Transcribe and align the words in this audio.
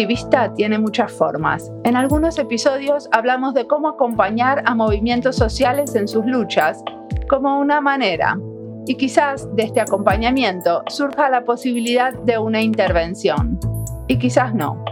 activista 0.00 0.54
tiene 0.54 0.78
muchas 0.78 1.12
formas. 1.12 1.70
En 1.84 1.94
algunos 1.94 2.38
episodios 2.38 3.06
hablamos 3.12 3.52
de 3.52 3.66
cómo 3.66 3.86
acompañar 3.86 4.62
a 4.64 4.74
movimientos 4.74 5.36
sociales 5.36 5.94
en 5.94 6.08
sus 6.08 6.24
luchas 6.24 6.82
como 7.28 7.58
una 7.58 7.82
manera. 7.82 8.38
Y 8.86 8.94
quizás 8.94 9.46
de 9.56 9.64
este 9.64 9.82
acompañamiento 9.82 10.82
surja 10.86 11.28
la 11.28 11.44
posibilidad 11.44 12.14
de 12.14 12.38
una 12.38 12.62
intervención. 12.62 13.60
Y 14.08 14.16
quizás 14.16 14.54
no. 14.54 14.82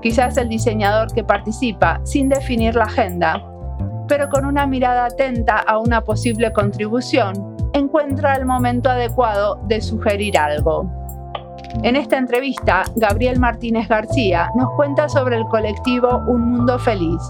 Quizás 0.00 0.38
el 0.38 0.48
diseñador 0.48 1.12
que 1.12 1.24
participa 1.24 2.00
sin 2.04 2.30
definir 2.30 2.74
la 2.74 2.84
agenda, 2.84 3.44
pero 4.08 4.30
con 4.30 4.46
una 4.46 4.66
mirada 4.66 5.04
atenta 5.04 5.58
a 5.58 5.78
una 5.78 6.00
posible 6.04 6.54
contribución, 6.54 7.54
encuentra 7.74 8.34
el 8.34 8.46
momento 8.46 8.88
adecuado 8.88 9.60
de 9.68 9.82
sugerir 9.82 10.38
algo. 10.38 10.90
En 11.82 11.94
esta 11.94 12.18
entrevista, 12.18 12.82
Gabriel 12.96 13.38
Martínez 13.38 13.88
García 13.88 14.50
nos 14.56 14.70
cuenta 14.72 15.08
sobre 15.08 15.36
el 15.36 15.44
colectivo 15.46 16.22
Un 16.26 16.50
Mundo 16.50 16.78
Feliz, 16.78 17.20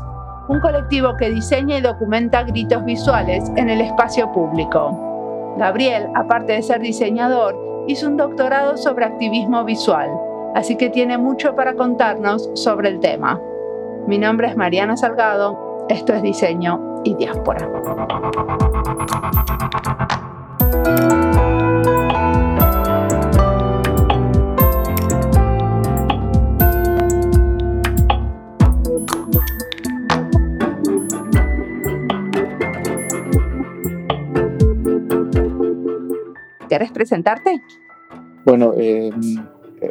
un 0.48 0.58
colectivo 0.60 1.14
que 1.18 1.28
diseña 1.30 1.76
y 1.76 1.82
documenta 1.82 2.44
gritos 2.44 2.82
visuales 2.84 3.52
en 3.56 3.68
el 3.68 3.82
espacio 3.82 4.32
público. 4.32 5.54
Gabriel, 5.58 6.08
aparte 6.14 6.54
de 6.54 6.62
ser 6.62 6.80
diseñador, 6.80 7.84
hizo 7.88 8.06
un 8.06 8.16
doctorado 8.16 8.78
sobre 8.78 9.04
activismo 9.04 9.64
visual, 9.64 10.10
así 10.54 10.76
que 10.76 10.88
tiene 10.88 11.18
mucho 11.18 11.54
para 11.54 11.74
contarnos 11.74 12.50
sobre 12.54 12.88
el 12.88 13.00
tema. 13.00 13.38
Mi 14.06 14.16
nombre 14.16 14.48
es 14.48 14.56
Mariana 14.56 14.96
Salgado, 14.96 15.86
esto 15.90 16.14
es 16.14 16.22
Diseño 16.22 17.02
y 17.04 17.14
Diáspora. 17.16 17.68
¿Quieres 36.78 36.92
presentarte? 36.92 37.60
Bueno, 38.44 38.72
eh, 38.76 39.10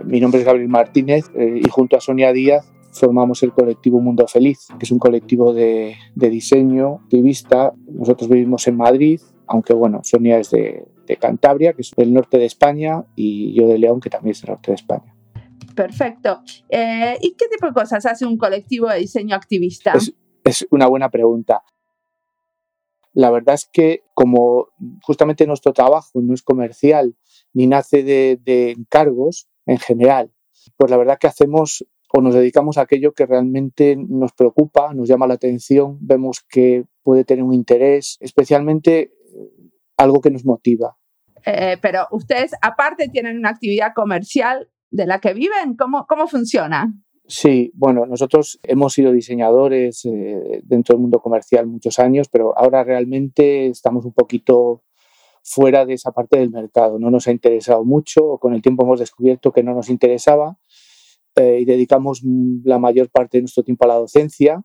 mi 0.05 0.21
nombre 0.21 0.39
es 0.39 0.45
Gabriel 0.45 0.69
Martínez 0.69 1.25
eh, 1.35 1.59
y 1.61 1.67
junto 1.67 1.97
a 1.97 1.99
Sonia 1.99 2.31
Díaz 2.31 2.71
formamos 2.93 3.43
el 3.43 3.51
colectivo 3.51 3.99
Mundo 3.99 4.25
Feliz, 4.25 4.67
que 4.79 4.85
es 4.85 4.91
un 4.91 4.97
colectivo 4.97 5.53
de, 5.53 5.97
diseño 6.15 7.01
activista. 7.03 7.73
Nosotros 7.91 8.29
vivimos 8.29 8.65
en 8.69 8.77
Madrid, 8.77 9.19
aunque 9.47 9.73
bueno, 9.73 9.99
Sonia 10.05 10.39
es 10.39 10.51
de, 10.51 10.87
Cantabria, 11.19 11.73
que 11.73 11.81
es 11.81 11.91
del 11.91 12.13
norte 12.13 12.37
de 12.37 12.45
España, 12.45 13.03
y 13.17 13.53
yo 13.53 13.67
de 13.67 13.79
León, 13.79 13.99
que 13.99 14.09
también 14.09 14.31
es 14.31 14.41
del 14.41 14.51
norte 14.51 14.71
de 14.71 14.75
España. 14.75 15.13
Perfecto. 15.75 16.39
Eh, 16.69 17.17
¿Y 17.19 17.33
qué 17.33 17.49
tipo 17.49 17.67
de 17.67 17.73
cosas 17.73 18.05
hace 18.05 18.25
un 18.25 18.37
colectivo 18.37 18.87
de 18.87 18.99
diseño 18.99 19.35
activista? 19.35 19.91
es 20.45 20.65
una 20.71 20.87
buena 20.87 21.09
pregunta. 21.09 21.63
La 23.17 23.31
verdad 23.31 23.55
es 23.55 23.67
que 23.73 24.03
como 24.13 24.67
justamente 25.01 25.47
nuestro 25.47 25.73
trabajo 25.73 26.21
no 26.21 26.35
es 26.35 26.43
comercial 26.43 27.15
ni 27.51 27.65
nace 27.65 28.03
de, 28.03 28.75
encargos 28.77 29.49
en 29.65 29.79
general, 29.79 30.31
pues 30.75 30.91
la 30.91 30.97
verdad 30.97 31.17
que 31.19 31.25
hacemos 31.25 31.83
o 32.13 32.21
nos 32.21 32.35
dedicamos 32.35 32.77
a 32.77 32.81
aquello 32.81 33.13
que 33.13 33.25
realmente 33.25 33.95
nos 33.97 34.33
preocupa, 34.33 34.93
nos 34.93 35.09
llama 35.09 35.25
la 35.25 35.33
atención, 35.33 35.97
vemos 35.99 36.45
que 36.47 36.85
puede 37.01 37.23
tener 37.23 37.43
un 37.43 37.55
interés, 37.55 38.17
especialmente 38.19 38.99
eh, 38.99 39.11
algo 39.97 40.21
que 40.21 40.29
nos 40.29 40.45
motiva. 40.45 40.95
Eh, 41.43 41.77
pero 41.81 42.05
ustedes 42.11 42.51
aparte 42.61 43.09
tienen 43.09 43.39
una 43.39 43.49
actividad 43.49 43.93
comercial 43.95 44.69
de 44.91 45.07
la 45.07 45.19
que 45.19 45.33
viven, 45.33 45.75
¿cómo, 45.75 46.05
cómo 46.05 46.27
funciona? 46.27 46.93
Sí, 47.27 47.71
bueno, 47.75 48.05
nosotros 48.05 48.57
hemos 48.63 48.93
sido 48.93 49.11
diseñadores 49.11 50.05
eh, 50.05 50.61
dentro 50.63 50.93
del 50.93 51.01
mundo 51.01 51.19
comercial 51.19 51.67
muchos 51.67 51.99
años, 51.99 52.29
pero 52.29 52.57
ahora 52.57 52.85
realmente 52.85 53.67
estamos 53.67 54.05
un 54.05 54.13
poquito 54.13 54.83
fuera 55.43 55.85
de 55.85 55.93
esa 55.93 56.11
parte 56.11 56.39
del 56.39 56.51
mercado. 56.51 56.99
No 56.99 57.11
nos 57.11 57.27
ha 57.27 57.31
interesado 57.31 57.83
mucho, 57.83 58.25
o 58.25 58.39
con 58.39 58.53
el 58.53 58.61
tiempo 58.61 58.83
hemos 58.83 58.99
descubierto 58.99 59.51
que 59.51 59.63
no 59.63 59.73
nos 59.73 59.89
interesaba 59.89 60.57
eh, 61.35 61.59
y 61.61 61.65
dedicamos 61.65 62.21
la 62.63 62.79
mayor 62.79 63.09
parte 63.09 63.37
de 63.37 63.41
nuestro 63.43 63.63
tiempo 63.63 63.85
a 63.85 63.89
la 63.89 63.95
docencia 63.95 64.63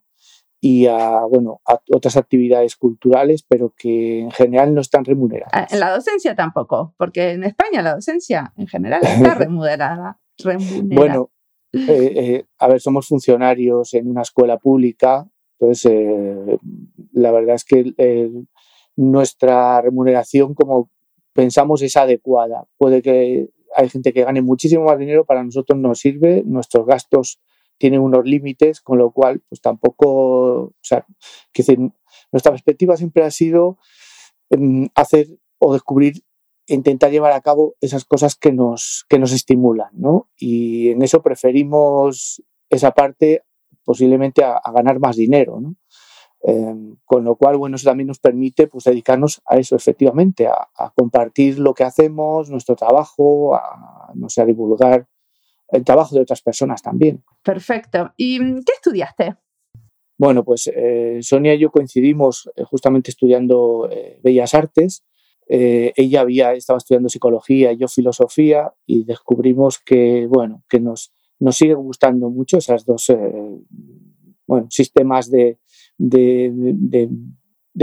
y 0.60 0.86
a, 0.86 1.22
bueno, 1.28 1.60
a 1.66 1.80
otras 1.92 2.16
actividades 2.16 2.76
culturales, 2.76 3.42
pero 3.42 3.74
que 3.76 4.20
en 4.20 4.30
general 4.30 4.72
no 4.72 4.80
están 4.80 5.04
remuneradas. 5.04 5.52
Ah, 5.52 5.66
en 5.68 5.80
la 5.80 5.90
docencia 5.90 6.36
tampoco, 6.36 6.94
porque 6.96 7.32
en 7.32 7.42
España 7.42 7.82
la 7.82 7.96
docencia 7.96 8.52
en 8.56 8.68
general 8.68 9.00
está 9.02 9.34
remunerada. 9.34 10.20
remunerada. 10.38 10.94
Bueno, 10.94 11.30
eh, 11.72 12.12
eh, 12.16 12.44
a 12.58 12.68
ver, 12.68 12.80
somos 12.80 13.06
funcionarios 13.06 13.94
en 13.94 14.08
una 14.08 14.22
escuela 14.22 14.58
pública, 14.58 15.26
entonces 15.58 15.92
eh, 15.92 16.58
la 17.12 17.32
verdad 17.32 17.56
es 17.56 17.64
que 17.64 18.44
nuestra 18.96 19.80
remuneración, 19.80 20.54
como 20.54 20.90
pensamos, 21.32 21.80
es 21.82 21.96
adecuada. 21.96 22.66
Puede 22.76 23.00
que 23.00 23.48
hay 23.74 23.88
gente 23.88 24.12
que 24.12 24.24
gane 24.24 24.42
muchísimo 24.42 24.84
más 24.84 24.98
dinero, 24.98 25.24
para 25.24 25.42
nosotros 25.42 25.78
no 25.78 25.94
sirve, 25.94 26.42
nuestros 26.44 26.86
gastos 26.86 27.40
tienen 27.78 28.00
unos 28.00 28.24
límites, 28.24 28.80
con 28.80 28.98
lo 28.98 29.10
cual, 29.10 29.42
pues 29.48 29.60
tampoco, 29.60 30.08
o 30.08 30.74
sea, 30.82 31.06
nuestra 32.30 32.52
perspectiva 32.52 32.96
siempre 32.96 33.24
ha 33.24 33.30
sido 33.30 33.78
mm, 34.50 34.86
hacer 34.94 35.28
o 35.58 35.72
descubrir 35.72 36.22
intentar 36.66 37.10
llevar 37.10 37.32
a 37.32 37.40
cabo 37.40 37.74
esas 37.80 38.04
cosas 38.04 38.36
que 38.36 38.52
nos, 38.52 39.04
que 39.08 39.18
nos 39.18 39.32
estimulan, 39.32 39.90
¿no? 39.92 40.28
Y 40.36 40.90
en 40.90 41.02
eso 41.02 41.22
preferimos 41.22 42.42
esa 42.70 42.92
parte 42.92 43.42
posiblemente 43.84 44.44
a, 44.44 44.60
ganar 44.72 45.00
más 45.00 45.16
dinero, 45.16 45.60
¿no? 45.60 45.74
Em, 46.44 46.96
con 47.04 47.24
lo 47.24 47.36
cual, 47.36 47.56
bueno, 47.56 47.76
eso 47.76 47.88
también 47.88 48.08
nos 48.08 48.18
permite 48.18 48.66
pues, 48.66 48.84
dedicarnos 48.84 49.40
a 49.46 49.58
eso, 49.58 49.76
efectivamente, 49.76 50.46
a, 50.46 50.92
compartir 50.96 51.58
lo 51.58 51.72
que 51.74 51.84
hacemos, 51.84 52.50
nuestro 52.50 52.74
trabajo, 52.74 53.54
a, 53.54 54.12
no 54.14 54.28
sé, 54.28 54.42
a 54.42 54.46
divulgar 54.46 55.06
el 55.68 55.84
trabajo 55.84 56.14
de 56.14 56.22
otras 56.22 56.42
personas 56.42 56.82
también. 56.82 57.24
Perfecto. 57.42 58.12
¿Y 58.16 58.38
qué 58.38 58.72
estudiaste? 58.74 59.36
Bueno, 60.18 60.44
pues 60.44 60.70
eh, 60.72 61.18
Sonia 61.22 61.54
y 61.54 61.58
yo 61.58 61.70
coincidimos 61.70 62.50
eh, 62.54 62.64
justamente 62.64 63.10
estudiando 63.10 63.88
eh, 63.90 64.20
Bellas 64.22 64.54
Artes 64.54 65.04
eh, 65.48 65.92
ella 65.96 66.20
había, 66.20 66.54
estaba 66.54 66.78
estudiando 66.78 67.08
psicología 67.08 67.72
yo 67.72 67.88
filosofía 67.88 68.72
y 68.86 69.04
descubrimos 69.04 69.78
que, 69.78 70.26
bueno, 70.26 70.62
que 70.68 70.80
nos, 70.80 71.12
nos 71.38 71.56
sigue 71.56 71.74
gustando 71.74 72.30
mucho 72.30 72.58
esas 72.58 72.84
dos 72.84 73.10
eh, 73.10 73.58
sistemas 74.68 75.30
de, 75.30 75.58
de, 75.98 77.08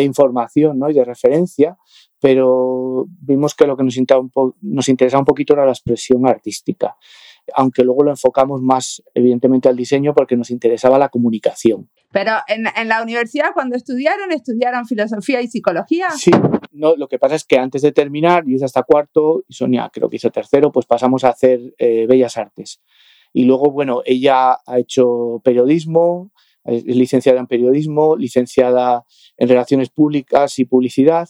información 0.03 0.79
¿no? 0.79 0.89
y 0.89 0.93
de 0.93 1.03
referencia, 1.03 1.77
pero 2.19 3.05
vimos 3.21 3.55
que 3.55 3.67
lo 3.67 3.75
que 3.75 3.83
nos, 3.83 3.97
un 3.97 4.31
nos 4.61 4.89
interesaba 4.89 5.21
un 5.21 5.25
poquito 5.25 5.53
era 5.53 5.65
la 5.65 5.71
expresión 5.71 6.27
artística 6.27 6.95
aunque 7.55 7.83
luego 7.83 8.03
lo 8.03 8.11
enfocamos 8.11 8.61
más 8.61 9.03
evidentemente 9.13 9.69
al 9.69 9.75
diseño 9.75 10.13
porque 10.13 10.35
nos 10.35 10.49
interesaba 10.49 10.97
la 10.97 11.09
comunicación. 11.09 11.89
Pero 12.11 12.31
en, 12.47 12.65
en, 12.75 12.87
la 12.87 13.03
universidad 13.03 13.49
cuando 13.53 13.75
estudiaron, 13.75 14.31
estudiaron 14.31 14.85
filosofía 14.85 15.41
y 15.41 15.47
psicología. 15.47 16.09
Sí, 16.11 16.31
no, 16.71 16.95
lo 16.95 17.07
que 17.07 17.19
pasa 17.19 17.35
es 17.35 17.45
que 17.45 17.57
antes 17.57 17.81
de 17.81 17.91
terminar, 17.91 18.45
yo 18.45 18.55
hice 18.55 18.65
hasta 18.65 18.83
cuarto 18.83 19.43
y 19.47 19.53
Sonia 19.53 19.89
creo 19.93 20.09
que 20.09 20.15
hizo 20.15 20.31
tercero, 20.31 20.71
pues 20.71 20.85
pasamos 20.85 21.23
a 21.23 21.29
hacer 21.29 21.75
eh, 21.77 22.07
bellas 22.07 22.37
artes. 22.37 22.81
Y 23.33 23.43
luego, 23.43 23.71
bueno, 23.71 24.01
ella 24.05 24.57
ha 24.65 24.79
hecho 24.79 25.41
periodismo, 25.43 26.31
es 26.63 26.83
licenciada 26.85 27.39
en 27.39 27.47
periodismo, 27.47 28.15
licenciada 28.15 29.05
en 29.37 29.49
relaciones 29.49 29.89
públicas 29.89 30.57
y 30.59 30.65
publicidad. 30.65 31.29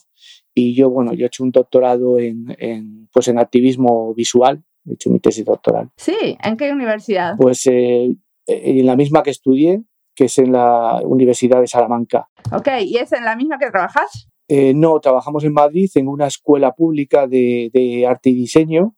Y 0.54 0.76
yo, 0.76 0.90
bueno, 0.90 1.14
yo 1.14 1.26
he 1.26 1.28
hecho 1.28 1.44
un 1.44 1.52
doctorado 1.52 2.20
en, 2.20 2.56
en 2.60 3.08
pues 3.12 3.28
en 3.28 3.40
activismo 3.40 4.14
visual, 4.14 4.64
he 4.90 4.94
hecho 4.94 5.10
mi 5.10 5.20
tesis 5.20 5.46
doctoral. 5.46 5.90
Sí, 5.98 6.38
¿en 6.44 6.58
qué 6.58 6.72
universidad? 6.72 7.36
Pues 7.38 7.66
eh, 7.68 8.16
en 8.48 8.86
la 8.86 8.96
misma 8.96 9.24
que 9.24 9.30
estudié, 9.30 9.84
que 10.16 10.26
es 10.26 10.38
en 10.38 10.52
la 10.52 11.00
Universidad 11.04 11.62
de 11.62 11.68
Salamanca. 11.68 12.30
Ok, 12.52 12.68
¿y 12.82 12.98
es 12.98 13.12
en 13.14 13.24
la 13.24 13.36
misma 13.36 13.58
que 13.58 13.70
trabajas? 13.70 14.28
Eh, 14.50 14.74
no, 14.74 15.00
trabajamos 15.00 15.44
en 15.44 15.54
Madrid 15.54 15.90
en 15.96 16.08
una 16.08 16.28
escuela 16.28 16.74
pública 16.74 17.28
de, 17.28 18.06
arte 18.10 18.32
y 18.32 18.34
diseño, 18.34 18.96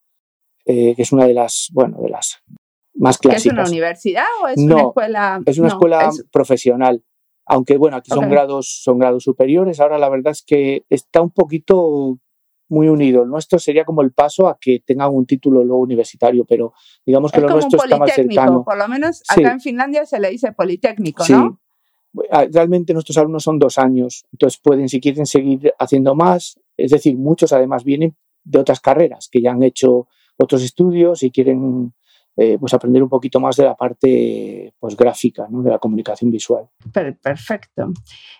eh, 0.66 0.96
que 0.96 1.02
es 1.02 1.12
una 1.12 1.26
de 1.26 1.34
las, 1.34 1.70
bueno, 1.74 2.00
de 2.02 2.10
las 2.10 2.42
más 2.94 3.18
clásicas. 3.18 3.46
¿Es 3.46 3.52
una 3.52 3.68
universidad 3.68 4.24
o 4.42 4.48
es 4.48 4.58
una 4.58 4.82
escuela? 4.82 5.42
Es 5.46 5.58
una 5.60 5.68
escuela 5.68 6.10
profesional. 6.32 7.04
Aunque 7.46 7.76
bueno, 7.76 7.98
aquí 7.98 8.12
son 8.12 8.30
grados, 8.30 8.80
son 8.82 8.98
grados 8.98 9.24
superiores. 9.24 9.80
Ahora 9.80 9.98
la 9.98 10.10
verdad 10.10 10.32
es 10.32 10.44
que 10.44 10.86
está 10.90 11.22
un 11.22 11.32
poquito 11.32 12.18
muy 12.71 12.88
unido. 12.88 13.23
El 13.23 13.29
nuestro 13.29 13.59
sería 13.59 13.83
como 13.83 14.01
el 14.01 14.12
paso 14.12 14.47
a 14.47 14.57
que 14.59 14.81
tenga 14.85 15.07
un 15.09 15.25
título 15.25 15.63
luego 15.63 15.81
universitario, 15.81 16.45
pero 16.45 16.73
digamos 17.06 17.31
que 17.31 17.41
lo 17.41 17.50
nuestro 17.50 17.83
está 17.83 17.97
más 17.97 18.13
cercano. 18.13 18.63
Por 18.63 18.77
lo 18.77 18.88
menos 18.88 19.21
acá 19.27 19.51
en 19.51 19.59
Finlandia 19.59 20.06
se 20.06 20.19
le 20.19 20.29
dice 20.29 20.53
politécnico, 20.53 21.23
¿no? 21.29 21.59
Ah, 22.29 22.45
realmente 22.51 22.94
nuestros 22.94 23.18
alumnos 23.18 23.44
son 23.44 23.57
dos 23.57 23.77
años, 23.77 24.25
entonces 24.33 24.59
pueden, 24.62 24.89
si 24.89 25.00
quieren 25.00 25.25
seguir 25.25 25.73
haciendo 25.79 26.13
más, 26.13 26.59
es 26.75 26.91
decir, 26.91 27.18
muchos 27.18 27.53
además 27.53 27.85
vienen 27.85 28.18
de 28.44 28.59
otras 28.59 28.81
carreras 28.81 29.29
que 29.31 29.41
ya 29.41 29.51
han 29.51 29.63
hecho 29.63 30.07
otros 30.35 30.62
estudios 30.62 31.23
y 31.23 31.31
quieren 31.31 31.94
eh, 32.44 32.58
pues 32.60 32.74
aprender 32.74 33.04
un 33.04 33.10
poquito 33.10 33.40
más 33.40 33.56
de 33.56 33.66
la 33.66 33.76
parte 33.76 34.74
pues, 34.80 34.98
gráfica, 34.98 35.46
¿no? 35.48 35.62
de 35.62 35.70
la 35.70 35.78
comunicación 35.78 36.32
visual. 36.32 36.68
Perfecto. 36.92 37.94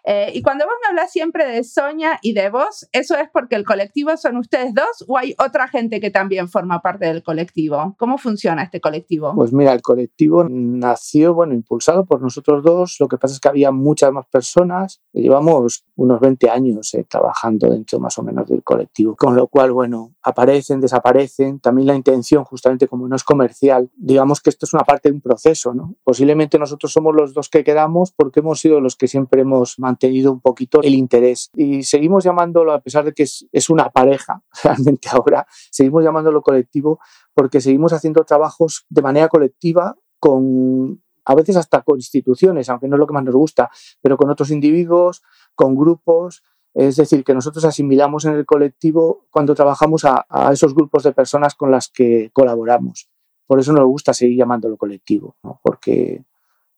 Eh, 0.04 0.32
y 0.34 0.42
cuando 0.42 0.66
vos 0.66 0.74
me 0.82 0.90
hablas 0.90 1.12
siempre 1.12 1.46
de 1.46 1.64
Soña 1.64 2.18
y 2.24 2.34
de 2.34 2.50
vos, 2.50 2.90
¿eso 2.94 3.16
es 3.16 3.30
porque 3.32 3.56
el 3.56 3.64
colectivo 3.64 4.18
son 4.18 4.38
ustedes 4.38 4.74
dos 4.74 5.06
o 5.08 5.20
hay 5.20 5.36
otra 5.38 5.68
gente 5.68 6.00
que 6.00 6.10
también 6.10 6.50
forma 6.50 6.82
parte 6.82 7.06
del 7.06 7.22
colectivo? 7.22 7.94
¿Cómo 8.00 8.18
funciona 8.18 8.64
este 8.64 8.82
colectivo? 8.82 9.36
Pues 9.36 9.54
mira, 9.54 9.72
el 9.72 9.84
colectivo 9.84 10.48
nació, 10.50 11.36
bueno, 11.36 11.54
impulsado 11.54 12.04
por 12.08 12.24
nosotros 12.24 12.64
dos. 12.64 12.96
Lo 13.00 13.08
que 13.08 13.20
pasa 13.20 13.36
es 13.36 13.40
que 13.40 13.50
había 13.50 13.72
muchas 13.72 14.12
más 14.12 14.26
personas. 14.26 15.00
Llevamos 15.14 15.86
unos 15.96 16.20
20 16.20 16.50
años 16.50 16.92
eh, 16.96 17.06
trabajando 17.08 17.70
dentro 17.70 18.00
más 18.00 18.18
o 18.18 18.24
menos 18.24 18.48
del 18.48 18.64
colectivo, 18.64 19.16
con 19.16 19.36
lo 19.36 19.46
cual, 19.46 19.72
bueno, 19.72 20.16
aparecen, 20.24 20.82
desaparecen. 20.82 21.60
También 21.60 21.86
la 21.86 21.96
intención, 21.96 22.44
justamente 22.46 22.88
como 22.88 23.08
no 23.08 23.16
es 23.16 23.24
comercial, 23.24 23.91
digamos 23.96 24.42
que 24.42 24.50
esto 24.50 24.66
es 24.66 24.74
una 24.74 24.84
parte 24.84 25.10
de 25.10 25.16
un 25.16 25.22
proceso, 25.22 25.74
¿no? 25.74 25.96
Posiblemente 26.04 26.58
nosotros 26.58 26.92
somos 26.92 27.16
los 27.16 27.34
dos 27.34 27.50
que 27.50 27.64
quedamos 27.64 28.12
porque 28.12 28.40
hemos 28.40 28.60
sido 28.60 28.82
los 28.82 28.96
que 28.96 29.08
siempre 29.08 29.42
hemos 29.42 29.78
mantenido 29.80 30.32
un 30.32 30.42
poquito 30.42 30.82
el 30.82 30.96
interés 30.96 31.50
y 31.56 31.84
seguimos 31.84 32.24
llamándolo, 32.24 32.74
a 32.74 32.82
pesar 32.82 33.06
de 33.06 33.14
que 33.14 33.24
es, 33.24 33.70
una 33.70 33.90
pareja, 33.90 34.42
realmente 34.64 35.10
ahora, 35.12 35.46
seguimos 35.70 36.04
llamándolo 36.04 36.42
colectivo 36.42 37.00
porque 37.34 37.62
seguimos 37.62 37.94
haciendo 37.94 38.24
trabajos 38.24 38.86
de 38.90 39.02
manera 39.02 39.28
colectiva 39.28 39.96
con 40.20 41.02
a 41.24 41.36
veces 41.36 41.56
hasta 41.56 41.84
con 41.84 41.98
instituciones, 41.98 42.68
aunque 42.70 42.88
no 42.88 42.96
es 42.96 43.00
lo 43.00 43.08
que 43.08 43.14
más 43.14 43.24
nos 43.24 43.36
gusta, 43.36 43.70
pero 44.02 44.18
con 44.18 44.30
otros 44.32 44.50
individuos, 44.50 45.22
con 45.54 45.76
grupos, 45.76 46.44
es 46.74 46.96
decir, 46.96 47.24
que 47.24 47.34
nosotros 47.36 47.64
asimilamos 47.66 48.26
en 48.26 48.34
el 48.34 48.46
colectivo 48.46 49.28
cuando 49.30 49.54
trabajamos 49.54 50.06
a, 50.06 50.26
a, 50.28 50.52
esos 50.52 50.74
grupos 50.74 51.04
de 51.04 51.12
personas 51.12 51.54
con 51.54 51.70
las 51.70 51.90
que 51.90 52.32
colaboramos. 52.34 53.11
Por 53.52 53.60
eso 53.60 53.74
nos 53.74 53.84
gusta 53.84 54.14
seguir 54.14 54.38
llamándolo 54.38 54.78
colectivo, 54.78 55.36
¿no? 55.44 55.60
porque 55.62 56.24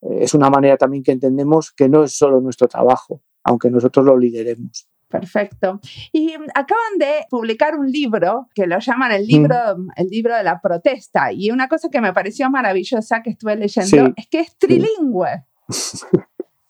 eh, 0.02 0.18
es 0.22 0.34
una 0.34 0.50
manera 0.50 0.76
también 0.76 1.04
que 1.04 1.12
entendemos 1.12 1.72
que 1.72 1.88
no 1.88 2.04
es 2.04 2.18
solo 2.18 2.42
nuestro 2.42 2.68
trabajo, 2.68 3.22
aunque 3.44 3.70
nosotros 3.70 4.04
lo 4.04 4.18
lideremos. 4.18 4.88
Perfecto. 5.08 5.80
Y 6.12 6.34
acaban 6.34 6.98
de 6.98 7.28
publicar 7.30 7.78
un 7.78 7.92
libro 7.92 8.50
que 8.56 8.66
lo 8.66 8.80
llaman 8.80 9.12
el 9.12 9.28
libro, 9.28 9.56
mm. 9.78 9.90
el 9.98 10.08
libro 10.08 10.36
de 10.36 10.44
la 10.44 10.60
protesta. 10.62 11.32
Y 11.32 11.52
una 11.52 11.68
cosa 11.68 11.90
que 11.92 12.02
me 12.02 12.12
pareció 12.12 12.50
maravillosa 12.50 13.22
que 13.22 13.30
estuve 13.30 13.56
leyendo 13.56 14.12
es 14.16 14.28
que 14.28 14.40
es 14.40 14.58
trilingüe. 14.58 15.46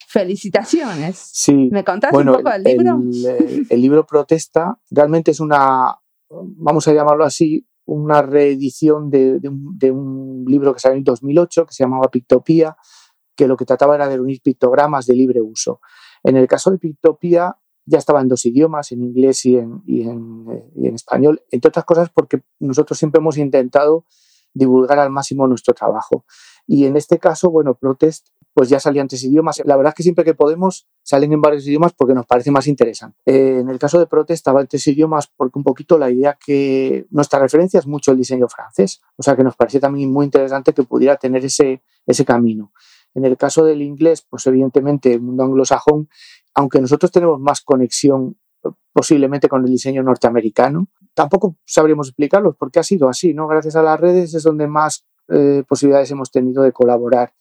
Felicitaciones. 0.10 1.18
Sí. 1.18 1.70
¿Me 1.72 1.86
contás 1.86 2.12
un 2.12 2.26
poco 2.26 2.50
del 2.50 2.64
libro? 2.66 3.02
El, 3.40 3.68
el, 3.70 3.82
libro 3.82 4.06
Protesta 4.06 4.78
realmente 4.92 5.32
es 5.32 5.40
una, 5.40 5.98
vamos 6.30 6.90
a 6.90 6.94
llamarlo 6.94 7.24
así, 7.24 7.66
una 7.86 8.22
reedición 8.22 9.10
de, 9.10 9.40
un, 9.90 10.46
libro 10.48 10.74
que 10.74 10.80
salió 10.80 10.98
en 10.98 11.04
2008 11.04 11.66
que 11.66 11.74
se 11.74 11.84
llamaba 11.84 12.10
Pictopía, 12.10 12.78
que 13.36 13.48
lo 13.48 13.58
que 13.58 13.66
trataba 13.66 13.96
era 13.96 14.08
de 14.08 14.20
unir 14.20 14.42
pictogramas 14.42 15.06
de 15.06 15.16
libre 15.16 15.42
uso. 15.42 15.82
En 16.24 16.38
el 16.38 16.48
caso 16.48 16.72
de 16.72 16.78
Pictopía 16.78 17.58
ya 17.86 17.98
estaba 17.98 18.22
en 18.22 18.30
dos 18.30 18.46
idiomas, 18.46 18.92
en 18.92 19.04
inglés 19.04 19.46
y 19.46 19.58
en, 19.58 19.82
en, 19.88 20.46
y 20.76 20.88
en 20.88 20.96
español, 20.96 21.42
entre 21.52 21.70
otras 21.70 21.86
cosas 21.86 22.10
porque 22.14 22.42
nosotros 22.60 22.98
siempre 22.98 23.20
hemos 23.20 23.38
intentado 23.38 24.06
divulgar 24.54 25.00
al 25.00 25.10
máximo 25.10 25.48
nuestro 25.48 25.74
trabajo. 25.74 26.26
Y 26.68 26.86
en 26.86 26.96
este 26.96 27.20
caso, 27.20 27.50
bueno, 27.50 27.76
Protest 27.76 28.28
pues 28.54 28.70
ya 28.70 28.80
salían 28.80 29.08
tres 29.08 29.24
idiomas. 29.24 29.62
La 29.66 29.76
verdad 29.76 29.92
es 29.92 29.96
que 29.96 30.04
siempre 30.04 30.24
que 30.24 30.34
podemos 30.34 30.88
salen 31.02 31.34
en 31.34 31.42
varios 31.42 31.66
idiomas 31.68 31.94
porque 31.94 32.14
nos 32.14 32.26
parece 32.26 32.52
más 32.52 32.68
interesante. 32.68 33.18
Eh, 33.26 33.60
en 33.60 33.70
el 33.70 33.80
caso 33.80 34.00
de 34.00 34.06
Protest 34.06 34.40
estaba 34.40 34.62
en 34.62 34.68
tres 34.68 34.86
idiomas 34.88 35.28
porque 35.36 35.58
un 35.58 35.64
poquito 35.64 35.98
la 35.98 36.12
idea 36.12 36.38
que 36.44 37.08
nuestra 37.10 37.40
referencia 37.40 37.80
es 37.80 37.88
mucho 37.88 38.12
el 38.12 38.18
diseño 38.18 38.48
francés, 38.48 39.02
o 39.18 39.24
sea 39.24 39.36
que 39.36 39.44
nos 39.44 39.56
parecía 39.56 39.80
también 39.80 40.12
muy 40.12 40.26
interesante 40.26 40.74
que 40.74 40.84
pudiera 40.84 41.16
tener 41.16 41.44
ese, 41.46 41.82
ese 42.06 42.26
camino. 42.26 42.72
En 43.16 43.26
el 43.26 43.38
caso 43.38 43.64
del 43.64 43.82
inglés, 43.82 44.26
pues 44.28 44.46
evidentemente 44.48 45.14
el 45.14 45.22
mundo 45.22 45.44
anglosajón, 45.44 46.10
aunque 46.54 46.80
nosotros 46.80 47.12
tenemos 47.12 47.40
más 47.40 47.62
conexión 47.62 48.38
posiblemente 48.92 49.50
con 49.50 49.64
el 49.64 49.72
diseño 49.72 50.04
norteamericano, 50.04 50.88
tampoco 51.14 51.58
sabríamos 51.66 52.08
explicarlos 52.10 52.56
porque 52.58 52.80
ha 52.80 52.84
sido 52.84 53.10
así, 53.10 53.34
¿no? 53.34 53.48
Gracias 53.48 53.76
a 53.76 53.84
las 53.84 54.00
redes 54.00 54.34
es 54.34 54.44
donde 54.44 54.68
más 54.68 55.06
eh, 55.30 55.64
posibilidades 55.68 56.12
hemos 56.12 56.32
tenido 56.32 56.64
de 56.64 56.72
colaborar. 56.72 57.34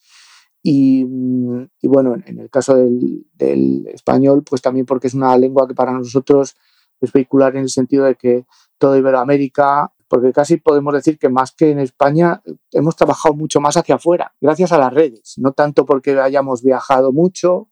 Y, 0.62 1.04
y 1.80 1.88
bueno, 1.88 2.14
en 2.24 2.38
el 2.38 2.48
caso 2.48 2.76
del, 2.76 3.26
del, 3.34 3.86
español, 3.88 4.44
pues 4.48 4.62
también 4.62 4.86
porque 4.86 5.08
es 5.08 5.14
una 5.14 5.36
lengua 5.36 5.66
que 5.66 5.74
para 5.74 5.92
nosotros 5.92 6.56
es 7.00 7.12
vehicular 7.12 7.56
en 7.56 7.62
el 7.62 7.68
sentido 7.68 8.04
de 8.04 8.14
que 8.14 8.46
toda 8.78 8.96
Iberoamérica, 8.96 9.92
porque 10.06 10.32
casi 10.32 10.58
podemos 10.58 10.94
decir 10.94 11.18
que 11.18 11.28
más 11.28 11.52
que 11.52 11.70
en 11.70 11.80
España, 11.80 12.42
hemos 12.70 12.94
trabajado 12.94 13.34
mucho 13.34 13.60
más 13.60 13.76
hacia 13.76 13.96
afuera, 13.96 14.34
gracias 14.40 14.70
a 14.70 14.78
las 14.78 14.92
redes, 14.92 15.34
no 15.38 15.52
tanto 15.52 15.84
porque 15.84 16.18
hayamos 16.20 16.62
viajado 16.62 17.12
mucho, 17.12 17.68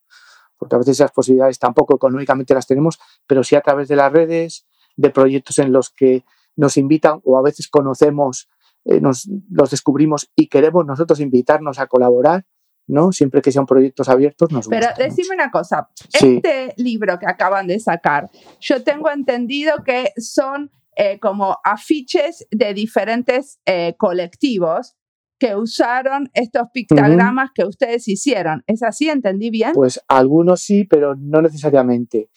porque 0.59 0.75
a 0.75 0.79
veces 0.79 0.97
esas 0.97 1.13
posibilidades 1.13 1.59
tampoco 1.59 1.95
económicamente 1.95 2.55
las 2.55 2.67
tenemos, 2.67 2.99
pero 3.27 3.45
sí 3.45 3.57
a 3.57 3.61
través 3.61 3.89
de 3.89 3.97
las 3.97 4.13
redes, 4.13 4.67
de 4.97 5.11
proyectos 5.11 5.59
en 5.59 5.73
los 5.73 5.91
que 5.91 6.25
nos 6.57 6.77
invitan 6.77 7.21
o 7.25 7.39
a 7.39 7.43
veces 7.43 7.69
conocemos, 7.69 8.49
eh, 8.85 9.01
nos, 9.01 9.29
los 9.51 9.71
descubrimos 9.71 10.31
y 10.35 10.49
queremos 10.49 10.85
nosotros 10.85 11.21
invitarnos 11.21 11.79
a 11.79 11.87
colaborar 11.87 12.45
¿no? 12.91 13.13
Siempre 13.13 13.41
que 13.43 13.53
sean 13.53 13.67
proyectos 13.67 14.09
abiertos 14.09 14.51
nos 14.51 14.69
Pero 14.69 14.89
gusta 14.89 15.03
decime 15.03 15.35
una 15.35 15.51
cosa, 15.51 15.89
sí. 16.19 16.37
este 16.37 16.75
libro 16.77 17.19
que 17.19 17.27
acaban 17.27 17.67
de 17.67 17.79
sacar, 17.79 18.31
yo 18.61 18.83
tengo 18.83 19.11
entendido 19.11 19.83
que 19.85 20.13
son 20.17 20.71
eh, 20.97 21.19
como 21.19 21.59
afiches 21.65 22.47
de 22.51 22.75
diferentes 22.75 23.61
eh, 23.65 23.95
colectivos 23.97 24.97
que 25.39 25.57
usaron 25.57 26.29
estos 26.35 26.69
pictogramas 26.75 27.49
uh 27.49 27.51
-huh. 27.51 27.55
que 27.55 27.65
ustedes 27.65 28.07
hicieron. 28.09 28.63
¿Es 28.67 28.83
así? 28.83 29.09
¿Entendí 29.09 29.49
bien? 29.49 29.73
Pues 29.73 30.01
algunos 30.07 30.61
sí, 30.61 30.85
pero 30.85 31.15
no 31.17 31.41
necesariamente. 31.41 32.29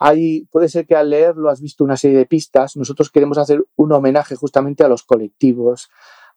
Hay, 0.00 0.46
puede 0.50 0.68
ser 0.68 0.86
que 0.86 0.96
al 0.96 1.10
leerlo 1.10 1.50
has 1.50 1.60
visto 1.60 1.84
una 1.84 1.96
serie 1.96 2.18
de 2.18 2.26
pistas. 2.26 2.76
Nosotros 2.76 3.10
queremos 3.10 3.38
hacer 3.38 3.64
un 3.76 3.92
homenaje 3.92 4.34
justamente 4.34 4.82
a 4.82 4.88
los 4.88 5.04
colectivos, 5.04 5.88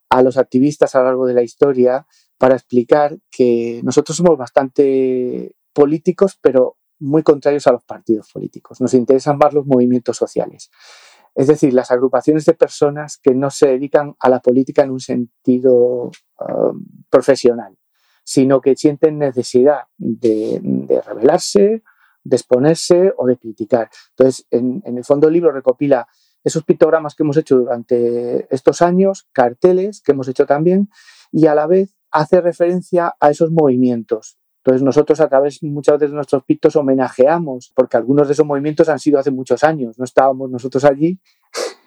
a 0.10 0.22
los 0.22 0.38
activistas 0.38 0.94
a 0.94 1.00
lo 1.00 1.06
largo 1.06 1.26
de 1.26 1.34
la 1.34 1.42
historia, 1.42 2.06
para 2.42 2.56
explicar 2.56 3.20
que 3.30 3.82
nosotros 3.84 4.18
somos 4.18 4.36
bastante 4.36 5.56
políticos, 5.74 6.40
pero 6.42 6.80
muy 6.98 7.22
contrarios 7.22 7.68
a 7.68 7.72
los 7.72 7.84
partidos 7.84 8.32
políticos. 8.34 8.82
Nos 8.82 8.96
interesan 8.96 9.38
más 9.38 9.54
los 9.54 9.68
movimientos 9.68 10.18
sociales. 10.18 10.72
Es 11.36 11.46
decir, 11.46 11.72
las 11.72 11.92
agrupaciones 11.92 12.46
de 12.46 12.56
personas 12.56 13.20
que 13.22 13.36
no 13.36 13.52
se 13.52 13.68
dedican 13.68 14.16
a 14.20 14.28
la 14.28 14.40
política 14.40 14.82
en 14.82 14.90
un 14.90 15.00
sentido 15.00 16.10
um, 16.40 16.84
profesional, 17.12 17.78
sino 18.24 18.60
que 18.60 18.76
sienten 18.76 19.20
necesidad 19.20 19.84
de, 20.00 20.60
de, 20.64 21.00
rebelarse, 21.00 21.84
de 22.24 22.36
exponerse 22.36 23.14
o 23.18 23.28
de 23.28 23.38
criticar. 23.38 23.92
Entonces, 24.18 24.48
en, 24.50 24.82
en 24.84 24.98
el 24.98 25.06
fondo 25.06 25.28
el 25.28 25.36
libro 25.36 25.52
recopila 25.52 26.08
esos 26.44 26.64
pictogramas 26.64 27.14
que 27.14 27.22
hemos 27.22 27.38
hecho 27.38 27.60
durante 27.60 28.52
estos 28.52 28.82
años, 28.82 29.28
carteles 29.32 30.02
que 30.02 30.14
hemos 30.14 30.28
hecho 30.28 30.48
también, 30.48 30.90
y 31.32 31.46
a 31.46 31.54
la 31.54 31.68
vez 31.68 32.01
hace 32.12 32.42
referencia 32.42 33.16
a 33.20 33.30
esos 33.30 33.52
movimientos. 33.52 34.38
Entonces 34.64 34.84
nosotros 34.84 35.20
a 35.22 35.28
través 35.28 35.64
muchas 35.64 35.96
veces 35.96 36.12
de 36.12 36.16
nuestros 36.16 36.44
pictos 36.44 36.76
homenajeamos, 36.76 37.72
porque 37.76 37.98
algunos 37.98 38.28
de 38.28 38.34
esos 38.34 38.46
movimientos 38.46 38.90
han 38.90 39.00
sido 39.00 39.18
hace 39.18 39.32
muchos 39.32 39.64
años, 39.64 39.98
no 39.98 40.06
estábamos 40.06 40.52
nosotros 40.52 40.86
allí, 40.86 41.20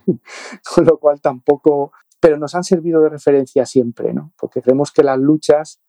con 0.75 0.85
lo 0.85 0.99
cual 0.99 1.21
tampoco, 1.21 1.93
pero 2.19 2.37
nos 2.37 2.55
han 2.55 2.65
servido 2.65 3.01
de 3.01 3.11
referencia 3.11 3.65
siempre, 3.65 4.13
¿no? 4.13 4.33
Porque 4.37 4.61
creemos 4.61 4.91
que 4.91 5.05
las 5.05 5.19
luchas 5.19 5.81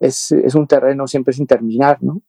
es, 0.00 0.32
es 0.32 0.54
un 0.54 0.66
terreno 0.66 1.06
siempre 1.06 1.34
sin 1.34 1.46
terminar, 1.46 2.02
¿no? 2.02 2.22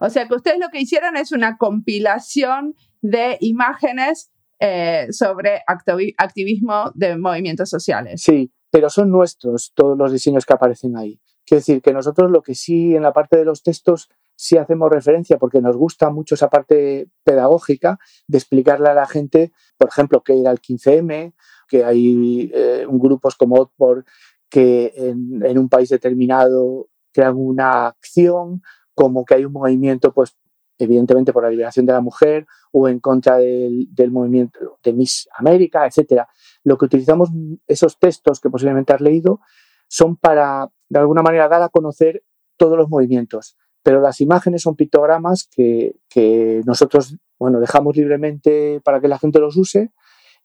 O 0.00 0.08
sea 0.08 0.26
que 0.28 0.34
ustedes 0.34 0.58
lo 0.58 0.68
que 0.68 0.80
hicieron 0.80 1.16
es 1.16 1.32
una 1.32 1.56
compilación 1.56 2.74
de 3.02 3.36
imágenes 3.40 4.30
eh, 4.58 5.08
sobre 5.10 5.62
activismo 5.66 6.90
de 6.94 7.18
movimientos 7.18 7.68
sociales. 7.68 8.22
Sí, 8.22 8.50
pero 8.70 8.90
son 8.90 9.10
nuestros 9.10 9.72
todos 9.74 9.96
los 9.96 10.12
diseños 10.12 10.44
que 10.44 10.54
aparecen 10.54 10.96
ahí. 10.96 11.20
Quiero 11.44 11.60
decir 11.60 11.80
que 11.80 11.92
nosotros 11.92 12.30
lo 12.30 12.42
que 12.42 12.54
sí 12.54 12.96
en 12.96 13.02
la 13.02 13.12
parte 13.12 13.36
de 13.36 13.44
los 13.44 13.62
textos 13.62 14.08
sí 14.34 14.58
hacemos 14.58 14.90
referencia 14.90 15.38
porque 15.38 15.62
nos 15.62 15.76
gusta 15.76 16.10
mucho 16.10 16.34
esa 16.34 16.50
parte 16.50 17.08
pedagógica 17.24 17.98
de 18.26 18.38
explicarle 18.38 18.88
a 18.88 18.94
la 18.94 19.06
gente, 19.06 19.52
por 19.78 19.88
ejemplo, 19.88 20.22
qué 20.22 20.38
era 20.38 20.50
el 20.50 20.60
15M, 20.60 21.34
que 21.68 21.84
hay 21.84 22.50
eh, 22.52 22.86
grupos 22.88 23.36
como 23.36 23.56
Otpor 23.56 24.04
que 24.48 24.92
en, 24.96 25.44
en, 25.44 25.58
un 25.58 25.68
país 25.68 25.88
determinado 25.88 26.88
crean 27.12 27.36
una 27.36 27.86
acción, 27.86 28.62
como 28.94 29.24
que 29.24 29.34
hay 29.34 29.44
un 29.44 29.52
movimiento, 29.52 30.12
pues 30.12 30.36
evidentemente 30.78 31.32
por 31.32 31.42
la 31.42 31.50
liberación 31.50 31.86
de 31.86 31.92
la 31.92 32.00
mujer 32.00 32.46
o 32.72 32.88
en 32.88 33.00
contra 33.00 33.36
del, 33.38 34.10
movimiento 34.10 34.78
de 34.82 34.92
Miss 34.92 35.28
América, 35.36 35.86
etcétera. 35.86 36.28
Lo 36.64 36.76
que 36.76 36.86
utilizamos 36.86 37.30
esos 37.66 37.98
textos 37.98 38.40
que 38.40 38.50
posiblemente 38.50 38.92
has 38.92 39.00
leído 39.00 39.40
son 39.88 40.16
para 40.16 40.70
de 40.88 40.98
alguna 40.98 41.22
manera 41.22 41.48
dar 41.48 41.62
a 41.62 41.68
conocer 41.68 42.24
todos 42.56 42.76
los 42.76 42.88
movimientos, 42.88 43.56
pero 43.82 44.00
las 44.00 44.20
imágenes 44.20 44.62
son 44.62 44.76
pictogramas 44.76 45.48
que, 45.50 45.96
que 46.08 46.62
nosotros 46.64 47.16
bueno, 47.38 47.60
dejamos 47.60 47.96
libremente 47.96 48.80
para 48.82 49.00
que 49.00 49.08
la 49.08 49.18
gente 49.18 49.38
los 49.38 49.56
use 49.56 49.92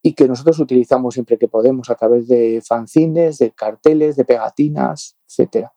y 0.02 0.14
que 0.14 0.28
nosotros 0.28 0.60
utilizamos 0.60 1.14
siempre 1.14 1.38
que 1.38 1.48
podemos 1.48 1.90
a 1.90 1.96
través 1.96 2.28
de 2.28 2.62
fanzines, 2.66 3.38
de 3.38 3.52
carteles, 3.52 4.16
de 4.16 4.26
pegatinas, 4.26 5.18
etcétera. 5.28 5.72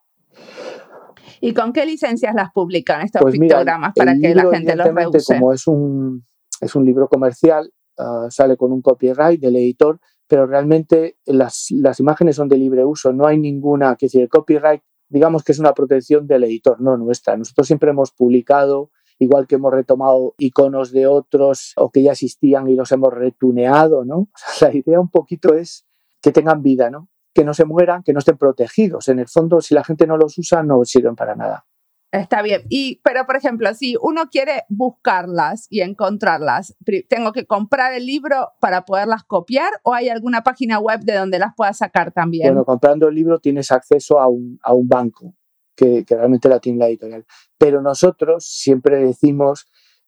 ¿Y 1.41 1.55
con 1.55 1.73
qué 1.73 1.87
licencias 1.87 2.35
las 2.35 2.53
publican 2.53 3.03
estos 3.03 3.23
pues 3.23 3.39
pictogramas 3.39 3.93
para 3.95 4.15
que 4.19 4.35
la 4.35 4.51
gente 4.51 4.77
los 4.77 4.89
reuse? 4.89 5.35
Como 5.35 5.53
es 5.53 5.67
un, 5.67 6.25
es 6.61 6.75
un 6.75 6.85
libro 6.85 7.09
comercial, 7.09 7.73
ah, 7.99 8.27
sale 8.31 8.57
con 8.57 8.73
un 8.73 8.83
copyright 8.83 9.41
del 9.41 9.57
editor, 9.57 10.01
pero 10.27 10.47
realmente 10.47 11.19
las, 11.27 11.67
las, 11.71 12.01
imágenes 12.01 12.37
son 12.37 12.49
de 12.49 12.57
libre 12.57 12.85
uso, 12.85 13.13
no 13.13 13.27
hay 13.27 13.39
ninguna, 13.39 13.97
que 13.97 14.07
decir, 14.07 14.23
el 14.23 14.29
copyright, 14.29 14.83
digamos 15.09 15.45
que 15.45 15.53
es 15.53 15.59
una 15.59 15.75
protección 15.75 16.27
del 16.27 16.45
editor, 16.45 16.81
no 16.81 16.97
nuestra. 16.97 17.37
Nosotros 17.37 17.67
siempre 17.67 17.91
hemos 17.91 18.11
publicado 18.11 18.91
igual 19.19 19.47
que 19.47 19.57
hemos 19.57 19.73
retomado 19.73 20.35
iconos 20.39 20.93
de 20.93 21.07
otros 21.07 21.73
o 21.77 21.91
que 21.91 22.03
ya 22.03 22.13
existían 22.13 22.69
y 22.69 22.75
los 22.75 22.91
hemos 22.93 23.13
retuneado, 23.13 24.05
¿no? 24.05 24.29
la 24.61 24.75
idea 24.75 25.01
un 25.01 25.11
poquito 25.11 25.55
es 25.55 25.87
que 26.21 26.33
tengan 26.33 26.63
vida, 26.63 26.91
¿no? 26.91 27.09
Que 27.35 27.45
no 27.45 27.53
se 27.53 27.65
mueran, 27.65 28.03
que 28.03 28.13
no 28.13 28.21
estén 28.21 28.39
protegidos. 28.39 29.09
En 29.09 29.19
el 29.19 29.29
fondo, 29.29 29.61
si 29.61 29.75
la 29.75 29.85
gente 29.85 30.07
no 30.07 30.17
los 30.17 30.39
usa, 30.39 30.63
no 30.63 30.85
sirven 30.85 31.17
para 31.17 31.35
nada. 31.35 31.67
Está 32.13 32.43
bien. 32.43 32.63
Y, 32.69 33.01
pero, 33.03 33.27
por 33.27 33.35
ejemplo, 33.35 33.75
si 33.75 33.97
uno 34.01 34.29
quiere 34.31 34.63
buscarlas 34.69 35.67
y 35.69 35.81
encontrarlas, 35.81 36.77
¿tengo 37.09 37.33
que 37.33 37.45
comprar 37.45 37.93
el 37.93 38.07
libro 38.07 38.53
para 38.61 38.85
poderlas 38.85 39.25
copiar 39.25 39.73
o 39.83 39.95
hay 39.95 40.11
alguna 40.11 40.45
página 40.45 40.79
web 40.79 41.01
de 41.01 41.17
donde 41.17 41.41
las 41.41 41.55
pueda 41.57 41.73
sacar 41.73 42.13
también? 42.13 42.47
Bueno, 42.47 42.65
comprando 42.65 43.09
el 43.09 43.17
libro 43.17 43.41
tienes 43.41 43.73
acceso 43.73 44.21
a 44.21 44.29
un, 44.29 44.61
a 44.63 44.73
un 44.73 44.87
banco 44.87 45.35
que, 45.75 46.05
realmente 46.09 46.49
la 46.49 46.61
tiene 46.61 46.79
la 46.79 46.89
editorial. 46.89 47.27
Pero 47.59 47.83
nosotros 47.83 48.47
siempre 48.47 48.99
decimos 48.99 49.67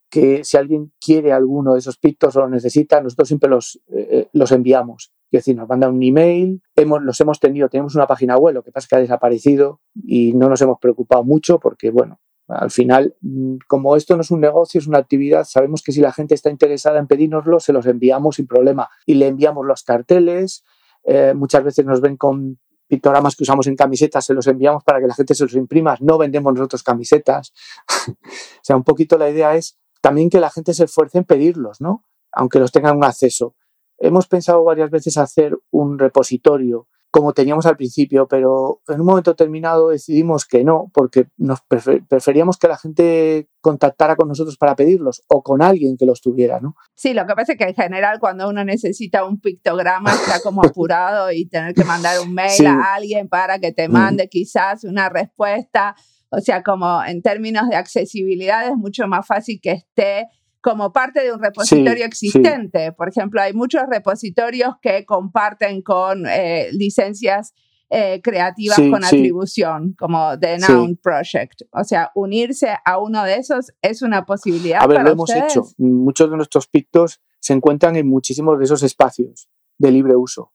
que 0.09 0.45
si 0.45 0.56
alguien 0.56 0.92
quiere 1.00 1.33
alguno 1.33 1.73
de 1.73 1.80
esos 1.80 1.99
pictos 1.99 2.37
o 2.37 2.40
lo 2.40 2.49
necesita, 2.49 3.00
nosotros 3.00 3.26
siempre 3.26 3.50
los, 3.50 3.80
eh, 3.88 4.09
eh, 4.11 4.28
los 4.33 4.52
enviamos. 4.52 5.12
Es 5.36 5.44
decir, 5.44 5.56
nos 5.56 5.68
mandan 5.68 5.94
un 5.94 6.02
email, 6.02 6.62
hemos, 6.74 7.02
los 7.02 7.20
hemos 7.20 7.40
tenido, 7.40 7.68
tenemos 7.68 7.94
una 7.94 8.06
página 8.06 8.36
web, 8.36 8.54
lo 8.54 8.62
que 8.62 8.72
pasa 8.72 8.84
es 8.84 8.88
que 8.88 8.96
ha 8.96 9.00
desaparecido 9.00 9.80
y 9.94 10.32
no 10.32 10.48
nos 10.48 10.60
hemos 10.62 10.78
preocupado 10.78 11.24
mucho 11.24 11.58
porque, 11.58 11.90
bueno, 11.90 12.20
al 12.48 12.70
final, 12.70 13.16
mm, 13.20 13.56
como 13.66 13.96
esto 13.96 14.14
no 14.14 14.22
es 14.22 14.30
un 14.30 14.40
negocio, 14.40 14.78
es 14.78 14.86
una 14.86 14.98
actividad, 14.98 15.44
sabemos 15.44 15.82
que 15.82 15.92
si 15.92 16.00
la 16.00 16.12
gente 16.12 16.34
está 16.34 16.50
interesada 16.50 16.98
en 16.98 17.06
pedírnoslo, 17.06 17.60
se 17.60 17.72
los 17.72 17.86
enviamos 17.86 18.36
sin 18.36 18.46
problema 18.46 18.88
y 19.04 19.14
le 19.14 19.26
enviamos 19.26 19.66
los 19.66 19.82
carteles. 19.82 20.64
Eh, 21.04 21.34
muchas 21.34 21.64
veces 21.64 21.84
nos 21.84 22.00
ven 22.00 22.16
con 22.16 22.58
pictogramas 22.88 23.34
que 23.34 23.42
usamos 23.42 23.66
en 23.66 23.76
camisetas 23.76 24.24
se 24.24 24.34
los 24.34 24.46
enviamos 24.46 24.84
para 24.84 25.00
que 25.00 25.06
la 25.06 25.14
gente 25.14 25.34
se 25.34 25.44
los 25.44 25.54
imprima, 25.54 25.96
no 26.00 26.18
vendemos 26.18 26.54
nosotros 26.54 26.82
camisetas. 26.82 27.52
o 28.08 28.14
sea, 28.62 28.76
un 28.76 28.84
poquito 28.84 29.18
la 29.18 29.28
idea 29.28 29.54
es 29.56 29.78
también 30.00 30.30
que 30.30 30.40
la 30.40 30.50
gente 30.50 30.72
se 30.72 30.84
esfuerce 30.84 31.18
en 31.18 31.24
pedirlos, 31.24 31.80
¿no? 31.80 32.04
Aunque 32.32 32.60
los 32.60 32.70
tengan 32.70 32.96
un 32.96 33.04
acceso. 33.04 33.56
Hemos 33.98 34.26
pensado 34.26 34.64
varias 34.64 34.90
veces 34.90 35.16
hacer 35.16 35.56
un 35.70 35.98
repositorio 35.98 36.88
como 37.16 37.32
teníamos 37.32 37.64
al 37.64 37.78
principio, 37.78 38.28
pero 38.28 38.82
en 38.88 39.00
un 39.00 39.06
momento 39.06 39.30
determinado 39.30 39.88
decidimos 39.88 40.44
que 40.44 40.64
no, 40.64 40.90
porque 40.92 41.28
nos 41.38 41.60
preferíamos 41.62 42.58
que 42.58 42.68
la 42.68 42.76
gente 42.76 43.48
contactara 43.62 44.16
con 44.16 44.28
nosotros 44.28 44.58
para 44.58 44.76
pedirlos 44.76 45.22
o 45.26 45.42
con 45.42 45.62
alguien 45.62 45.96
que 45.96 46.04
los 46.04 46.20
tuviera, 46.20 46.60
¿no? 46.60 46.74
Sí, 46.94 47.14
lo 47.14 47.26
que 47.26 47.34
pasa 47.34 47.52
es 47.52 47.58
que 47.58 47.64
en 47.64 47.74
general 47.74 48.18
cuando 48.20 48.46
uno 48.46 48.66
necesita 48.66 49.24
un 49.24 49.40
pictograma 49.40 50.12
está 50.12 50.40
como 50.42 50.62
apurado 50.62 51.32
y 51.32 51.46
tener 51.46 51.72
que 51.72 51.84
mandar 51.84 52.20
un 52.20 52.34
mail 52.34 52.66
a 52.66 52.96
alguien 52.96 53.30
para 53.30 53.58
que 53.60 53.72
te 53.72 53.88
mande 53.88 54.28
quizás 54.28 54.84
una 54.84 55.08
respuesta, 55.08 55.96
o 56.28 56.40
sea, 56.40 56.62
como 56.62 57.02
en 57.02 57.22
términos 57.22 57.66
de 57.70 57.76
accesibilidad 57.76 58.68
es 58.68 58.76
mucho 58.76 59.06
más 59.06 59.26
fácil 59.26 59.58
que 59.62 59.72
esté 59.72 60.26
como 60.60 60.92
parte 60.92 61.22
de 61.22 61.32
un 61.32 61.40
repositorio 61.40 62.04
existente. 62.04 62.92
Por 62.92 63.08
ejemplo, 63.08 63.40
hay 63.40 63.52
muchos 63.52 63.82
repositorios 63.88 64.75
que 64.82 65.04
comparten 65.04 65.82
con 65.82 66.26
eh, 66.26 66.68
licencias 66.72 67.54
eh, 67.88 68.20
creativas 68.20 68.76
con 68.76 69.04
atribución, 69.04 69.94
como 69.96 70.36
The 70.38 70.58
Noun 70.58 70.96
Project. 70.96 71.62
O 71.70 71.84
sea, 71.84 72.10
unirse 72.16 72.76
a 72.84 72.98
uno 72.98 73.22
de 73.22 73.36
esos 73.36 73.72
es 73.80 74.02
una 74.02 74.26
posibilidad. 74.26 74.82
A 74.82 74.86
ver, 74.88 75.02
lo 75.02 75.12
hemos 75.12 75.30
hecho. 75.32 75.62
Muchos 75.78 76.28
de 76.28 76.36
nuestros 76.36 76.66
pictos 76.66 77.20
se 77.38 77.52
encuentran 77.52 77.94
en 77.94 78.08
muchísimos 78.08 78.58
de 78.58 78.64
esos 78.64 78.82
espacios 78.82 79.48
de 79.78 79.92
libre 79.92 80.16
uso. 80.16 80.52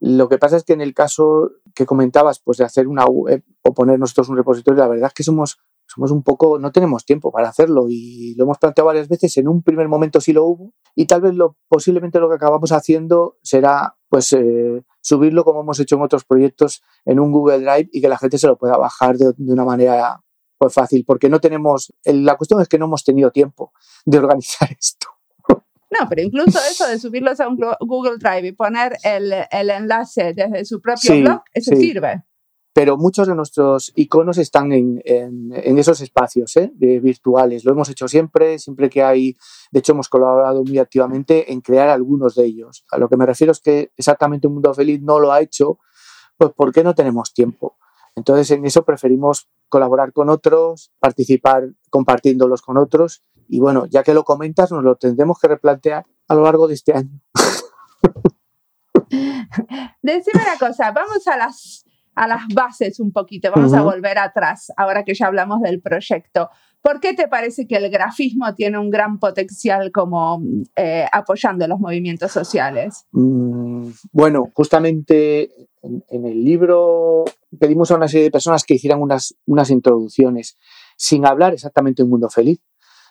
Lo 0.00 0.28
que 0.28 0.36
pasa 0.36 0.58
es 0.58 0.64
que 0.64 0.74
en 0.74 0.82
el 0.82 0.92
caso 0.92 1.52
que 1.74 1.86
comentabas, 1.86 2.38
pues 2.38 2.58
de 2.58 2.64
hacer 2.64 2.86
una 2.86 3.06
web 3.06 3.42
o 3.62 3.72
poner 3.72 3.98
nosotros 3.98 4.28
un 4.28 4.36
repositorio, 4.36 4.80
la 4.82 4.88
verdad 4.88 5.06
es 5.06 5.14
que 5.14 5.22
somos 5.22 5.58
somos 5.94 6.10
un 6.10 6.22
poco, 6.22 6.58
no 6.58 6.72
tenemos 6.72 7.04
tiempo 7.04 7.30
para 7.30 7.48
hacerlo 7.48 7.86
y 7.88 8.34
lo 8.36 8.44
hemos 8.44 8.58
planteado 8.58 8.86
varias 8.86 9.08
veces, 9.08 9.36
en 9.36 9.48
un 9.48 9.62
primer 9.62 9.88
momento 9.88 10.20
sí 10.20 10.32
lo 10.32 10.44
hubo 10.44 10.72
y 10.94 11.06
tal 11.06 11.20
vez 11.20 11.34
lo, 11.34 11.56
posiblemente 11.68 12.18
lo 12.18 12.28
que 12.28 12.36
acabamos 12.36 12.72
haciendo 12.72 13.36
será 13.42 13.96
pues 14.08 14.32
eh, 14.32 14.82
subirlo 15.00 15.44
como 15.44 15.60
hemos 15.60 15.78
hecho 15.80 15.96
en 15.96 16.02
otros 16.02 16.24
proyectos 16.24 16.82
en 17.04 17.20
un 17.20 17.32
Google 17.32 17.58
Drive 17.58 17.88
y 17.92 18.00
que 18.00 18.08
la 18.08 18.18
gente 18.18 18.38
se 18.38 18.46
lo 18.46 18.56
pueda 18.56 18.76
bajar 18.76 19.16
de, 19.16 19.34
una 19.38 19.64
manera 19.64 20.20
pues 20.58 20.72
fácil, 20.72 21.04
porque 21.04 21.28
no 21.28 21.40
tenemos, 21.40 21.92
la 22.04 22.36
cuestión 22.36 22.60
es 22.60 22.68
que 22.68 22.78
no 22.78 22.86
hemos 22.86 23.04
tenido 23.04 23.30
tiempo 23.30 23.72
de 24.04 24.18
organizar 24.18 24.70
esto. 24.78 25.08
No, 25.48 26.08
pero 26.08 26.22
incluso 26.22 26.58
eso 26.70 26.88
de 26.88 26.98
subirlos 26.98 27.38
a 27.38 27.46
un 27.46 27.56
Google 27.80 28.18
Drive 28.18 28.48
y 28.48 28.52
poner 28.52 28.96
el, 29.04 29.32
el 29.50 29.70
enlace 29.70 30.32
desde 30.32 30.64
su 30.64 30.80
propio 30.80 31.20
blog, 31.20 31.42
eso 31.52 31.76
sirve 31.76 32.24
pero 32.74 32.96
muchos 32.96 33.28
de 33.28 33.36
nuestros 33.36 33.92
iconos 33.94 34.36
están 34.36 34.72
en, 34.72 35.00
esos 35.78 36.00
espacios 36.00 36.56
¿eh? 36.56 36.72
virtuales. 36.74 37.64
Lo 37.64 37.70
hemos 37.70 37.88
hecho 37.88 38.08
siempre, 38.08 38.58
siempre 38.58 38.90
que 38.90 39.00
hay, 39.00 39.36
de 39.70 39.78
hecho 39.78 39.92
hemos 39.92 40.08
colaborado 40.08 40.64
muy 40.64 40.78
activamente 40.78 41.52
en 41.52 41.60
crear 41.60 41.88
algunos 41.88 42.34
de 42.34 42.46
ellos. 42.46 42.84
A 42.90 42.98
lo 42.98 43.08
que 43.08 43.16
me 43.16 43.26
refiero 43.26 43.52
es 43.52 43.60
que 43.60 43.92
exactamente 43.96 44.48
un 44.48 44.54
mundo 44.54 44.74
feliz 44.74 45.00
no 45.00 45.20
lo 45.20 45.30
ha 45.30 45.40
hecho, 45.40 45.78
pues 46.36 46.50
porque 46.56 46.82
no 46.82 46.96
tenemos 46.96 47.32
tiempo. 47.32 47.78
Entonces 48.16 48.50
en 48.50 48.66
eso 48.66 48.84
preferimos 48.84 49.48
colaborar 49.68 50.12
con 50.12 50.28
otros, 50.28 50.90
participar 50.98 51.68
compartiéndolos 51.90 52.60
con 52.60 52.76
otros 52.76 53.22
y 53.48 53.60
bueno, 53.60 53.86
ya 53.86 54.02
que 54.02 54.14
lo 54.14 54.24
comentas, 54.24 54.72
nos 54.72 54.82
lo 54.82 54.96
tendremos 54.96 55.38
que 55.38 55.46
replantear 55.46 56.06
a 56.26 56.34
lo 56.34 56.42
largo 56.42 56.66
de 56.66 56.74
este 56.74 56.92
año. 56.92 57.20
Decime 60.02 60.42
una 60.42 60.58
cosa, 60.58 60.90
vamos 60.90 61.24
a 61.28 61.36
las 61.36 61.84
a 62.14 62.26
las 62.26 62.42
bases 62.54 63.00
un 63.00 63.12
poquito, 63.12 63.50
vamos 63.54 63.72
a 63.74 63.82
volver 63.82 64.18
atrás, 64.18 64.72
ahora 64.76 65.04
que 65.04 65.14
ya 65.14 65.26
hablamos 65.26 65.60
del 65.62 65.80
proyecto. 65.80 66.48
¿Por 66.84 67.00
qué 67.00 67.14
te 67.14 67.28
parece 67.28 67.66
que 67.66 67.76
el 67.76 67.90
grafismo 67.90 68.54
tiene 68.54 68.78
un 68.78 68.90
gran 68.90 69.18
potencial 69.18 69.90
como 69.90 70.42
eh, 70.76 71.06
apoyando 71.10 71.66
los 71.66 71.80
movimientos 71.80 72.30
sociales? 72.30 73.06
Mm, 73.12 73.88
bueno, 74.12 74.50
justamente 74.52 75.50
en, 75.82 76.26
el 76.26 76.44
libro 76.44 77.24
pedimos 77.58 77.90
a 77.90 77.96
una 77.96 78.06
serie 78.06 78.24
de 78.24 78.30
personas 78.30 78.64
que 78.64 78.74
hicieran 78.74 79.00
unas, 79.00 79.34
unas 79.46 79.70
introducciones 79.70 80.58
sin 80.96 81.26
hablar 81.26 81.54
exactamente 81.54 82.02
de 82.02 82.04
un 82.04 82.10
mundo 82.10 82.28
feliz. 82.28 82.60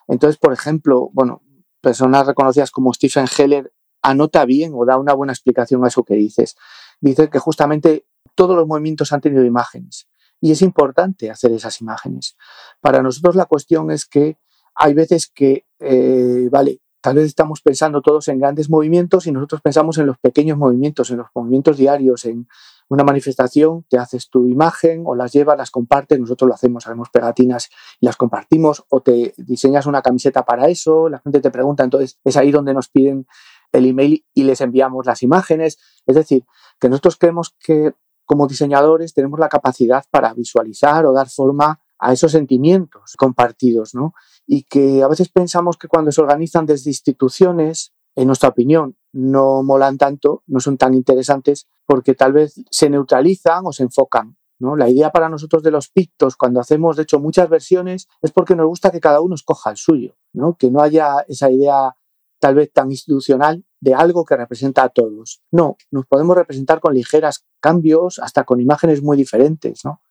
Entonces, 0.07 0.37
por 0.37 0.53
ejemplo, 0.53 1.09
bueno, 1.13 1.41
personas 1.81 2.27
reconocidas 2.27 2.69
como 2.69 2.93
Stephen 2.93 3.25
Heller 3.37 3.73
anota 4.03 4.45
bien 4.45 4.73
o 4.75 4.85
da 4.85 4.97
una 4.97 5.13
buena 5.13 5.33
explicación 5.33 5.83
a 5.83 5.87
eso 5.87 6.03
que 6.03 6.13
dices. 6.13 6.55
Dice 7.01 7.29
que 7.29 7.39
justamente 7.39 8.05
todos 8.35 8.55
los 8.55 8.67
movimientos 8.67 9.11
han 9.13 9.21
tenido 9.21 9.43
imágenes 9.43 10.07
y 10.43 10.51
es 10.51 10.61
importante 10.61 11.31
hacer 11.31 11.53
esas 11.53 11.79
imágenes. 11.79 12.35
Para 12.81 13.01
nosotros 13.01 13.35
la 13.35 13.45
cuestión 13.45 13.91
es 13.91 14.05
que 14.05 14.37
hay 14.75 14.93
veces 14.93 15.31
que, 15.33 15.65
eh, 15.79 16.49
vale, 16.51 16.81
tal 16.99 17.15
vez 17.15 17.25
estamos 17.27 17.61
pensando 17.61 18.01
todos 18.01 18.27
en 18.27 18.39
grandes 18.39 18.69
movimientos 18.69 19.25
y 19.27 19.31
nosotros 19.31 19.61
pensamos 19.61 19.97
en 19.99 20.05
los 20.05 20.17
pequeños 20.17 20.57
movimientos, 20.57 21.11
en 21.11 21.17
los 21.17 21.27
movimientos 21.33 21.77
diarios, 21.77 22.25
en 22.25 22.47
una 22.89 23.05
manifestación, 23.05 23.85
te 23.89 23.97
haces 23.97 24.29
tu 24.29 24.47
imagen 24.47 25.03
o 25.05 25.15
las 25.15 25.31
llevas, 25.31 25.57
las 25.57 25.71
compartes, 25.71 26.19
nosotros 26.19 26.49
lo 26.49 26.55
hacemos, 26.55 26.87
haremos 26.87 27.09
pegatinas 27.09 27.69
y 28.01 28.05
las 28.05 28.17
compartimos 28.17 28.83
o 28.89 29.01
te 29.01 29.33
diseñas 29.37 29.85
una 29.85 30.01
camiseta 30.01 30.43
para 30.43 30.67
eso, 30.67 31.07
la 31.07 31.19
gente 31.19 31.39
te 31.39 31.51
pregunta, 31.51 31.83
entonces 31.83 32.19
es 32.23 32.35
ahí 32.35 32.51
donde 32.51 32.73
nos 32.73 32.89
piden 32.89 33.27
el 33.71 33.85
email 33.85 34.25
y 34.33 34.43
les 34.43 34.61
enviamos 34.61 35.05
las 35.05 35.23
imágenes. 35.23 35.79
Es 36.05 36.15
decir, 36.15 36.45
que 36.79 36.89
nosotros 36.89 37.17
creemos 37.17 37.55
que 37.59 37.93
como 38.25 38.47
diseñadores 38.47 39.13
tenemos 39.13 39.39
la 39.39 39.49
capacidad 39.49 40.03
para 40.09 40.33
visualizar 40.33 41.05
o 41.05 41.13
dar 41.13 41.29
forma 41.29 41.79
a 41.99 42.13
esos 42.13 42.31
sentimientos 42.31 43.15
compartidos, 43.17 43.95
¿no? 43.95 44.13
Y 44.45 44.63
que 44.63 45.03
a 45.03 45.07
veces 45.07 45.29
pensamos 45.29 45.77
que 45.77 45.87
cuando 45.87 46.11
se 46.11 46.21
organizan 46.21 46.65
desde 46.65 46.89
instituciones, 46.89 47.93
en 48.15 48.27
nuestra 48.27 48.49
opinión, 48.49 48.97
no 49.11 49.63
molan 49.63 49.97
tanto, 49.97 50.43
no 50.47 50.59
son 50.59 50.77
tan 50.77 50.93
interesantes, 50.93 51.67
porque 51.85 52.13
tal 52.13 52.33
vez 52.33 52.61
se 52.69 52.89
neutralizan 52.89 53.65
o 53.65 53.71
se 53.71 53.83
enfocan. 53.83 54.37
¿no? 54.59 54.75
La 54.75 54.89
idea 54.89 55.11
para 55.11 55.29
nosotros 55.29 55.63
de 55.63 55.71
los 55.71 55.89
pictos, 55.89 56.35
cuando 56.35 56.59
hacemos, 56.59 56.95
de 56.95 57.03
hecho, 57.03 57.19
muchas 57.19 57.49
versiones, 57.49 58.07
es 58.21 58.31
porque 58.31 58.55
nos 58.55 58.67
gusta 58.67 58.91
que 58.91 58.99
cada 58.99 59.21
uno 59.21 59.35
escoja 59.35 59.71
el 59.71 59.77
suyo, 59.77 60.15
¿no? 60.31 60.55
que 60.57 60.71
no 60.71 60.81
haya 60.81 61.25
esa 61.27 61.49
idea 61.49 61.95
tal 62.39 62.55
vez 62.55 62.71
tan 62.71 62.91
institucional 62.91 63.63
de 63.83 63.93
algo 63.93 64.23
que 64.23 64.37
representa 64.37 64.83
a 64.83 64.89
todos. 64.89 65.43
No, 65.51 65.75
nos 65.91 66.05
podemos 66.05 66.37
representar 66.37 66.79
con 66.79 66.93
ligeras 66.93 67.45
cambios, 67.59 68.17
hasta 68.19 68.45
con 68.45 68.61
imágenes 68.61 69.03
muy 69.03 69.17
diferentes, 69.17 69.83
¿no? 69.83 70.01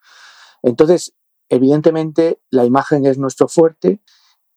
Entonces, 0.63 1.15
evidentemente, 1.49 2.43
la 2.51 2.67
imagen 2.67 3.07
es 3.07 3.17
nuestro 3.17 3.49
fuerte 3.49 4.03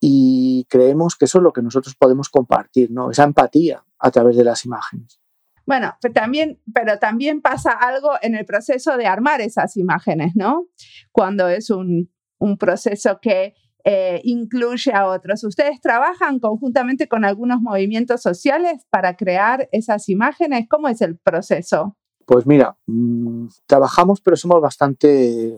y 0.01 0.65
creemos 0.69 1.15
que 1.15 1.25
eso 1.25 1.37
es 1.37 1.43
lo 1.45 1.53
que 1.53 1.61
nosotros 1.61 1.95
podemos 1.95 2.27
compartir, 2.27 2.91
¿no? 2.91 3.09
Esa 3.09 3.23
empatía 3.23 3.85
a 3.99 4.11
través 4.11 4.35
de 4.35 4.43
las 4.43 4.65
imágenes. 4.65 5.21
Bueno, 5.65 5.95
pero 6.01 6.13
también, 6.13 6.61
pero 6.73 6.99
también 6.99 7.41
pasa 7.41 7.71
algo 7.71 8.11
en 8.21 8.35
el 8.35 8.45
proceso 8.45 8.97
de 8.97 9.07
armar 9.07 9.39
esas 9.39 9.77
imágenes, 9.77 10.33
¿no? 10.35 10.67
Cuando 11.13 11.47
es 11.47 11.69
un, 11.69 12.11
un 12.37 12.57
proceso 12.57 13.19
que 13.21 13.53
eh, 13.87 14.19
incluye 14.23 14.91
a 14.91 15.07
otros. 15.07 15.43
¿Ustedes 15.43 15.79
trabajan 15.79 16.39
conjuntamente 16.39 17.07
con 17.07 17.23
algunos 17.23 17.61
movimientos 17.61 18.19
sociales 18.19 18.83
para 18.89 19.15
crear 19.15 19.69
esas 19.71 20.09
imágenes? 20.09 20.65
¿Cómo 20.67 20.87
es 20.87 21.01
el 21.01 21.19
proceso? 21.19 21.95
Pues 22.25 22.47
mira, 22.47 22.75
mm, 22.87 23.45
trabajamos 23.67 24.21
pero 24.21 24.35
somos 24.37 24.59
bastante 24.59 25.55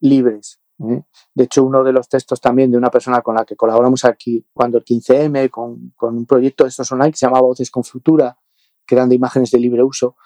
libres. 0.00 0.60
¿eh? 0.78 1.02
De 1.34 1.44
hecho, 1.44 1.64
uno 1.64 1.82
de 1.82 1.92
los 1.92 2.06
textos 2.06 2.38
también 2.38 2.70
de 2.70 2.76
una 2.76 2.90
persona 2.90 3.22
con 3.22 3.34
la 3.34 3.46
que 3.46 3.56
colaboramos 3.56 4.04
aquí, 4.04 4.44
cuando 4.52 4.76
el 4.76 4.84
15M, 4.84 5.48
con, 5.48 5.94
con 5.96 6.18
un 6.18 6.26
proyecto 6.26 6.64
de 6.64 6.68
estos 6.68 6.92
online 6.92 7.12
que 7.12 7.16
se 7.16 7.24
llama 7.24 7.40
Voces 7.40 7.70
con 7.70 7.82
Futura, 7.82 8.36
que 8.86 8.94
imágenes 9.10 9.52
de 9.52 9.58
libre 9.58 9.82
uso, 9.82 10.16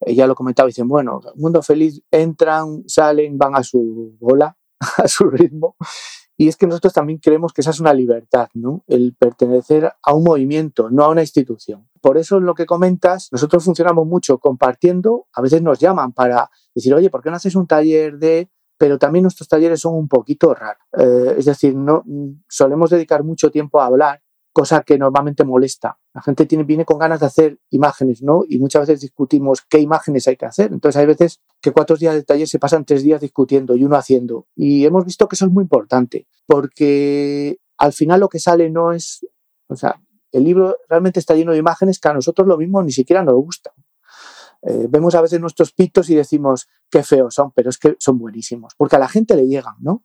ella 0.00 0.26
lo 0.26 0.34
comentaba 0.34 0.66
dicen, 0.66 0.86
bueno, 0.86 1.20
mundo 1.36 1.62
feliz, 1.62 2.02
entran, 2.10 2.84
salen, 2.86 3.38
van 3.38 3.56
a 3.56 3.62
su 3.62 4.14
bola, 4.20 4.58
a 4.98 5.08
su 5.08 5.24
ritmo 5.30 5.74
y 6.40 6.46
es 6.46 6.56
que 6.56 6.68
nosotros 6.68 6.92
también 6.92 7.18
creemos 7.18 7.52
que 7.52 7.62
esa 7.62 7.70
es 7.70 7.80
una 7.80 7.92
libertad, 7.92 8.48
¿no? 8.54 8.84
El 8.86 9.12
pertenecer 9.18 9.92
a 10.00 10.14
un 10.14 10.22
movimiento, 10.22 10.88
no 10.88 11.02
a 11.02 11.08
una 11.08 11.20
institución. 11.20 11.88
Por 12.00 12.16
eso 12.16 12.38
en 12.38 12.46
lo 12.46 12.54
que 12.54 12.64
comentas, 12.64 13.28
nosotros 13.32 13.64
funcionamos 13.64 14.06
mucho 14.06 14.38
compartiendo, 14.38 15.26
a 15.32 15.42
veces 15.42 15.62
nos 15.62 15.80
llaman 15.80 16.12
para 16.12 16.48
decir, 16.72 16.94
oye, 16.94 17.10
¿por 17.10 17.22
qué 17.22 17.30
no 17.30 17.36
haces 17.36 17.56
un 17.56 17.66
taller 17.66 18.18
de...? 18.18 18.48
Pero 18.78 18.96
también 19.00 19.24
nuestros 19.24 19.48
talleres 19.48 19.80
son 19.80 19.96
un 19.96 20.06
poquito 20.06 20.54
raros. 20.54 20.84
Eh, 20.96 21.34
es 21.38 21.46
decir, 21.46 21.74
no 21.74 22.04
solemos 22.48 22.90
dedicar 22.90 23.24
mucho 23.24 23.50
tiempo 23.50 23.80
a 23.80 23.86
hablar 23.86 24.22
cosa 24.58 24.82
que 24.82 24.98
normalmente 24.98 25.44
molesta. 25.44 26.00
La 26.12 26.20
gente 26.20 26.44
tiene, 26.44 26.64
viene 26.64 26.84
con 26.84 26.98
ganas 26.98 27.20
de 27.20 27.26
hacer 27.26 27.60
imágenes, 27.70 28.24
¿no? 28.24 28.42
Y 28.48 28.58
muchas 28.58 28.88
veces 28.88 29.00
discutimos 29.02 29.62
qué 29.62 29.78
imágenes 29.78 30.26
hay 30.26 30.36
que 30.36 30.46
hacer. 30.46 30.72
Entonces 30.72 30.98
hay 30.98 31.06
veces 31.06 31.40
que 31.60 31.70
cuatro 31.70 31.96
días 31.96 32.14
de 32.14 32.24
taller 32.24 32.48
se 32.48 32.58
pasan 32.58 32.84
tres 32.84 33.04
días 33.04 33.20
discutiendo 33.20 33.76
y 33.76 33.84
uno 33.84 33.94
haciendo. 33.94 34.48
Y 34.56 34.84
hemos 34.84 35.04
visto 35.04 35.28
que 35.28 35.36
eso 35.36 35.46
es 35.46 35.52
muy 35.52 35.62
importante, 35.62 36.26
porque 36.44 37.60
al 37.76 37.92
final 37.92 38.18
lo 38.18 38.28
que 38.28 38.40
sale 38.40 38.68
no 38.68 38.90
es, 38.90 39.24
o 39.68 39.76
sea, 39.76 40.02
el 40.32 40.42
libro 40.42 40.76
realmente 40.88 41.20
está 41.20 41.36
lleno 41.36 41.52
de 41.52 41.58
imágenes 41.58 42.00
que 42.00 42.08
a 42.08 42.14
nosotros 42.14 42.48
lo 42.48 42.58
mismo 42.58 42.82
ni 42.82 42.90
siquiera 42.90 43.22
nos 43.22 43.34
gustan. 43.34 43.74
Eh, 44.62 44.88
vemos 44.90 45.14
a 45.14 45.20
veces 45.20 45.40
nuestros 45.40 45.70
pitos 45.72 46.10
y 46.10 46.16
decimos 46.16 46.66
qué 46.90 47.04
feos 47.04 47.32
son, 47.32 47.52
pero 47.52 47.70
es 47.70 47.78
que 47.78 47.94
son 48.00 48.18
buenísimos, 48.18 48.74
porque 48.76 48.96
a 48.96 48.98
la 48.98 49.08
gente 49.08 49.36
le 49.36 49.46
llegan, 49.46 49.76
¿no? 49.78 50.02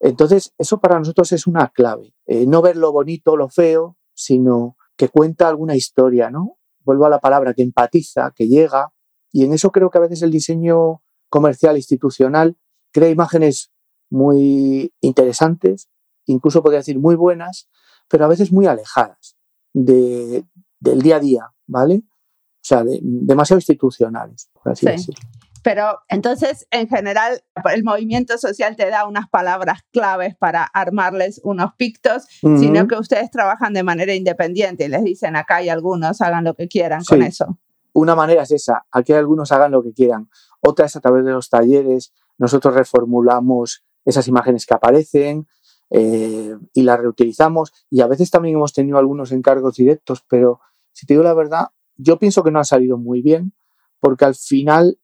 Entonces, 0.00 0.54
eso 0.58 0.80
para 0.80 0.98
nosotros 0.98 1.32
es 1.32 1.46
una 1.46 1.68
clave. 1.68 2.14
Eh, 2.26 2.46
no 2.46 2.62
ver 2.62 2.76
lo 2.76 2.92
bonito, 2.92 3.36
lo 3.36 3.48
feo, 3.48 3.96
sino 4.14 4.76
que 4.96 5.08
cuenta 5.08 5.48
alguna 5.48 5.76
historia, 5.76 6.30
¿no? 6.30 6.58
Vuelvo 6.80 7.06
a 7.06 7.10
la 7.10 7.20
palabra, 7.20 7.54
que 7.54 7.62
empatiza, 7.62 8.32
que 8.34 8.46
llega. 8.46 8.92
Y 9.32 9.44
en 9.44 9.52
eso 9.52 9.70
creo 9.70 9.90
que 9.90 9.98
a 9.98 10.02
veces 10.02 10.22
el 10.22 10.30
diseño 10.30 11.02
comercial 11.28 11.76
institucional 11.76 12.56
crea 12.92 13.08
imágenes 13.08 13.72
muy 14.10 14.94
interesantes, 15.00 15.88
incluso 16.26 16.62
podría 16.62 16.78
decir 16.78 16.98
muy 16.98 17.16
buenas, 17.16 17.68
pero 18.08 18.24
a 18.24 18.28
veces 18.28 18.52
muy 18.52 18.66
alejadas 18.66 19.36
del 19.72 20.44
día 20.80 21.16
a 21.16 21.20
día, 21.20 21.52
¿vale? 21.66 22.04
O 22.06 22.66
sea, 22.66 22.84
demasiado 23.02 23.58
institucionales, 23.58 24.48
por 24.52 24.72
así 24.72 24.86
decirlo. 24.86 25.20
Pero 25.64 26.00
entonces, 26.08 26.66
en 26.70 26.88
general, 26.88 27.42
el 27.72 27.84
movimiento 27.84 28.36
social 28.36 28.76
te 28.76 28.90
da 28.90 29.08
unas 29.08 29.30
palabras 29.30 29.80
claves 29.92 30.36
para 30.36 30.62
armarles 30.62 31.40
unos 31.42 31.70
pictos, 31.78 32.26
sino 32.42 32.86
que 32.86 32.96
ustedes 32.96 33.30
trabajan 33.30 33.72
de 33.72 33.82
manera 33.82 34.14
independiente 34.14 34.84
y 34.84 34.88
les 34.88 35.02
dicen 35.02 35.36
acá 35.36 35.56
hay 35.56 35.70
algunos, 35.70 36.20
hagan 36.20 36.44
lo 36.44 36.54
que 36.54 36.68
quieran 36.68 37.02
con 37.02 37.22
eso. 37.22 37.58
Una 37.94 38.14
manera 38.14 38.42
es 38.42 38.50
esa, 38.50 38.84
aquí 38.92 39.14
hay 39.14 39.20
algunos 39.20 39.52
hagan 39.52 39.72
lo 39.72 39.82
que 39.82 39.94
quieran. 39.94 40.28
Otra 40.60 40.84
es 40.84 40.96
a 40.96 41.00
través 41.00 41.24
de 41.24 41.32
los 41.32 41.48
talleres, 41.48 42.12
nosotros 42.36 42.74
reformulamos 42.74 43.86
esas 44.04 44.28
imágenes 44.28 44.66
que 44.66 44.74
aparecen 44.74 45.46
eh, 45.88 46.54
y 46.74 46.82
las 46.82 47.00
reutilizamos. 47.00 47.72
Y 47.88 48.02
a 48.02 48.06
veces 48.06 48.30
también 48.30 48.56
hemos 48.56 48.74
tenido 48.74 48.98
algunos 48.98 49.32
encargos 49.32 49.76
directos, 49.76 50.22
pero 50.28 50.60
si 50.92 51.06
te 51.06 51.14
digo 51.14 51.24
la 51.24 51.32
verdad, 51.32 51.68
yo 51.96 52.18
pienso 52.18 52.44
que 52.44 52.50
no 52.50 52.58
ha 52.58 52.64
salido 52.64 52.98
muy 52.98 53.22
bien, 53.22 53.54
porque 53.98 54.26
al 54.26 54.34
final 54.34 54.98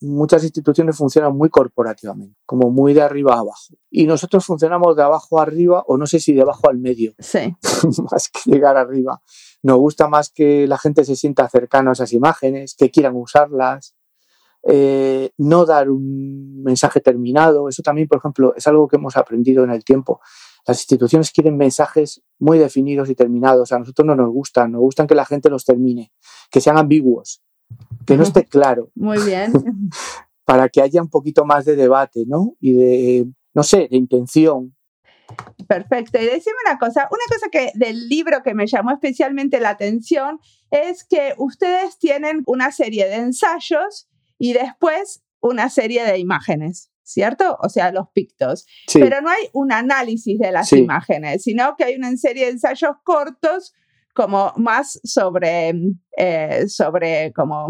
muchas 0.00 0.42
instituciones 0.44 0.96
funcionan 0.96 1.36
muy 1.36 1.48
corporativamente, 1.48 2.36
como 2.44 2.70
muy 2.70 2.94
de 2.94 3.02
arriba 3.02 3.34
a 3.34 3.40
abajo. 3.40 3.74
Y 3.90 4.06
nosotros 4.06 4.44
funcionamos 4.44 4.96
de 4.96 5.02
abajo 5.02 5.38
a 5.38 5.42
arriba, 5.42 5.84
o 5.86 5.96
no 5.96 6.06
sé 6.06 6.20
si 6.20 6.34
de 6.34 6.42
abajo 6.42 6.68
al 6.68 6.78
medio, 6.78 7.14
sí. 7.18 7.56
más 8.10 8.28
que 8.28 8.50
llegar 8.50 8.76
arriba. 8.76 9.22
Nos 9.62 9.78
gusta 9.78 10.08
más 10.08 10.30
que 10.30 10.66
la 10.66 10.78
gente 10.78 11.04
se 11.04 11.16
sienta 11.16 11.48
cercana 11.48 11.90
a 11.90 11.92
esas 11.94 12.12
imágenes, 12.12 12.74
que 12.74 12.90
quieran 12.90 13.16
usarlas, 13.16 13.96
eh, 14.68 15.30
no 15.38 15.64
dar 15.64 15.90
un 15.90 16.62
mensaje 16.62 17.00
terminado. 17.00 17.68
Eso 17.68 17.82
también, 17.82 18.08
por 18.08 18.18
ejemplo, 18.18 18.54
es 18.56 18.66
algo 18.66 18.88
que 18.88 18.96
hemos 18.96 19.16
aprendido 19.16 19.64
en 19.64 19.70
el 19.70 19.84
tiempo. 19.84 20.20
Las 20.66 20.80
instituciones 20.80 21.30
quieren 21.30 21.56
mensajes 21.56 22.22
muy 22.40 22.58
definidos 22.58 23.08
y 23.08 23.14
terminados. 23.14 23.70
A 23.72 23.78
nosotros 23.78 24.04
no 24.04 24.16
nos 24.16 24.30
gustan, 24.30 24.72
nos 24.72 24.80
gustan 24.80 25.06
que 25.06 25.14
la 25.14 25.24
gente 25.24 25.48
los 25.48 25.64
termine, 25.64 26.12
que 26.50 26.60
sean 26.60 26.76
ambiguos, 26.76 27.42
que 28.06 28.16
no 28.16 28.22
esté 28.22 28.44
claro. 28.48 28.90
Muy 28.94 29.18
bien. 29.24 29.52
para 30.44 30.68
que 30.68 30.80
haya 30.80 31.02
un 31.02 31.10
poquito 31.10 31.44
más 31.44 31.64
de 31.64 31.74
debate, 31.74 32.24
¿no? 32.26 32.54
Y 32.60 32.72
de, 32.72 33.26
no 33.52 33.62
sé, 33.62 33.88
de 33.90 33.96
intención. 33.96 34.76
Perfecto. 35.66 36.20
Y 36.20 36.24
decime 36.24 36.54
una 36.64 36.78
cosa, 36.78 37.08
una 37.10 37.24
cosa 37.28 37.48
que 37.50 37.72
del 37.74 38.08
libro 38.08 38.42
que 38.44 38.54
me 38.54 38.68
llamó 38.68 38.92
especialmente 38.92 39.58
la 39.58 39.70
atención 39.70 40.38
es 40.70 41.04
que 41.04 41.34
ustedes 41.36 41.98
tienen 41.98 42.44
una 42.46 42.70
serie 42.70 43.06
de 43.06 43.16
ensayos 43.16 44.08
y 44.38 44.52
después 44.52 45.24
una 45.40 45.68
serie 45.68 46.04
de 46.04 46.18
imágenes. 46.18 46.90
¿Cierto? 47.02 47.56
O 47.62 47.68
sea, 47.68 47.92
los 47.92 48.08
pictos. 48.12 48.66
Pero 48.92 49.20
no 49.20 49.30
hay 49.30 49.48
un 49.52 49.70
análisis 49.70 50.40
de 50.40 50.50
las 50.50 50.72
imágenes, 50.72 51.44
sino 51.44 51.76
que 51.76 51.84
hay 51.84 51.94
una 51.94 52.16
serie 52.16 52.46
de 52.46 52.50
ensayos 52.50 52.96
cortos 53.04 53.74
como 54.16 54.52
más 54.56 54.98
sobre, 55.04 55.72
eh, 56.16 56.64
sobre 56.68 57.32
como... 57.32 57.68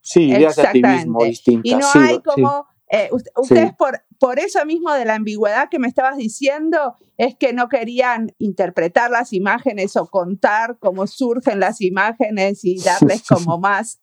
Sí, 0.00 0.30
ideas 0.30 0.56
de 0.56 0.62
activismo 0.62 1.22
distintas. 1.22 1.70
Y 1.70 1.74
no 1.76 1.86
hay 1.94 2.20
como... 2.20 2.66
Eh, 2.94 3.08
ustedes 3.36 3.72
por, 3.74 4.02
por 4.18 4.38
eso 4.38 4.66
mismo 4.66 4.92
de 4.92 5.06
la 5.06 5.14
ambigüedad 5.14 5.68
que 5.70 5.78
me 5.78 5.88
estabas 5.88 6.18
diciendo, 6.18 6.96
es 7.16 7.36
que 7.38 7.54
no 7.54 7.68
querían 7.68 8.34
interpretar 8.38 9.10
las 9.10 9.32
imágenes 9.32 9.96
o 9.96 10.06
contar 10.08 10.76
cómo 10.78 11.06
surgen 11.06 11.58
las 11.58 11.80
imágenes 11.80 12.64
y 12.64 12.82
darles 12.82 13.22
como 13.26 13.58
más, 13.58 14.02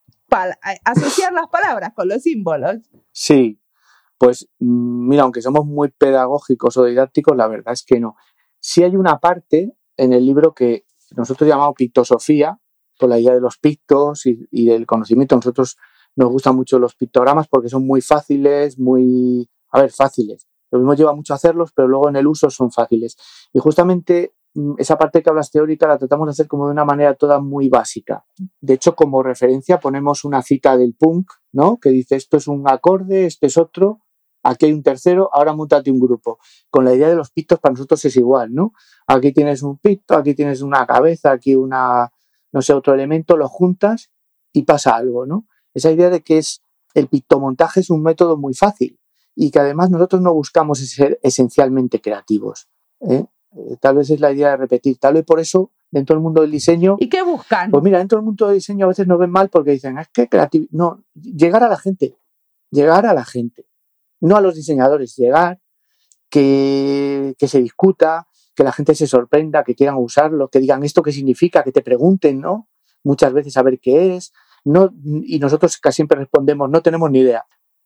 asociar 0.85 1.33
las 1.33 1.49
palabras 1.49 1.91
con 1.95 2.07
los 2.07 2.23
símbolos. 2.23 2.77
Sí, 3.11 3.61
pues 4.17 4.49
mm, 4.57 5.07
mira, 5.07 5.23
aunque 5.23 5.43
somos 5.43 5.65
muy 5.65 5.89
pedagógicos 5.89 6.75
o 6.77 6.85
didácticos, 6.85 7.37
la 7.37 7.47
verdad 7.47 7.73
es 7.73 7.83
que 7.83 7.99
no. 7.99 8.15
Sí 8.59 8.83
hay 8.83 8.95
una 8.95 9.19
parte 9.19 9.71
en 9.97 10.13
el 10.13 10.25
libro 10.25 10.55
que 10.55 10.85
nosotros 11.15 11.47
llamamos 11.47 11.75
pictosofía, 11.75 12.59
por 12.99 13.09
la 13.09 13.17
idea 13.17 13.33
de 13.33 13.41
los 13.41 13.57
pictos 13.57 14.25
y, 14.25 14.65
del 14.65 14.85
conocimiento. 14.85 15.35
Nosotros 15.35 15.77
nos 16.15 16.29
gustan 16.29 16.55
mucho 16.55 16.77
los 16.77 16.95
pictogramas 16.95 17.47
porque 17.47 17.69
son 17.69 17.87
muy 17.87 18.01
fáciles, 18.01 18.77
muy, 18.77 19.49
a 19.71 19.81
ver, 19.81 19.91
fáciles. 19.91 20.47
Lo 20.69 20.79
mismo 20.79 20.93
lleva 20.93 21.15
mucho 21.15 21.33
hacerlos, 21.33 21.71
pero 21.73 21.87
luego 21.87 22.09
en 22.09 22.17
el 22.17 22.27
uso 22.27 22.49
son 22.49 22.71
fáciles. 22.71 23.15
Y 23.53 23.59
justamente 23.59 24.33
mm, 24.53 24.73
esa 24.77 24.97
parte 24.97 25.23
que 25.23 25.29
hablas 25.29 25.49
teórica 25.49 25.87
la 25.87 25.97
tratamos 25.97 26.27
de 26.27 26.31
hacer 26.31 26.47
como 26.47 26.67
de 26.67 26.73
una 26.73 26.85
manera 26.85 27.15
toda 27.15 27.39
muy 27.39 27.69
básica. 27.69 28.25
De 28.59 28.73
hecho, 28.73 28.95
como 28.95 29.23
referencia 29.23 29.79
ponemos 29.79 30.25
una 30.25 30.41
cita 30.41 30.77
del 30.77 30.93
punk, 30.93 31.31
¿no? 31.53 31.77
Que 31.79 31.89
dice 31.89 32.17
esto 32.17 32.37
es 32.37 32.47
un 32.47 32.67
acorde, 32.67 33.25
este 33.25 33.47
es 33.47 33.57
otro, 33.57 34.01
aquí 34.49 34.65
hay 34.65 34.73
un 34.73 34.83
tercero, 34.83 35.29
ahora 35.31 35.53
montate 35.53 35.91
un 35.91 35.99
grupo. 35.99 36.39
Con 36.69 36.85
la 36.85 36.93
idea 36.93 37.09
de 37.09 37.15
los 37.15 37.31
pictos 37.31 37.59
para 37.59 37.73
nosotros 37.73 38.03
es 38.05 38.15
igual, 38.15 38.53
¿no? 38.53 38.73
Aquí 39.07 39.31
tienes 39.31 39.63
un 39.63 39.77
picto, 39.77 40.15
aquí 40.15 40.33
tienes 40.33 40.61
una 40.61 40.85
cabeza, 40.85 41.31
aquí 41.31 41.55
una, 41.55 42.11
no 42.51 42.61
sé, 42.61 42.73
otro 42.73 42.93
elemento, 42.93 43.37
lo 43.37 43.47
juntas 43.47 44.11
y 44.53 44.63
pasa 44.63 44.95
algo, 44.95 45.25
¿no? 45.25 45.45
Esa 45.73 45.91
idea 45.91 46.09
de 46.09 46.21
que 46.21 46.39
es 46.39 46.63
el 46.93 47.07
pictomontaje 47.07 47.81
es 47.81 47.89
un 47.89 48.01
método 48.01 48.37
muy 48.37 48.53
fácil 48.53 48.99
y 49.35 49.51
que 49.51 49.59
además 49.59 49.89
nosotros 49.89 50.21
no 50.21 50.33
buscamos 50.33 50.79
ser 50.79 51.19
esencialmente 51.21 52.01
creativos. 52.01 52.67
¿eh? 53.01 53.25
Eh, 53.55 53.77
tal 53.79 53.97
vez 53.97 54.09
es 54.09 54.19
la 54.19 54.31
idea 54.31 54.51
de 54.51 54.57
repetir, 54.57 54.97
tal 54.97 55.13
vez 55.13 55.23
por 55.23 55.39
eso 55.39 55.71
dentro 55.91 56.15
del 56.15 56.23
mundo 56.23 56.41
del 56.41 56.51
diseño. 56.51 56.97
¿Y 56.99 57.07
qué 57.07 57.21
buscan? 57.21 57.71
Pues 57.71 57.83
mira, 57.83 57.99
dentro 57.99 58.17
del 58.17 58.25
mundo 58.25 58.47
del 58.47 58.55
diseño 58.55 58.85
a 58.85 58.89
veces 58.89 59.07
nos 59.07 59.19
ven 59.19 59.31
mal 59.31 59.49
porque 59.49 59.71
dicen, 59.71 59.97
es 59.97 60.07
que 60.09 60.27
creativo. 60.27 60.65
No, 60.71 61.03
llegar 61.13 61.63
a 61.63 61.69
la 61.69 61.77
gente, 61.77 62.17
llegar 62.71 63.05
a 63.05 63.13
la 63.13 63.23
gente 63.23 63.68
no 64.21 64.37
a 64.37 64.41
los 64.41 64.55
diseñadores, 64.55 65.15
llegar, 65.15 65.59
que, 66.29 67.35
que 67.37 67.47
se 67.47 67.61
discuta, 67.61 68.27
que 68.55 68.63
la 68.63 68.71
gente 68.71 68.93
se 68.95 69.07
sorprenda, 69.07 69.63
que 69.63 69.75
quieran 69.75 69.95
usarlo, 69.97 70.49
que 70.49 70.59
digan 70.59 70.83
esto 70.83 71.01
qué 71.01 71.11
significa, 71.11 71.63
que 71.63 71.71
te 71.71 71.81
pregunten, 71.81 72.41
¿no? 72.41 72.67
Muchas 73.03 73.33
veces 73.33 73.55
a 73.57 73.63
ver 73.63 73.79
qué 73.79 74.15
es, 74.15 74.33
no, 74.65 74.93
y 75.03 75.39
nosotros 75.39 75.77
casi 75.77 75.97
siempre 75.97 76.19
respondemos, 76.19 76.69
no 76.69 76.81
tenemos 76.81 77.09
ni 77.11 77.19
idea. 77.19 77.45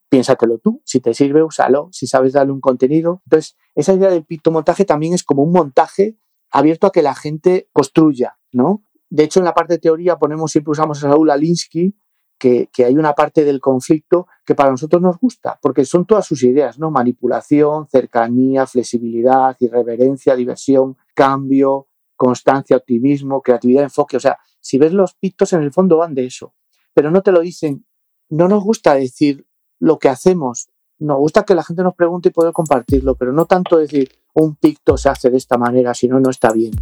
Piénsatelo 0.10 0.60
tú, 0.60 0.82
si 0.86 1.00
te 1.00 1.14
sirve, 1.14 1.44
úsalo, 1.44 1.90
si 1.92 2.08
sabes 2.08 2.34
darle 2.34 2.54
un 2.54 2.62
contenido. 2.62 3.22
Entonces, 3.26 3.56
esa 3.76 3.94
idea 3.94 4.10
del 4.10 4.26
pictomontaje 4.26 4.86
también 4.86 5.14
es 5.14 5.24
como 5.24 5.44
un 5.44 5.52
montaje 5.52 6.18
abierto 6.52 6.88
a 6.88 6.92
que 6.92 7.02
la 7.02 7.16
gente 7.16 7.70
construya, 7.72 8.38
¿no? 8.52 8.84
De 9.10 9.24
hecho, 9.24 9.40
en 9.40 9.46
la 9.46 9.54
parte 9.54 9.74
de 9.74 9.80
teoría 9.80 10.18
ponemos, 10.18 10.52
siempre 10.52 10.72
usamos 10.72 10.98
a 11.04 11.10
Saúl 11.10 11.30
Alinsky, 11.30 11.96
que, 12.44 12.86
hay 12.86 12.98
una 12.98 13.14
parte 13.14 13.46
del 13.46 13.62
conflicto 13.62 14.28
que 14.46 14.54
para 14.54 14.72
nosotros 14.72 15.02
nos 15.02 15.18
gusta, 15.18 15.58
porque 15.62 15.86
son 15.86 16.06
todas 16.06 16.26
sus 16.26 16.44
ideas, 16.44 16.78
¿no? 16.78 16.92
Manipulación, 16.92 17.88
cercanía, 17.88 18.68
flexibilidad, 18.68 19.56
irreverencia, 19.60 20.36
diversión, 20.36 20.98
cambio, 21.14 21.88
constancia, 22.18 22.76
optimismo, 22.76 23.42
creatividad, 23.42 23.84
enfoque. 23.84 24.18
O 24.18 24.20
sea, 24.20 24.38
si 24.60 24.78
ves 24.78 24.92
los 24.92 25.14
pictos 25.14 25.54
en 25.54 25.64
el 25.64 25.72
fondo 25.72 25.98
van 25.98 26.14
de 26.14 26.26
eso, 26.26 26.54
pero 26.94 27.12
no 27.12 27.22
te 27.22 27.32
lo 27.32 27.40
dicen. 27.40 27.86
No 28.30 28.48
nos 28.48 28.64
gusta 28.64 28.96
decir 28.96 29.46
lo 29.80 30.00
que 30.00 30.10
hacemos, 30.10 30.70
nos 31.00 31.18
gusta 31.18 31.44
que 31.44 31.56
la 31.56 31.64
gente 31.64 31.84
nos 31.84 31.96
pregunte 31.96 32.30
y 32.30 32.32
poder 32.32 32.52
compartirlo, 32.52 33.16
pero 33.16 33.32
no 33.32 33.46
tanto 33.46 33.78
decir 33.78 34.10
un 34.34 34.56
picto 34.56 34.98
se 34.98 35.10
hace 35.10 35.30
de 35.30 35.38
esta 35.38 35.58
manera, 35.58 35.94
si 35.94 36.08
no, 36.08 36.20
no 36.20 36.30
está 36.30 36.52
bien. 36.52 36.74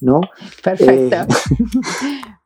¿no? 0.00 0.20
Perfecto. 0.62 1.16
Eh, 1.16 1.26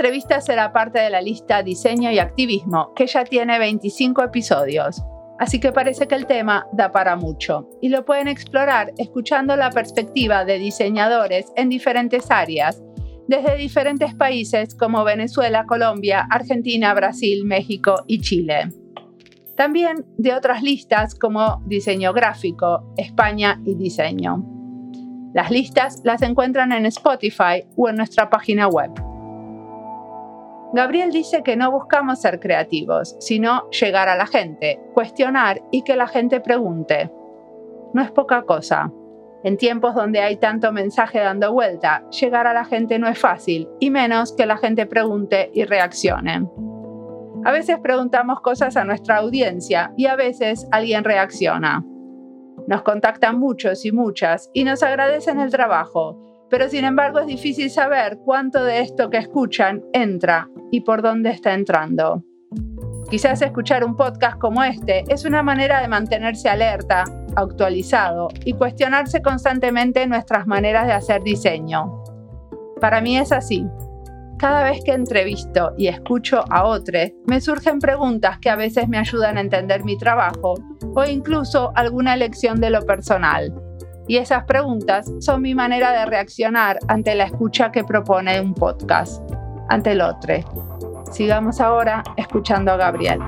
entrevista 0.00 0.40
será 0.40 0.72
parte 0.72 0.98
de 0.98 1.10
la 1.10 1.20
lista 1.20 1.62
Diseño 1.62 2.10
y 2.10 2.18
Activismo, 2.18 2.94
que 2.94 3.06
ya 3.06 3.22
tiene 3.22 3.58
25 3.58 4.24
episodios. 4.24 5.04
Así 5.38 5.60
que 5.60 5.72
parece 5.72 6.08
que 6.08 6.14
el 6.14 6.24
tema 6.24 6.66
da 6.72 6.90
para 6.90 7.16
mucho 7.16 7.68
y 7.82 7.90
lo 7.90 8.06
pueden 8.06 8.26
explorar 8.26 8.92
escuchando 8.96 9.56
la 9.56 9.68
perspectiva 9.68 10.46
de 10.46 10.58
diseñadores 10.58 11.52
en 11.54 11.68
diferentes 11.68 12.30
áreas, 12.30 12.82
desde 13.28 13.58
diferentes 13.58 14.14
países 14.14 14.74
como 14.74 15.04
Venezuela, 15.04 15.66
Colombia, 15.66 16.26
Argentina, 16.30 16.94
Brasil, 16.94 17.44
México 17.44 17.96
y 18.06 18.22
Chile. 18.22 18.70
También 19.54 20.06
de 20.16 20.32
otras 20.32 20.62
listas 20.62 21.14
como 21.14 21.62
diseño 21.66 22.14
gráfico, 22.14 22.94
España 22.96 23.60
y 23.66 23.74
diseño. 23.74 24.46
Las 25.34 25.50
listas 25.50 26.00
las 26.04 26.22
encuentran 26.22 26.72
en 26.72 26.86
Spotify 26.86 27.64
o 27.76 27.90
en 27.90 27.96
nuestra 27.96 28.30
página 28.30 28.66
web. 28.66 29.09
Gabriel 30.72 31.10
dice 31.10 31.42
que 31.42 31.56
no 31.56 31.70
buscamos 31.72 32.20
ser 32.20 32.38
creativos, 32.38 33.16
sino 33.18 33.68
llegar 33.70 34.08
a 34.08 34.16
la 34.16 34.26
gente, 34.26 34.80
cuestionar 34.94 35.60
y 35.72 35.82
que 35.82 35.96
la 35.96 36.06
gente 36.06 36.40
pregunte. 36.40 37.10
No 37.92 38.02
es 38.02 38.12
poca 38.12 38.42
cosa. 38.42 38.92
En 39.42 39.56
tiempos 39.56 39.94
donde 39.94 40.20
hay 40.20 40.36
tanto 40.36 40.70
mensaje 40.70 41.18
dando 41.18 41.52
vuelta, 41.52 42.04
llegar 42.10 42.46
a 42.46 42.52
la 42.52 42.64
gente 42.64 42.98
no 42.98 43.08
es 43.08 43.18
fácil, 43.18 43.68
y 43.80 43.90
menos 43.90 44.32
que 44.36 44.46
la 44.46 44.58
gente 44.58 44.86
pregunte 44.86 45.50
y 45.54 45.64
reaccione. 45.64 46.46
A 47.44 47.52
veces 47.52 47.78
preguntamos 47.80 48.40
cosas 48.42 48.76
a 48.76 48.84
nuestra 48.84 49.16
audiencia 49.16 49.92
y 49.96 50.06
a 50.06 50.14
veces 50.14 50.68
alguien 50.70 51.04
reacciona. 51.04 51.82
Nos 52.68 52.82
contactan 52.82 53.38
muchos 53.40 53.84
y 53.86 53.92
muchas 53.92 54.50
y 54.52 54.64
nos 54.64 54.82
agradecen 54.82 55.40
el 55.40 55.50
trabajo, 55.50 56.29
pero 56.50 56.68
sin 56.68 56.84
embargo 56.84 57.20
es 57.20 57.26
difícil 57.26 57.70
saber 57.70 58.18
cuánto 58.24 58.64
de 58.64 58.80
esto 58.80 59.08
que 59.08 59.18
escuchan 59.18 59.82
entra 59.92 60.48
y 60.70 60.80
por 60.82 61.00
dónde 61.00 61.30
está 61.30 61.54
entrando. 61.54 62.24
Quizás 63.08 63.42
escuchar 63.42 63.84
un 63.84 63.96
podcast 63.96 64.38
como 64.38 64.62
este 64.62 65.04
es 65.08 65.24
una 65.24 65.42
manera 65.42 65.80
de 65.80 65.88
mantenerse 65.88 66.48
alerta, 66.48 67.04
actualizado 67.34 68.28
y 68.44 68.52
cuestionarse 68.52 69.22
constantemente 69.22 70.06
nuestras 70.06 70.46
maneras 70.46 70.86
de 70.86 70.92
hacer 70.92 71.22
diseño. 71.22 72.04
Para 72.80 73.00
mí 73.00 73.16
es 73.16 73.32
así. 73.32 73.66
Cada 74.38 74.64
vez 74.64 74.82
que 74.84 74.92
entrevisto 74.92 75.74
y 75.76 75.88
escucho 75.88 76.44
a 76.50 76.64
otros, 76.64 77.10
me 77.26 77.40
surgen 77.40 77.78
preguntas 77.78 78.38
que 78.38 78.48
a 78.48 78.56
veces 78.56 78.88
me 78.88 78.96
ayudan 78.96 79.36
a 79.36 79.42
entender 79.42 79.84
mi 79.84 79.98
trabajo 79.98 80.54
o 80.94 81.04
incluso 81.04 81.72
alguna 81.74 82.16
lección 82.16 82.58
de 82.60 82.70
lo 82.70 82.80
personal. 82.86 83.52
Y 84.10 84.16
esas 84.16 84.42
preguntas 84.42 85.08
son 85.20 85.40
mi 85.40 85.54
manera 85.54 85.92
de 85.92 86.04
reaccionar 86.04 86.80
ante 86.88 87.14
la 87.14 87.26
escucha 87.26 87.70
que 87.70 87.84
propone 87.84 88.40
un 88.40 88.54
podcast, 88.54 89.22
ante 89.68 89.92
el 89.92 90.00
otro. 90.00 90.34
Sigamos 91.12 91.60
ahora 91.60 92.02
escuchando 92.16 92.72
a 92.72 92.76
Gabriel. 92.76 93.20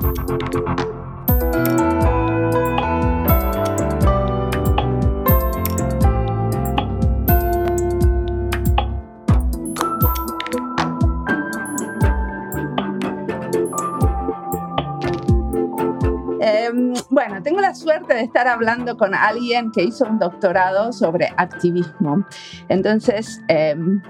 Bueno, 17.26 17.42
tengo 17.42 17.60
la 17.60 17.74
suerte 17.74 18.14
de 18.14 18.22
estar 18.22 18.48
hablando 18.48 18.96
con 18.96 19.14
alguien 19.14 19.70
que 19.70 19.84
hizo 19.84 20.04
un 20.04 20.18
doctorado 20.18 20.92
sobre 20.92 21.28
activismo. 21.36 22.24
Entonces, 22.68 23.40
em, 23.48 24.02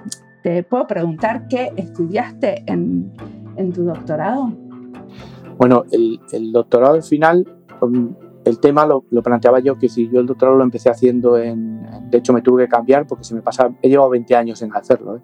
¿te 0.42 0.62
puedo 0.62 0.86
preguntar 0.86 1.46
qué 1.48 1.72
estudiaste 1.76 2.64
en, 2.66 3.12
tu 3.74 3.84
doctorado? 3.84 4.52
Bueno, 5.58 5.84
el, 5.90 6.52
doctorado 6.52 6.94
al 6.94 7.02
final, 7.02 7.46
el 8.44 8.60
tema 8.60 8.86
lo, 8.86 9.02
planteaba 9.22 9.60
yo, 9.60 9.76
que 9.76 9.88
si 9.88 10.08
yo 10.08 10.20
el 10.20 10.26
doctorado 10.26 10.56
lo 10.56 10.64
empecé 10.64 10.88
haciendo 10.88 11.36
en, 11.36 11.82
de 12.10 12.18
hecho 12.18 12.32
me 12.32 12.40
tuve 12.40 12.64
que 12.64 12.70
cambiar 12.70 13.06
porque 13.06 13.24
se 13.24 13.34
me 13.34 13.42
pasaba, 13.42 13.74
he 13.82 13.88
llevado 13.88 14.08
20 14.10 14.34
años 14.34 14.62
en 14.62 14.74
hacerlo, 14.74 15.16
¿eh? 15.16 15.20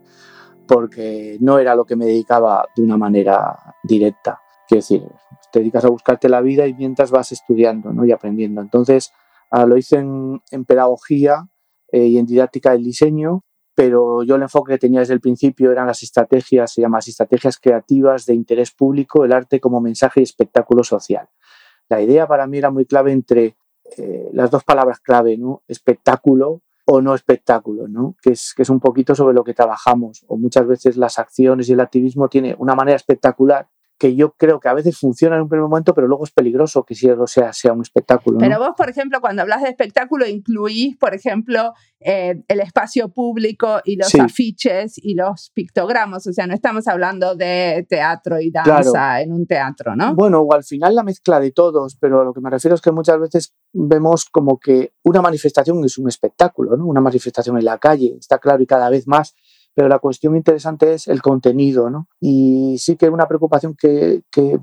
porque 0.66 1.38
no 1.40 1.58
era 1.58 1.74
lo 1.74 1.86
que 1.86 1.96
me 1.96 2.04
dedicaba 2.04 2.66
de 2.76 2.82
una 2.82 2.98
manera 2.98 3.74
directa. 3.82 4.42
Quiero 4.68 4.80
decir, 4.80 5.02
te 5.52 5.60
dedicas 5.60 5.84
a 5.84 5.88
buscarte 5.88 6.28
la 6.28 6.40
vida 6.40 6.66
y 6.66 6.74
mientras 6.74 7.10
vas 7.10 7.32
estudiando 7.32 7.92
¿no? 7.92 8.04
y 8.04 8.12
aprendiendo. 8.12 8.60
Entonces, 8.60 9.12
ah, 9.50 9.66
lo 9.66 9.76
hice 9.76 9.96
en, 9.96 10.64
pedagogía 10.66 11.48
eh, 11.92 12.06
y 12.06 12.18
en 12.18 12.26
didáctica 12.26 12.72
del 12.72 12.84
diseño, 12.84 13.44
pero 13.74 14.24
yo 14.24 14.34
el 14.34 14.42
enfoque 14.42 14.74
que 14.74 14.78
tenía 14.78 15.00
desde 15.00 15.14
el 15.14 15.20
principio 15.20 15.70
eran 15.70 15.86
las 15.86 16.02
estrategias, 16.02 16.72
se 16.72 16.82
llaman 16.82 17.00
estrategias 17.06 17.58
creativas 17.58 18.26
de 18.26 18.34
interés 18.34 18.72
público, 18.72 19.24
el 19.24 19.32
arte 19.32 19.60
como 19.60 19.80
mensaje 19.80 20.20
y 20.20 20.24
espectáculo 20.24 20.82
social. 20.82 21.28
La 21.88 22.02
idea 22.02 22.26
para 22.26 22.46
mí 22.46 22.58
era 22.58 22.70
muy 22.70 22.86
clave 22.86 23.12
entre 23.12 23.56
eh, 23.96 24.30
las 24.32 24.50
dos 24.50 24.64
palabras 24.64 25.00
clave, 25.00 25.38
¿no? 25.38 25.62
espectáculo 25.68 26.62
o 26.90 27.02
no 27.02 27.14
espectáculo, 27.14 27.86
¿no? 27.86 28.16
Que, 28.22 28.30
es, 28.30 28.54
que 28.56 28.62
es 28.62 28.70
un 28.70 28.80
poquito 28.80 29.14
sobre 29.14 29.34
lo 29.34 29.44
que 29.44 29.52
trabajamos. 29.52 30.24
O 30.26 30.38
muchas 30.38 30.66
veces 30.66 30.96
las 30.96 31.18
acciones 31.18 31.68
y 31.68 31.74
el 31.74 31.80
activismo 31.80 32.28
tiene 32.28 32.56
una 32.58 32.74
manera 32.74 32.96
espectacular 32.96 33.68
que 33.98 34.14
yo 34.14 34.32
creo 34.32 34.60
que 34.60 34.68
a 34.68 34.74
veces 34.74 34.96
funciona 34.96 35.36
en 35.36 35.42
un 35.42 35.48
primer 35.48 35.68
momento, 35.68 35.92
pero 35.92 36.06
luego 36.06 36.24
es 36.24 36.30
peligroso 36.30 36.84
que 36.84 36.94
si 36.94 37.08
sea, 37.26 37.52
sea 37.52 37.72
un 37.72 37.82
espectáculo. 37.82 38.38
Pero 38.38 38.58
vos, 38.58 38.70
por 38.76 38.88
ejemplo, 38.88 39.20
cuando 39.20 39.42
hablas 39.42 39.62
de 39.62 39.70
espectáculo, 39.70 40.26
incluís, 40.26 40.96
por 40.96 41.14
ejemplo, 41.14 41.72
eh, 42.00 42.42
el 42.46 42.60
espacio 42.60 43.08
público 43.08 43.80
y 43.84 43.96
los 43.96 44.14
afiches 44.14 44.98
y 44.98 45.14
los 45.14 45.50
pictogramas. 45.52 46.26
O 46.28 46.32
sea, 46.32 46.46
no 46.46 46.54
estamos 46.54 46.86
hablando 46.86 47.34
de 47.34 47.84
teatro 47.88 48.40
y 48.40 48.52
danza 48.52 49.20
en 49.20 49.32
un 49.32 49.46
teatro, 49.46 49.96
¿no? 49.96 50.14
Bueno, 50.14 50.40
o 50.42 50.54
al 50.54 50.62
final 50.62 50.94
la 50.94 51.02
mezcla 51.02 51.40
de 51.40 51.50
todos, 51.50 51.96
pero 51.96 52.20
a 52.20 52.24
lo 52.24 52.32
que 52.32 52.40
me 52.40 52.50
refiero 52.50 52.76
es 52.76 52.80
que 52.80 52.92
muchas 52.92 53.18
veces 53.18 53.54
vemos 53.72 54.26
como 54.26 54.60
que 54.60 54.92
una 55.02 55.20
manifestación 55.20 55.84
es 55.84 55.98
un 55.98 56.08
espectáculo, 56.08 56.76
¿no? 56.76 56.86
Una 56.86 57.00
manifestación 57.00 57.58
en 57.58 57.64
la 57.64 57.78
calle, 57.78 58.16
está 58.18 58.38
claro, 58.38 58.62
y 58.62 58.66
cada 58.66 58.90
vez 58.90 59.08
más 59.08 59.34
pero 59.78 59.88
la 59.88 60.00
cuestión 60.00 60.34
interesante 60.34 60.94
es 60.94 61.06
el 61.06 61.22
contenido, 61.22 61.88
¿no? 61.88 62.08
Y 62.18 62.78
sí 62.80 62.96
que 62.96 63.08
una 63.08 63.28
preocupación 63.28 63.76
que, 63.76 64.24
que 64.28 64.58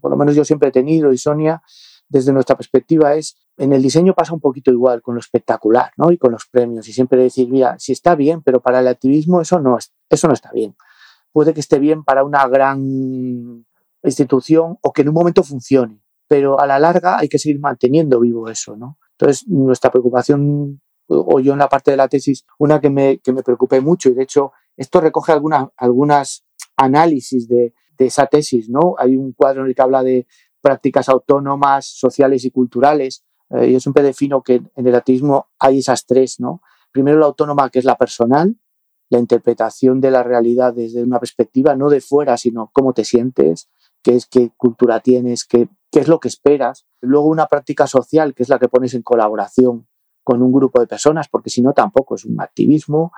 por 0.00 0.12
lo 0.12 0.16
menos 0.16 0.36
yo 0.36 0.44
siempre 0.44 0.68
he 0.68 0.70
tenido 0.70 1.12
y 1.12 1.18
Sonia, 1.18 1.60
desde 2.08 2.32
nuestra 2.32 2.54
perspectiva, 2.56 3.16
es 3.16 3.36
en 3.56 3.72
el 3.72 3.82
diseño 3.82 4.14
pasa 4.14 4.32
un 4.32 4.38
poquito 4.38 4.70
igual 4.70 5.02
con 5.02 5.16
lo 5.16 5.20
espectacular, 5.20 5.90
¿no? 5.96 6.12
Y 6.12 6.18
con 6.18 6.30
los 6.30 6.46
premios 6.46 6.86
y 6.86 6.92
siempre 6.92 7.20
decir, 7.20 7.50
mira, 7.50 7.80
si 7.80 7.90
está 7.90 8.14
bien, 8.14 8.42
pero 8.42 8.60
para 8.60 8.78
el 8.78 8.86
activismo 8.86 9.40
eso 9.40 9.58
no, 9.58 9.76
eso 10.08 10.28
no 10.28 10.34
está 10.34 10.52
bien. 10.52 10.76
Puede 11.32 11.52
que 11.52 11.58
esté 11.58 11.80
bien 11.80 12.04
para 12.04 12.22
una 12.22 12.46
gran 12.46 13.66
institución 14.04 14.78
o 14.82 14.92
que 14.92 15.02
en 15.02 15.08
un 15.08 15.14
momento 15.14 15.42
funcione, 15.42 16.00
pero 16.28 16.60
a 16.60 16.68
la 16.68 16.78
larga 16.78 17.18
hay 17.18 17.28
que 17.28 17.40
seguir 17.40 17.58
manteniendo 17.58 18.20
vivo 18.20 18.48
eso, 18.48 18.76
¿no? 18.76 18.98
Entonces, 19.18 19.48
nuestra 19.48 19.90
preocupación 19.90 20.80
o 21.10 21.40
yo 21.40 21.52
en 21.52 21.58
la 21.58 21.68
parte 21.68 21.90
de 21.90 21.96
la 21.96 22.08
tesis, 22.08 22.46
una 22.58 22.80
que 22.80 22.90
me, 22.90 23.18
que 23.18 23.32
me 23.32 23.42
preocupé 23.42 23.80
mucho 23.80 24.08
y 24.08 24.14
de 24.14 24.22
hecho 24.22 24.52
esto 24.76 25.00
recoge 25.00 25.32
algunas 25.32 25.68
algunas 25.76 26.44
análisis 26.76 27.46
de, 27.48 27.74
esa 27.98 28.26
tesis, 28.26 28.70
¿no? 28.70 28.94
Hay 28.96 29.14
un 29.14 29.32
cuadro 29.32 29.60
en 29.60 29.68
el 29.68 29.74
que 29.74 29.82
habla 29.82 30.02
de 30.02 30.26
prácticas 30.62 31.10
autónomas, 31.10 31.84
sociales 31.84 32.46
y 32.46 32.50
culturales. 32.50 33.26
Eh, 33.50 33.70
yo 33.70 33.78
siempre 33.78 34.02
defino 34.02 34.42
que 34.42 34.62
en 34.74 34.86
el 34.86 34.94
ateísmo 34.94 35.48
hay 35.58 35.80
esas 35.80 36.06
tres, 36.06 36.40
¿no? 36.40 36.62
Primero 36.92 37.18
la 37.18 37.26
autónoma, 37.26 37.68
que 37.68 37.78
es 37.78 37.84
la 37.84 37.98
personal, 37.98 38.56
la 39.10 39.18
interpretación 39.18 40.00
de 40.00 40.10
la 40.12 40.22
realidad 40.22 40.72
desde 40.72 41.02
una 41.02 41.18
perspectiva 41.18 41.76
no 41.76 41.90
de 41.90 42.00
fuera, 42.00 42.38
sino 42.38 42.70
cómo 42.72 42.94
te 42.94 43.04
sientes, 43.04 43.68
qué 44.02 44.16
es 44.16 44.24
qué 44.24 44.50
cultura 44.56 45.00
tienes, 45.00 45.44
qué, 45.44 45.68
qué 45.90 46.00
es 46.00 46.08
lo 46.08 46.20
que 46.20 46.28
esperas. 46.28 46.86
Luego 47.02 47.28
una 47.28 47.48
práctica 47.48 47.86
social, 47.86 48.34
que 48.34 48.44
es 48.44 48.48
la 48.48 48.58
que 48.58 48.68
pones 48.68 48.94
en 48.94 49.02
colaboración 49.02 49.86
con 50.24 50.42
un 50.42 50.52
grupo 50.52 50.80
de 50.80 50.86
personas, 50.86 51.28
porque 51.28 51.50
si 51.50 51.60
no 51.60 51.74
tampoco 51.74 52.14
es 52.14 52.24
un 52.24 52.40
activismo. 52.40 53.12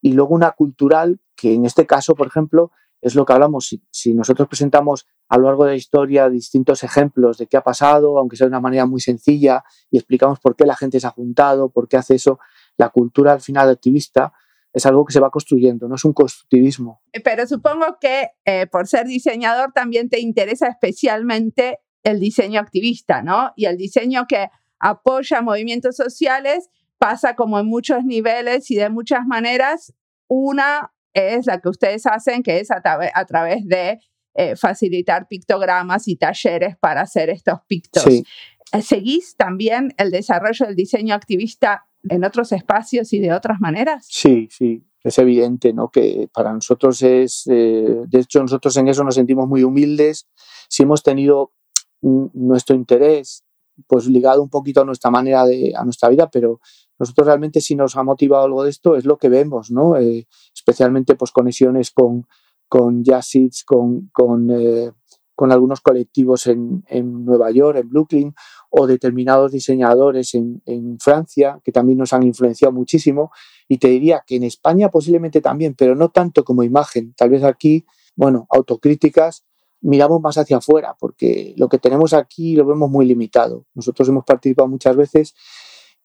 Y 0.00 0.12
luego 0.12 0.34
una 0.34 0.52
cultural 0.52 1.20
que 1.36 1.54
en 1.54 1.64
este 1.64 1.86
caso, 1.86 2.14
por 2.14 2.26
ejemplo, 2.26 2.72
es 3.00 3.14
lo 3.14 3.24
que 3.24 3.32
hablamos. 3.32 3.78
Si, 3.90 4.14
nosotros 4.14 4.48
presentamos 4.48 5.06
a 5.28 5.38
lo 5.38 5.44
largo 5.44 5.64
de 5.64 5.72
la 5.72 5.76
historia 5.76 6.28
distintos 6.28 6.82
ejemplos 6.82 7.38
de 7.38 7.46
qué 7.46 7.56
ha 7.56 7.62
pasado, 7.62 8.18
aunque 8.18 8.36
sea 8.36 8.46
de 8.46 8.50
una 8.50 8.60
manera 8.60 8.86
muy 8.86 9.00
sencilla, 9.00 9.62
y 9.90 9.98
explicamos 9.98 10.40
por 10.40 10.56
qué 10.56 10.66
la 10.66 10.76
gente 10.76 10.98
se 10.98 11.06
ha 11.06 11.10
juntado, 11.10 11.70
por 11.70 11.88
qué 11.88 11.96
hace 11.96 12.16
eso, 12.16 12.38
la 12.76 12.90
cultura 12.90 13.32
al 13.32 13.40
final 13.40 13.68
activista 13.68 14.32
es 14.72 14.84
algo 14.86 15.04
que 15.04 15.12
se 15.12 15.20
va 15.20 15.30
construyendo, 15.30 15.88
no 15.88 15.94
es 15.94 16.04
un 16.04 16.12
constructivismo. 16.12 17.02
Pero 17.24 17.46
supongo 17.46 17.98
que 18.00 18.30
eh, 18.44 18.66
por 18.66 18.86
ser 18.86 19.06
diseñador 19.06 19.72
también 19.72 20.08
te 20.08 20.20
interesa 20.20 20.68
especialmente 20.68 21.78
el 22.02 22.20
diseño 22.20 22.60
activista, 22.60 23.22
¿no? 23.22 23.52
Y 23.56 23.64
el 23.66 23.76
diseño 23.76 24.26
que 24.28 24.48
apoya 24.78 25.42
movimientos 25.42 25.96
sociales 25.96 26.70
pasa 26.98 27.34
como 27.34 27.58
en 27.58 27.66
muchos 27.66 28.04
niveles 28.04 28.70
y 28.70 28.76
de 28.76 28.90
muchas 28.90 29.26
maneras. 29.26 29.94
Una 30.28 30.92
es 31.14 31.46
la 31.46 31.60
que 31.60 31.68
ustedes 31.68 32.06
hacen, 32.06 32.42
que 32.42 32.60
es 32.60 32.70
a, 32.70 32.80
través 32.80 33.66
de 33.66 33.98
eh, 34.34 34.56
facilitar 34.56 35.26
pictogramas 35.28 36.06
y 36.08 36.16
talleres 36.16 36.76
para 36.76 37.02
hacer 37.02 37.30
estos 37.30 37.60
pictos. 37.66 38.06
Eh, 38.06 38.82
¿Seguís 38.82 39.36
también 39.36 39.94
el 39.96 40.10
desarrollo 40.10 40.66
del 40.66 40.76
diseño 40.76 41.14
activista 41.14 41.86
en 42.08 42.24
otros 42.24 42.52
espacios 42.52 43.12
y 43.12 43.20
de 43.20 43.32
otras 43.32 43.60
maneras? 43.60 44.06
Sí, 44.08 44.48
sí, 44.50 44.84
es 45.02 45.18
evidente, 45.18 45.72
¿no? 45.72 45.90
Que 45.90 46.28
para 46.32 46.52
nosotros 46.52 47.02
es, 47.02 47.46
eh, 47.46 48.02
de 48.06 48.20
hecho 48.20 48.40
nosotros 48.40 48.76
en 48.76 48.88
eso 48.88 49.02
nos 49.04 49.14
sentimos 49.14 49.48
muy 49.48 49.62
humildes. 49.62 50.28
Si 50.68 50.82
hemos 50.82 51.02
tenido 51.02 51.52
nuestro 52.00 52.76
interés, 52.76 53.44
pues 53.86 54.06
ligado 54.06 54.42
un 54.42 54.50
poquito 54.50 54.82
a 54.82 54.84
nuestra 54.84 55.10
manera 55.10 55.44
de, 55.46 55.72
a 55.76 55.84
nuestra 55.84 56.08
vida, 56.08 56.28
pero 56.30 56.60
nosotros 56.98 57.26
realmente 57.26 57.60
si 57.60 57.74
nos 57.74 57.96
ha 57.96 58.02
motivado 58.02 58.44
algo 58.44 58.64
de 58.64 58.70
esto 58.70 58.96
es 58.96 59.04
lo 59.04 59.18
que 59.18 59.28
vemos, 59.28 59.70
¿no? 59.70 59.96
Eh, 59.96 60.26
especialmente 60.54 61.14
pues 61.14 61.30
conexiones 61.30 61.90
con, 61.90 62.26
con 62.68 63.04
Jazzits, 63.04 63.64
con, 63.64 64.10
con, 64.12 64.50
eh, 64.50 64.92
con, 65.34 65.52
algunos 65.52 65.80
colectivos 65.80 66.46
en, 66.46 66.84
en, 66.88 67.24
Nueva 67.24 67.50
York, 67.50 67.78
en 67.78 67.88
Brooklyn, 67.88 68.34
o 68.70 68.86
determinados 68.86 69.52
diseñadores 69.52 70.34
en, 70.34 70.60
en, 70.66 70.98
Francia, 70.98 71.60
que 71.64 71.72
también 71.72 71.98
nos 71.98 72.12
han 72.12 72.24
influenciado 72.24 72.72
muchísimo. 72.72 73.30
Y 73.68 73.78
te 73.78 73.88
diría 73.88 74.22
que 74.26 74.36
en 74.36 74.44
España 74.44 74.90
posiblemente 74.90 75.40
también, 75.40 75.74
pero 75.76 75.94
no 75.94 76.10
tanto 76.10 76.44
como 76.44 76.62
imagen. 76.62 77.14
Tal 77.16 77.30
vez 77.30 77.44
aquí, 77.44 77.86
bueno, 78.16 78.46
autocríticas, 78.50 79.44
miramos 79.80 80.20
más 80.20 80.36
hacia 80.38 80.56
afuera, 80.56 80.96
porque 80.98 81.54
lo 81.56 81.68
que 81.68 81.78
tenemos 81.78 82.12
aquí 82.12 82.56
lo 82.56 82.66
vemos 82.66 82.90
muy 82.90 83.06
limitado. 83.06 83.64
Nosotros 83.74 84.08
hemos 84.08 84.24
participado 84.24 84.68
muchas 84.68 84.96
veces 84.96 85.34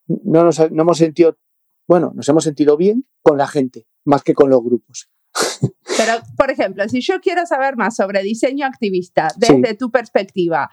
no 0.08 0.44
nos 0.44 0.60
no 0.72 0.84
hemos 0.84 0.98
sentido, 0.98 1.38
bueno, 1.88 2.12
nos 2.16 2.28
hemos 2.30 2.44
sentido 2.44 2.78
bien 2.78 3.06
con 3.22 3.38
la 3.38 3.48
gente, 3.48 3.88
más 4.06 4.24
que 4.24 4.34
con 4.34 4.50
los 4.50 4.64
grupos. 4.64 5.10
Pero, 5.98 6.14
por 6.38 6.52
ejemplo, 6.52 6.88
si 6.90 7.02
yo 7.02 7.20
quiero 7.22 7.46
saber 7.46 7.76
más 7.76 7.96
sobre 7.96 8.22
diseño 8.24 8.66
activista 8.66 9.30
desde 9.38 9.76
tu 9.76 9.92
perspectiva, 9.92 10.70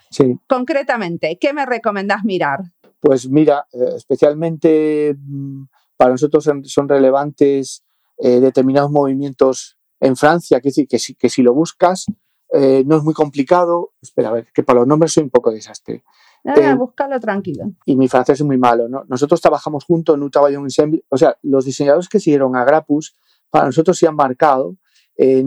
concretamente, 0.46 1.38
¿qué 1.40 1.52
me 1.52 1.66
recomendás 1.66 2.24
mirar? 2.24 2.60
Pues 3.00 3.28
mira, 3.28 3.66
eh, 3.72 3.92
especialmente 3.96 5.16
mm, 5.16 5.64
para 5.96 6.12
nosotros 6.12 6.48
son, 6.64 6.88
relevantes 6.88 7.84
eh, 8.18 8.40
determinados 8.40 8.90
movimientos 8.90 9.78
en 10.00 10.16
Francia, 10.16 10.60
que, 10.60 10.70
que, 10.86 10.98
si, 10.98 11.14
que 11.14 11.28
si 11.28 11.42
lo 11.42 11.54
buscas 11.54 12.06
eh, 12.52 12.82
no 12.86 12.96
es 12.96 13.02
muy 13.02 13.14
complicado. 13.14 13.92
Espera, 14.00 14.30
a 14.30 14.32
ver, 14.32 14.48
que 14.52 14.62
para 14.62 14.80
los 14.80 14.88
nombres 14.88 15.12
soy 15.12 15.22
un 15.22 15.30
poco 15.30 15.50
desastre. 15.50 16.02
Eh, 16.44 16.74
búscalo 16.74 17.20
tranquilo. 17.20 17.72
Y 17.85 17.96
mi 17.96 18.09
francés 18.09 18.40
es 18.40 18.46
muy 18.46 18.59
malo. 18.59 18.88
¿no? 18.88 19.05
Nosotros 19.09 19.40
trabajamos 19.40 19.85
juntos 19.85 20.16
en 20.16 20.22
un 20.22 20.31
trabajo 20.31 20.55
ensemble. 20.55 21.05
O 21.09 21.16
sea, 21.16 21.37
los 21.42 21.64
diseñadores 21.64 22.09
que 22.09 22.20
siguieron 22.20 22.57
a 22.57 22.64
Grapus, 22.64 23.14
para 23.50 23.66
nosotros 23.66 23.98
se 23.98 24.07
han 24.07 24.16
marcado. 24.16 24.76
Eh, 25.16 25.44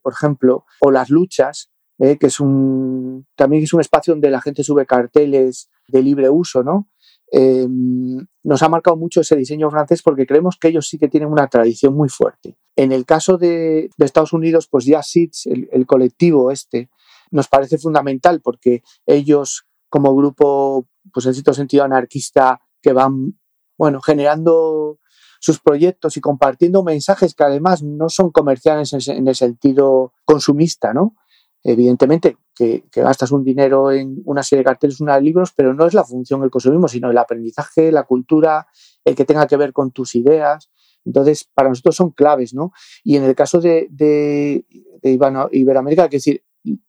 por 0.00 0.12
ejemplo, 0.12 0.64
o 0.80 0.90
Las 0.90 1.10
Luchas, 1.10 1.70
eh, 1.98 2.18
que 2.18 2.26
es 2.26 2.38
un, 2.38 3.26
también 3.34 3.64
es 3.64 3.72
un 3.72 3.80
espacio 3.80 4.12
donde 4.14 4.30
la 4.30 4.40
gente 4.40 4.62
sube 4.62 4.86
carteles 4.86 5.70
de 5.88 6.02
libre 6.02 6.30
uso, 6.30 6.62
¿no? 6.62 6.88
Em, 7.30 8.26
nos 8.44 8.62
ha 8.62 8.68
marcado 8.68 8.96
mucho 8.96 9.22
ese 9.22 9.36
diseño 9.36 9.70
francés 9.70 10.02
porque 10.02 10.26
creemos 10.26 10.56
que 10.56 10.68
ellos 10.68 10.86
sí 10.86 10.98
que 10.98 11.08
tienen 11.08 11.30
una 11.30 11.48
tradición 11.48 11.94
muy 11.94 12.08
fuerte. 12.08 12.56
En 12.76 12.92
el 12.92 13.04
caso 13.04 13.38
de, 13.38 13.90
Estados 13.98 14.32
Unidos, 14.32 14.68
pues 14.70 14.84
ya 14.84 15.02
SIDS, 15.02 15.46
el, 15.46 15.68
el, 15.72 15.86
colectivo 15.86 16.50
este, 16.50 16.90
nos 17.30 17.48
parece 17.48 17.78
fundamental 17.78 18.40
porque 18.40 18.82
ellos 19.06 19.66
como 19.92 20.16
grupo, 20.16 20.86
pues 21.12 21.26
en 21.26 21.34
cierto 21.34 21.52
sentido 21.52 21.84
anarquista, 21.84 22.62
que 22.80 22.94
van, 22.94 23.38
bueno, 23.76 24.00
generando 24.00 24.98
sus 25.38 25.60
proyectos 25.60 26.16
y 26.16 26.22
compartiendo 26.22 26.82
mensajes 26.82 27.34
que 27.34 27.44
además 27.44 27.82
no 27.82 28.08
son 28.08 28.30
comerciales 28.30 28.94
en 29.08 29.28
el 29.28 29.34
sentido 29.34 30.14
consumista, 30.24 30.94
¿no? 30.94 31.14
Evidentemente 31.62 32.38
que, 32.54 32.84
gastas 32.90 33.32
un 33.32 33.44
dinero 33.44 33.92
en 33.92 34.22
una 34.24 34.42
serie 34.42 34.60
de 34.60 34.64
carteles, 34.64 35.02
una 35.02 35.16
de 35.16 35.20
libros, 35.20 35.52
pero 35.54 35.74
no 35.74 35.84
es 35.84 35.92
la 35.92 36.04
función 36.04 36.40
del 36.40 36.50
consumismo, 36.50 36.88
sino 36.88 37.10
el 37.10 37.18
aprendizaje, 37.18 37.92
la 37.92 38.04
cultura, 38.04 38.66
el 39.04 39.14
que 39.14 39.26
tenga 39.26 39.46
que 39.46 39.58
ver 39.58 39.74
con 39.74 39.90
tus 39.90 40.14
ideas. 40.14 40.70
Entonces, 41.04 41.46
para 41.52 41.68
nosotros 41.68 41.96
son 41.96 42.12
claves, 42.12 42.54
¿no? 42.54 42.72
Y 43.04 43.16
en 43.16 43.24
el 43.24 43.34
caso 43.34 43.60
de 43.60 44.64
Iberoamérica, 45.02 46.08
que 46.08 46.16
decir, 46.16 46.42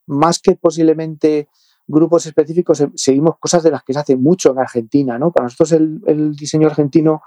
más 0.06 0.40
que 0.40 0.56
posiblemente 0.56 1.50
grupos 1.88 2.26
específicos 2.26 2.82
eh, 2.82 2.90
seguimos 2.96 3.38
cosas 3.40 3.64
de 3.64 3.72
las 3.72 3.84
que 3.84 3.94
se 3.94 4.00
hace 4.00 4.16
mucho 4.16 4.52
en 4.52 4.60
Argentina, 4.60 5.18
¿no? 5.18 5.32
Para 5.32 5.46
nosotros 5.46 5.72
el, 5.74 6.36
diseño 6.36 6.68
argentino 6.68 7.22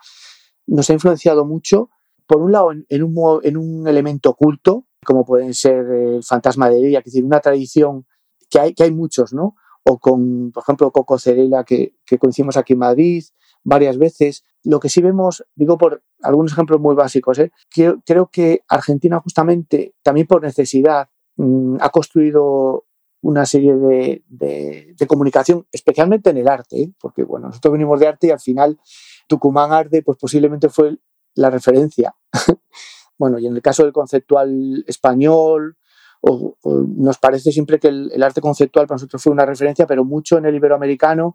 nos 0.66 0.88
ha 0.90 0.92
influenciado 0.92 1.44
mucho, 1.44 1.90
por 2.26 2.42
un 2.42 2.52
lado, 2.52 2.72
en, 2.72 3.02
un, 3.02 3.40
en 3.42 3.56
un, 3.56 3.86
elemento 3.86 4.30
oculto, 4.30 4.86
como 5.04 5.24
pueden 5.24 5.54
ser 5.54 5.86
el 5.86 6.24
fantasma 6.24 6.68
de 6.68 6.88
ella, 6.88 6.98
es 6.98 7.04
decir, 7.04 7.24
una 7.24 7.40
tradición 7.40 8.04
que 8.50 8.58
hay, 8.58 8.74
que 8.74 8.82
hay 8.82 8.90
muchos, 8.90 9.32
¿no? 9.32 9.54
O 9.84 9.98
con, 9.98 10.50
por 10.50 10.62
ejemplo, 10.64 10.90
Coco 10.90 11.18
Cerela, 11.18 11.62
que, 11.62 11.94
que 12.04 12.18
conocimos 12.18 12.56
aquí 12.56 12.72
en 12.72 12.80
Madrid 12.80 13.24
varias 13.66 13.98
veces. 13.98 14.44
Lo 14.64 14.80
que 14.80 14.88
sí 14.88 15.00
vemos, 15.02 15.44
digo 15.54 15.76
por 15.76 16.02
algunos 16.22 16.52
ejemplos 16.52 16.80
muy 16.80 16.94
básicos, 16.94 17.38
¿eh? 17.38 17.52
creo, 17.68 18.00
creo 18.04 18.28
que 18.32 18.62
Argentina 18.68 19.20
justamente, 19.20 19.94
también 20.02 20.26
por 20.26 20.42
necesidad, 20.42 21.08
mm, 21.36 21.76
ha 21.80 21.90
construido 21.90 22.85
una 23.26 23.44
serie 23.44 23.74
de, 23.74 24.22
de, 24.28 25.06
comunicación, 25.08 25.66
especialmente 25.72 26.30
en 26.30 26.36
el 26.36 26.48
arte, 26.48 26.80
¿eh? 26.80 26.92
porque 27.00 27.24
bueno, 27.24 27.48
nosotros 27.48 27.72
venimos 27.72 27.98
de 27.98 28.06
arte 28.06 28.28
y 28.28 28.30
al 28.30 28.38
final 28.38 28.78
Tucumán 29.26 29.72
Arte 29.72 30.02
pues 30.02 30.16
posiblemente 30.16 30.68
fue 30.68 30.96
la 31.34 31.50
referencia. 31.50 32.14
bueno, 33.18 33.40
y 33.40 33.46
en 33.46 33.56
el 33.56 33.62
caso 33.62 33.82
del 33.82 33.92
conceptual 33.92 34.84
español, 34.86 35.76
nos 36.22 37.18
parece 37.18 37.50
siempre 37.50 37.80
que 37.80 37.88
el, 37.88 38.22
arte 38.22 38.40
conceptual 38.40 38.86
para 38.86 38.94
nosotros 38.96 39.20
fue 39.20 39.32
una 39.32 39.44
referencia, 39.44 39.88
pero 39.88 40.04
mucho 40.04 40.38
en 40.38 40.46
el 40.46 40.54
iberoamericano 40.54 41.34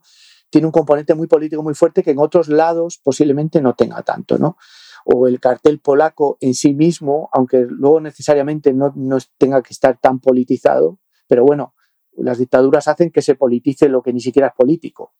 tiene 0.49 0.67
un 0.67 0.71
componente 0.71 1.13
muy 1.13 1.27
político 1.27 1.61
muy 1.61 1.73
fuerte 1.73 2.03
que 2.03 2.11
en 2.11 2.19
otros 2.19 2.47
lados 2.47 2.99
posiblemente 3.03 3.61
no 3.61 3.73
tenga 3.73 4.01
tanto, 4.03 4.37
¿no? 4.37 4.57
O 5.05 5.27
el 5.27 5.41
cartel 5.41 5.79
polaco 5.79 6.37
en 6.39 6.53
sí 6.53 6.73
mismo, 6.73 7.29
aunque 7.33 7.65
luego 7.67 7.99
necesariamente 7.99 8.73
no, 8.73 8.93
no 8.95 9.17
tenga 9.37 9.61
que 9.61 9.73
estar 9.73 9.97
tan 9.97 10.19
politizado, 10.19 10.99
pero 11.27 11.45
bueno, 11.45 11.73
las 12.17 12.37
dictaduras 12.37 12.87
hacen 12.87 13.11
que 13.11 13.21
se 13.21 13.35
politice 13.35 13.89
lo 13.89 14.01
que 14.01 14.13
ni 14.13 14.19
siquiera 14.19 14.49
es 14.49 14.53
político, 14.53 15.13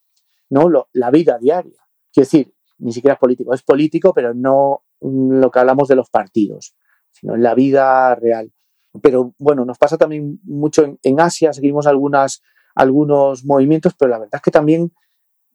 ¿no? 0.50 0.68
la 0.92 1.10
vida 1.10 1.38
diaria. 1.38 1.80
Quiero 2.12 2.26
decir, 2.26 2.54
ni 2.78 2.92
siquiera 2.92 3.14
es 3.14 3.20
político, 3.20 3.54
es 3.54 3.62
político, 3.62 4.12
pero 4.12 4.34
no 4.34 4.84
lo 5.00 5.50
que 5.50 5.58
hablamos 5.58 5.88
de 5.88 5.96
los 5.96 6.10
partidos, 6.10 6.74
sino 7.10 7.34
en 7.34 7.42
la 7.42 7.54
vida 7.54 8.14
real. 8.14 8.52
Pero 9.00 9.34
bueno, 9.38 9.64
nos 9.64 9.78
pasa 9.78 9.96
también 9.96 10.40
mucho 10.44 10.98
en, 11.02 11.20
Asia, 11.20 11.52
seguimos 11.52 11.86
algunas, 11.86 12.42
algunos 12.74 13.44
movimientos, 13.44 13.94
pero 13.98 14.10
la 14.10 14.18
verdad 14.18 14.36
es 14.36 14.42
que 14.42 14.50
también 14.50 14.92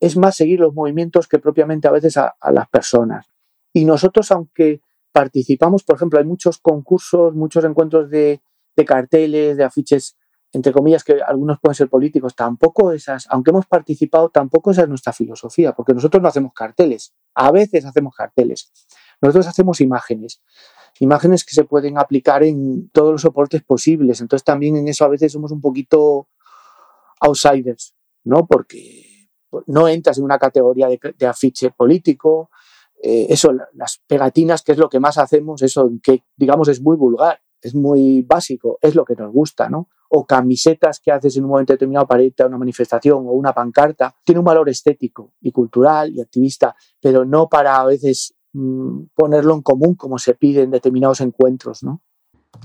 es 0.00 0.16
más 0.16 0.36
seguir 0.36 0.60
los 0.60 0.74
movimientos 0.74 1.28
que 1.28 1.38
propiamente 1.38 1.86
a 1.86 1.92
veces 1.92 2.16
a, 2.16 2.34
las 2.50 2.68
personas. 2.68 3.26
Y 3.72 3.84
nosotros, 3.84 4.30
aunque 4.32 4.80
participamos, 5.12 5.84
por 5.84 5.96
ejemplo, 5.96 6.18
hay 6.18 6.24
muchos 6.24 6.58
concursos, 6.58 7.34
muchos 7.34 7.64
encuentros 7.64 8.10
de 8.10 8.40
carteles, 8.86 9.56
de 9.56 9.64
afiches 9.64 10.16
entre 10.52 10.72
comillas, 10.72 11.04
que 11.04 11.20
algunos 11.22 11.58
pueden 11.60 11.74
ser 11.74 11.88
políticos, 11.88 12.34
tampoco 12.34 12.92
esas, 12.92 13.26
aunque 13.30 13.50
hemos 13.50 13.66
participado, 13.66 14.30
tampoco 14.30 14.70
esa 14.70 14.82
es 14.82 14.88
nuestra 14.88 15.12
filosofía, 15.12 15.72
porque 15.74 15.92
nosotros 15.92 16.22
no 16.22 16.28
hacemos 16.28 16.52
carteles, 16.54 17.14
a 17.34 17.50
veces 17.50 17.84
hacemos 17.84 18.14
carteles, 18.14 18.72
nosotros 19.20 19.46
hacemos 19.46 19.80
imágenes, 19.80 20.40
imágenes 21.00 21.44
que 21.44 21.54
se 21.54 21.64
pueden 21.64 21.98
aplicar 21.98 22.42
en 22.42 22.88
todos 22.90 23.12
los 23.12 23.22
soportes 23.22 23.62
posibles, 23.62 24.20
entonces 24.20 24.44
también 24.44 24.76
en 24.76 24.88
eso 24.88 25.04
a 25.04 25.08
veces 25.08 25.32
somos 25.32 25.52
un 25.52 25.60
poquito 25.60 26.28
outsiders, 27.20 27.94
¿no? 28.24 28.46
Porque 28.46 29.28
no 29.66 29.88
entras 29.88 30.18
en 30.18 30.24
una 30.24 30.38
categoría 30.38 30.88
de, 30.88 31.26
afiche 31.26 31.70
político, 31.70 32.50
eh, 33.02 33.26
eso, 33.30 33.52
las 33.74 34.00
pegatinas, 34.06 34.62
que 34.62 34.72
es 34.72 34.78
lo 34.78 34.88
que 34.88 35.00
más 35.00 35.18
hacemos, 35.18 35.62
eso 35.62 35.90
que 36.02 36.24
digamos 36.36 36.68
es 36.68 36.80
muy 36.80 36.96
vulgar, 36.96 37.40
es 37.62 37.74
muy 37.74 38.22
básico, 38.22 38.78
es 38.80 38.94
lo 38.94 39.04
que 39.04 39.14
nos 39.14 39.32
gusta, 39.32 39.68
¿no? 39.68 39.88
O 40.08 40.26
camisetas 40.26 41.00
que 41.00 41.12
haces 41.12 41.36
en 41.36 41.44
un 41.44 41.50
momento 41.50 41.72
determinado 41.72 42.06
para 42.06 42.22
irte 42.22 42.42
a 42.42 42.46
una 42.46 42.58
manifestación 42.58 43.26
o 43.26 43.32
una 43.32 43.52
pancarta, 43.52 44.14
tiene 44.24 44.38
un 44.38 44.44
valor 44.44 44.68
estético 44.68 45.34
y 45.40 45.52
cultural 45.52 46.12
y 46.12 46.20
activista, 46.20 46.74
pero 47.00 47.24
no 47.24 47.48
para 47.48 47.80
a 47.80 47.86
veces 47.86 48.34
mm, 48.52 49.06
ponerlo 49.14 49.54
en 49.54 49.62
común 49.62 49.94
como 49.94 50.18
se 50.18 50.34
pide 50.34 50.62
en 50.62 50.70
determinados 50.70 51.20
encuentros, 51.20 51.82
¿no? 51.82 52.02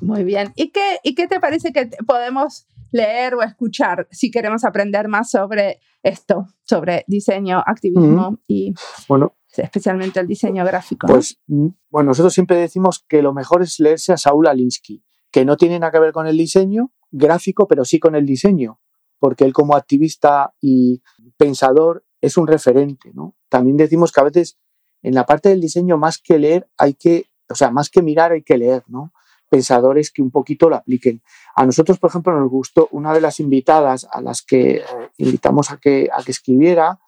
Muy 0.01 0.23
bien. 0.23 0.53
¿Y 0.55 0.71
qué, 0.71 0.97
¿Y 1.03 1.13
qué 1.15 1.27
te 1.27 1.39
parece 1.39 1.71
que 1.71 1.89
podemos 2.07 2.65
leer 2.91 3.35
o 3.35 3.41
escuchar 3.41 4.07
si 4.11 4.31
queremos 4.31 4.63
aprender 4.63 5.07
más 5.07 5.31
sobre 5.31 5.79
esto, 6.03 6.47
sobre 6.63 7.03
diseño, 7.07 7.61
activismo 7.65 8.39
y 8.47 8.73
bueno, 9.07 9.35
especialmente 9.61 10.19
el 10.19 10.27
diseño 10.27 10.65
gráfico? 10.65 11.07
Pues 11.07 11.39
mm, 11.47 11.67
bueno, 11.89 12.09
nosotros 12.09 12.33
siempre 12.33 12.57
decimos 12.57 13.05
que 13.07 13.21
lo 13.21 13.33
mejor 13.33 13.61
es 13.61 13.79
leerse 13.79 14.13
a 14.13 14.17
Saúl 14.17 14.47
Alinsky, 14.47 15.03
que 15.31 15.45
no 15.45 15.57
tiene 15.57 15.79
nada 15.79 15.91
que 15.91 15.99
ver 15.99 16.13
con 16.13 16.27
el 16.27 16.37
diseño 16.37 16.91
gráfico, 17.11 17.67
pero 17.67 17.85
sí 17.85 17.99
con 17.99 18.15
el 18.15 18.25
diseño, 18.25 18.79
porque 19.19 19.45
él 19.45 19.53
como 19.53 19.75
activista 19.75 20.53
y 20.59 21.01
pensador 21.37 22.05
es 22.21 22.37
un 22.37 22.47
referente, 22.47 23.11
¿no? 23.13 23.35
También 23.49 23.77
decimos 23.77 24.11
que 24.11 24.21
a 24.21 24.23
veces 24.23 24.57
en 25.01 25.13
la 25.13 25.25
parte 25.25 25.49
del 25.49 25.61
diseño 25.61 25.97
más 25.97 26.17
que 26.17 26.39
leer 26.39 26.69
hay 26.77 26.93
que, 26.93 27.25
o 27.49 27.55
sea, 27.55 27.69
más 27.69 27.89
que 27.89 28.01
mirar 28.01 28.31
hay 28.31 28.43
que 28.43 28.57
leer, 28.57 28.83
¿no? 28.87 29.11
pensadores 29.53 30.11
que 30.11 30.23
un 30.23 30.31
poquito 30.31 30.67
lo 30.67 30.77
apliquen. 30.77 31.21
A 31.55 31.63
nosotros, 31.63 31.99
por 31.99 32.09
ejemplo, 32.09 32.35
nos 32.35 32.49
gustó 32.49 32.87
una 32.89 33.13
de 33.13 33.21
las 33.21 33.39
invitadas 33.39 34.07
a 34.11 34.19
las 34.19 34.41
que 34.41 34.77
eh, 34.77 34.83
invitamos 35.17 35.69
a 35.69 35.77
que, 35.77 36.09
a 36.11 36.23
que 36.23 36.31
escribiera, 36.31 36.99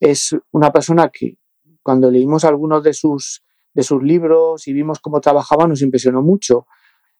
es 0.00 0.34
una 0.50 0.72
persona 0.72 1.10
que 1.10 1.36
cuando 1.82 2.10
leímos 2.10 2.44
algunos 2.44 2.82
de 2.82 2.92
sus, 2.92 3.42
de 3.74 3.82
sus 3.82 4.02
libros 4.02 4.66
y 4.68 4.72
vimos 4.72 5.00
cómo 5.00 5.20
trabajaba, 5.20 5.66
nos 5.66 5.82
impresionó 5.82 6.22
mucho. 6.22 6.66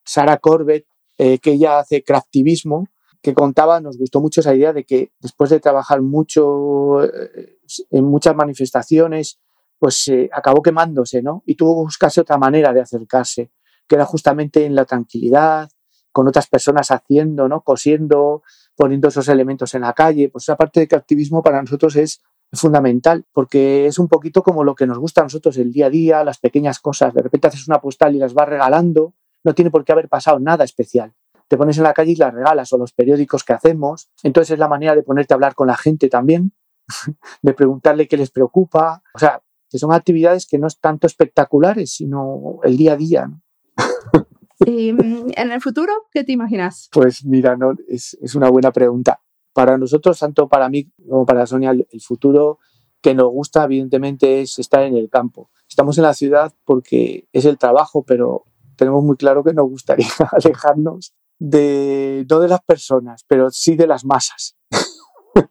Sara 0.05 0.37
Corbett, 0.39 0.87
eh, 1.19 1.39
que 1.39 1.53
ella 1.53 1.79
hace 1.79 2.03
craftivismo, 2.03 2.89
que 3.21 3.35
contaba, 3.35 3.81
nos 3.81 3.99
gustó 3.99 4.21
mucho 4.21 4.41
esa 4.41 4.55
idea 4.55 4.73
de 4.73 4.85
que 4.85 5.13
después 5.21 5.51
de 5.51 5.61
trabajar 5.61 6.03
mucho 6.03 7.05
eh, 7.05 7.59
en 7.91 8.05
muchas 8.05 8.35
manifestaciones, 8.35 9.39
pues 9.79 10.11
acabó 10.33 10.63
quemándose, 10.63 11.23
¿no? 11.23 11.43
Y 11.45 11.57
tuvo 11.57 11.77
que 11.77 11.87
buscarse 11.87 12.21
otra 12.21 12.39
manera 12.39 12.73
de 12.73 12.81
acercarse 12.81 13.51
que 13.93 13.97
era 13.97 14.05
justamente 14.05 14.65
en 14.65 14.75
la 14.75 14.85
tranquilidad, 14.85 15.69
con 16.13 16.29
otras 16.29 16.47
personas 16.47 16.91
haciendo, 16.91 17.49
¿no? 17.49 17.63
cosiendo, 17.63 18.43
poniendo 18.77 19.09
esos 19.09 19.29
elementos 19.29 19.75
en 19.75 19.83
la 19.83 19.93
calle. 19.93 20.29
Pues 20.29 20.45
esa 20.45 20.57
parte 20.57 20.87
de 20.87 20.97
activismo 20.97 21.43
para 21.43 21.61
nosotros 21.61 21.97
es 21.97 22.23
fundamental, 22.53 23.25
porque 23.33 23.87
es 23.87 23.99
un 23.99 24.09
poquito 24.09 24.43
como 24.43 24.65
lo 24.65 24.75
que 24.75 24.87
nos 24.87 24.99
gusta 24.99 25.23
a 25.23 25.25
nosotros 25.25 25.57
el 25.57 25.73
día 25.73 25.87
a 25.87 25.91
día, 25.91 26.25
las 26.25 26.39
pequeñas 26.39 26.81
cosas. 26.81 27.15
De 27.15 27.23
repente 27.23 27.49
haces 27.49 27.67
una 27.67 27.81
postal 27.81 28.15
y 28.15 28.19
las 28.19 28.35
vas 28.35 28.49
regalando, 28.49 29.15
no 29.45 29.55
tiene 29.55 29.71
por 29.71 29.85
qué 29.85 29.93
haber 29.93 30.09
pasado 30.09 30.39
nada 30.39 30.65
especial. 30.65 31.13
Te 31.49 31.57
pones 31.57 31.77
en 31.79 31.85
la 31.85 31.95
calle 31.95 32.13
y 32.13 32.17
las 32.17 32.33
regalas, 32.33 32.73
o 32.73 32.79
los 32.79 32.93
periódicos 32.93 33.45
que 33.45 33.53
hacemos. 33.53 34.11
Entonces 34.23 34.53
es 34.53 34.59
la 34.59 34.69
manera 34.69 34.95
de 34.95 35.03
ponerte 35.03 35.35
a 35.35 35.37
hablar 35.37 35.55
con 35.55 35.67
la 35.67 35.77
gente 35.77 36.09
también, 36.09 36.53
de 37.43 37.55
preguntarle 37.55 38.09
qué 38.09 38.17
les 38.17 38.31
preocupa. 38.31 39.03
O 39.15 39.19
sea, 39.19 39.43
que 39.71 39.79
son 39.79 39.93
actividades 39.93 40.47
que 40.47 40.59
no 40.59 40.67
es 40.67 40.79
tanto 40.79 41.07
espectaculares, 41.07 41.95
sino 41.95 42.61
el 42.63 42.77
día 42.77 42.93
a 42.93 42.97
día. 42.97 43.31
¿Y 44.67 44.93
mm, 44.93 45.33
en 45.37 45.53
el 45.53 45.61
futuro 45.61 45.93
qué 46.11 46.25
te 46.25 46.33
imaginas? 46.33 46.89
Pues 46.93 47.25
mira, 47.25 47.57
no, 47.57 47.75
es, 47.89 48.17
es 48.21 48.35
una 48.35 48.51
buena 48.51 48.71
pregunta. 48.71 49.21
Para 49.53 49.77
nosotros, 49.79 50.19
tanto 50.19 50.49
para 50.49 50.69
mí 50.69 50.91
como 51.09 51.27
para 51.27 51.47
Sonia, 51.47 51.71
el 51.71 52.01
futuro 52.01 52.59
que 53.03 53.15
nos 53.15 53.29
gusta, 53.29 53.65
evidentemente, 53.65 54.41
es 54.41 54.59
estar 54.59 54.83
en 54.85 54.97
el 54.97 55.11
campo. 55.11 55.51
Estamos 55.69 55.99
en 55.99 56.05
la 56.05 56.15
ciudad 56.15 56.53
porque 56.65 57.29
es 57.33 57.45
el 57.45 57.59
trabajo, 57.59 58.05
pero 58.05 58.45
tenemos 58.77 59.05
muy 59.05 59.17
claro 59.17 59.43
que 59.45 59.53
nos 59.53 59.69
gustaría 59.69 60.07
alejarnos 60.33 61.15
de, 61.39 62.25
no 62.31 62.41
de 62.41 62.49
las 62.49 62.63
personas, 62.63 63.25
pero 63.27 63.51
sí 63.51 63.75
de 63.75 63.89
las 63.89 64.05
masas. 64.05 64.57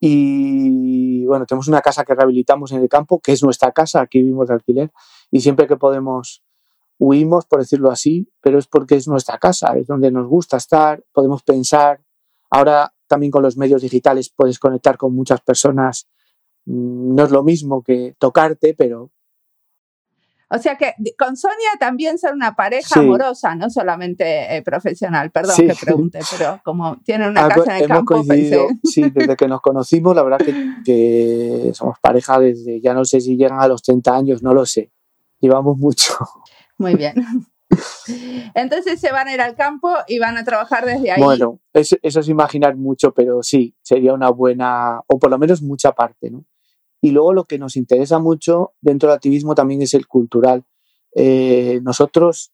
y 0.00 1.24
bueno, 1.24 1.46
tenemos 1.46 1.68
una 1.68 1.80
casa 1.80 2.04
que 2.04 2.14
rehabilitamos 2.14 2.72
en 2.72 2.82
el 2.82 2.88
campo, 2.88 3.20
que 3.20 3.32
es 3.32 3.42
nuestra 3.42 3.72
casa, 3.72 4.02
aquí 4.02 4.18
vivimos 4.18 4.48
de 4.48 4.54
alquiler, 4.54 4.92
y 5.30 5.40
siempre 5.40 5.66
que 5.66 5.76
podemos 5.76 6.44
huimos, 6.98 7.46
por 7.46 7.60
decirlo 7.60 7.90
así, 7.90 8.30
pero 8.42 8.58
es 8.58 8.66
porque 8.66 8.96
es 8.96 9.08
nuestra 9.08 9.38
casa, 9.38 9.72
es 9.78 9.86
donde 9.86 10.10
nos 10.10 10.28
gusta 10.28 10.58
estar, 10.58 11.02
podemos 11.12 11.42
pensar. 11.42 12.02
Ahora 12.50 12.92
también 13.06 13.30
con 13.30 13.42
los 13.42 13.56
medios 13.56 13.82
digitales 13.82 14.30
puedes 14.34 14.58
conectar 14.58 14.96
con 14.96 15.14
muchas 15.14 15.40
personas. 15.40 16.08
Mm, 16.66 17.14
no 17.14 17.24
es 17.24 17.30
lo 17.30 17.42
mismo 17.42 17.82
que 17.82 18.14
tocarte, 18.18 18.74
pero... 18.74 19.10
O 20.52 20.58
sea 20.58 20.76
que 20.76 20.94
con 21.16 21.36
Sonia 21.36 21.70
también 21.78 22.18
ser 22.18 22.34
una 22.34 22.56
pareja 22.56 22.98
amorosa, 22.98 23.54
no 23.54 23.70
solamente 23.70 24.56
eh, 24.56 24.62
profesional. 24.62 25.30
Perdón 25.30 25.56
que 25.56 25.76
pregunte, 25.80 26.18
pero 26.36 26.60
como 26.64 26.96
tienen 27.04 27.30
una 27.30 27.48
casa 27.48 27.78
en 27.78 27.82
el 27.84 27.88
campo. 27.88 28.20
sí, 28.82 29.10
desde 29.10 29.36
que 29.36 29.46
nos 29.46 29.60
conocimos, 29.60 30.16
la 30.16 30.24
verdad 30.24 30.38
que, 30.38 30.54
que 30.84 31.70
somos 31.72 31.98
pareja 32.00 32.40
desde, 32.40 32.80
ya 32.80 32.94
no 32.94 33.04
sé 33.04 33.20
si 33.20 33.36
llegan 33.36 33.60
a 33.60 33.68
los 33.68 33.80
30 33.82 34.16
años, 34.16 34.42
no 34.42 34.52
lo 34.52 34.66
sé. 34.66 34.90
Llevamos 35.38 35.78
mucho. 35.78 36.14
Muy 36.78 36.96
bien. 36.96 37.14
Entonces 38.54 39.00
se 39.00 39.12
van 39.12 39.28
a 39.28 39.34
ir 39.34 39.40
al 39.40 39.54
campo 39.54 39.90
y 40.06 40.18
van 40.18 40.36
a 40.36 40.44
trabajar 40.44 40.84
desde 40.84 41.10
ahí. 41.10 41.22
Bueno, 41.22 41.60
eso, 41.72 41.96
es 42.02 42.28
imaginar 42.28 42.76
mucho, 42.76 43.12
pero 43.12 43.42
sí, 43.42 43.74
sería 43.82 44.12
una 44.12 44.30
buena, 44.30 45.00
o 45.06 45.18
por 45.18 45.30
lo 45.30 45.38
menos 45.38 45.62
mucha 45.62 45.92
parte, 45.92 46.30
¿no? 46.30 46.44
Y 47.00 47.12
luego 47.12 47.32
lo 47.32 47.44
que 47.44 47.58
nos 47.58 47.76
interesa 47.76 48.18
mucho 48.18 48.72
dentro 48.80 49.08
del 49.08 49.16
activismo 49.16 49.54
también 49.54 49.80
es 49.82 49.94
el 49.94 50.06
cultural. 50.06 50.64
Eh, 51.14 51.80
nosotros, 51.82 52.52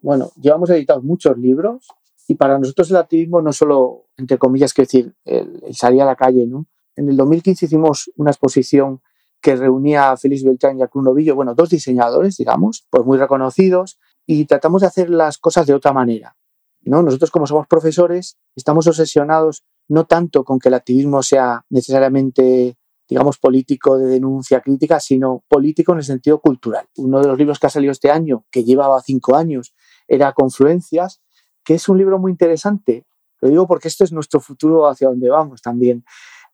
bueno, 0.00 0.30
llevamos 0.40 0.70
editados 0.70 1.04
muchos 1.04 1.36
libros 1.36 1.86
y 2.26 2.34
para 2.34 2.58
nosotros 2.58 2.90
el 2.90 2.96
activismo 2.96 3.42
no 3.42 3.52
solo, 3.52 4.06
entre 4.16 4.38
comillas, 4.38 4.72
que 4.72 4.82
decir, 4.82 5.14
el, 5.24 5.60
el 5.66 5.74
salir 5.74 6.00
a 6.00 6.06
la 6.06 6.16
calle, 6.16 6.46
¿no? 6.46 6.66
En 6.96 7.08
el 7.08 7.16
2015 7.16 7.66
hicimos 7.66 8.10
una 8.16 8.30
exposición 8.30 9.00
que 9.40 9.54
reunía 9.56 10.10
a 10.10 10.16
Félix 10.16 10.44
Beltrán 10.44 10.78
y 10.78 10.82
a 10.82 10.88
Cruz 10.88 11.04
Novillo, 11.04 11.34
bueno, 11.34 11.54
dos 11.54 11.70
diseñadores, 11.70 12.36
digamos, 12.36 12.86
pues 12.90 13.04
muy 13.04 13.18
reconocidos, 13.18 13.98
y 14.30 14.44
tratamos 14.44 14.82
de 14.82 14.88
hacer 14.88 15.08
las 15.08 15.38
cosas 15.38 15.66
de 15.66 15.72
otra 15.72 15.94
manera. 15.94 16.36
¿no? 16.82 17.02
Nosotros, 17.02 17.30
como 17.30 17.46
somos 17.46 17.66
profesores, 17.66 18.36
estamos 18.54 18.86
obsesionados 18.86 19.64
no 19.88 20.04
tanto 20.04 20.44
con 20.44 20.58
que 20.58 20.68
el 20.68 20.74
activismo 20.74 21.22
sea 21.22 21.64
necesariamente, 21.70 22.76
digamos, 23.08 23.38
político 23.38 23.96
de 23.96 24.06
denuncia 24.06 24.60
crítica, 24.60 25.00
sino 25.00 25.44
político 25.48 25.92
en 25.92 25.98
el 25.98 26.04
sentido 26.04 26.40
cultural. 26.42 26.86
Uno 26.98 27.22
de 27.22 27.26
los 27.26 27.38
libros 27.38 27.58
que 27.58 27.68
ha 27.68 27.70
salido 27.70 27.90
este 27.90 28.10
año, 28.10 28.44
que 28.50 28.64
llevaba 28.64 29.00
cinco 29.00 29.34
años, 29.34 29.74
era 30.06 30.34
Confluencias, 30.34 31.22
que 31.64 31.74
es 31.74 31.88
un 31.88 31.96
libro 31.96 32.18
muy 32.18 32.30
interesante. 32.30 33.06
Lo 33.40 33.48
digo 33.48 33.66
porque 33.66 33.88
esto 33.88 34.04
es 34.04 34.12
nuestro 34.12 34.40
futuro 34.40 34.86
hacia 34.88 35.08
donde 35.08 35.30
vamos 35.30 35.62
también 35.62 36.04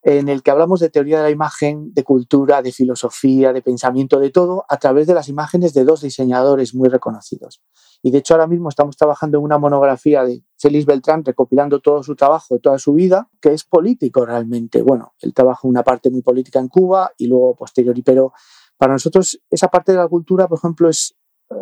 en 0.07 0.29
el 0.29 0.43
que 0.43 0.51
hablamos 0.51 0.81
de 0.81 0.91
teoría 0.91 1.17
de 1.17 1.23
la 1.23 1.31
imagen, 1.31 1.95
de 1.95 2.05
cultura, 2.05 2.61
de 2.61 2.73
filosofía, 2.73 3.55
de 3.55 3.63
pensamiento, 3.63 4.21
de 4.21 4.29
todo, 4.29 4.67
a 4.69 4.77
través 4.77 5.07
de 5.07 5.15
las 5.15 5.31
imágenes 5.31 5.73
de 5.73 5.85
dos 5.85 6.03
diseñadores 6.03 6.75
muy 6.75 6.91
reconocidos. 6.91 7.63
Y 8.03 8.11
de 8.11 8.19
hecho 8.19 8.35
ahora 8.35 8.47
mismo 8.47 8.69
estamos 8.69 8.99
trabajando 8.99 9.39
en 9.39 9.45
una 9.45 9.57
monografía 9.57 10.23
de 10.23 10.45
Félix 10.59 10.85
Beltrán, 10.85 11.25
recopilando 11.25 11.81
todo 11.81 12.03
su 12.03 12.15
trabajo, 12.17 12.59
toda 12.59 12.79
su 12.79 12.93
vida, 12.93 13.31
que 13.41 13.55
es 13.55 13.65
político 13.65 14.27
realmente. 14.27 14.83
Bueno, 14.83 15.15
él 15.21 15.33
trabaja 15.33 15.67
una 15.67 15.83
parte 15.83 16.11
muy 16.11 16.21
política 16.21 16.59
en 16.59 16.69
Cuba 16.69 17.11
y 17.17 17.27
luego 17.27 17.57
posterior, 17.57 17.97
pero 18.05 18.35
para 18.77 18.93
nosotros 18.93 19.41
esa 19.49 19.69
parte 19.69 19.93
de 19.93 19.99
la 19.99 20.09
cultura, 20.09 20.49
por 20.49 20.59
ejemplo, 20.59 20.91
es, 20.91 21.17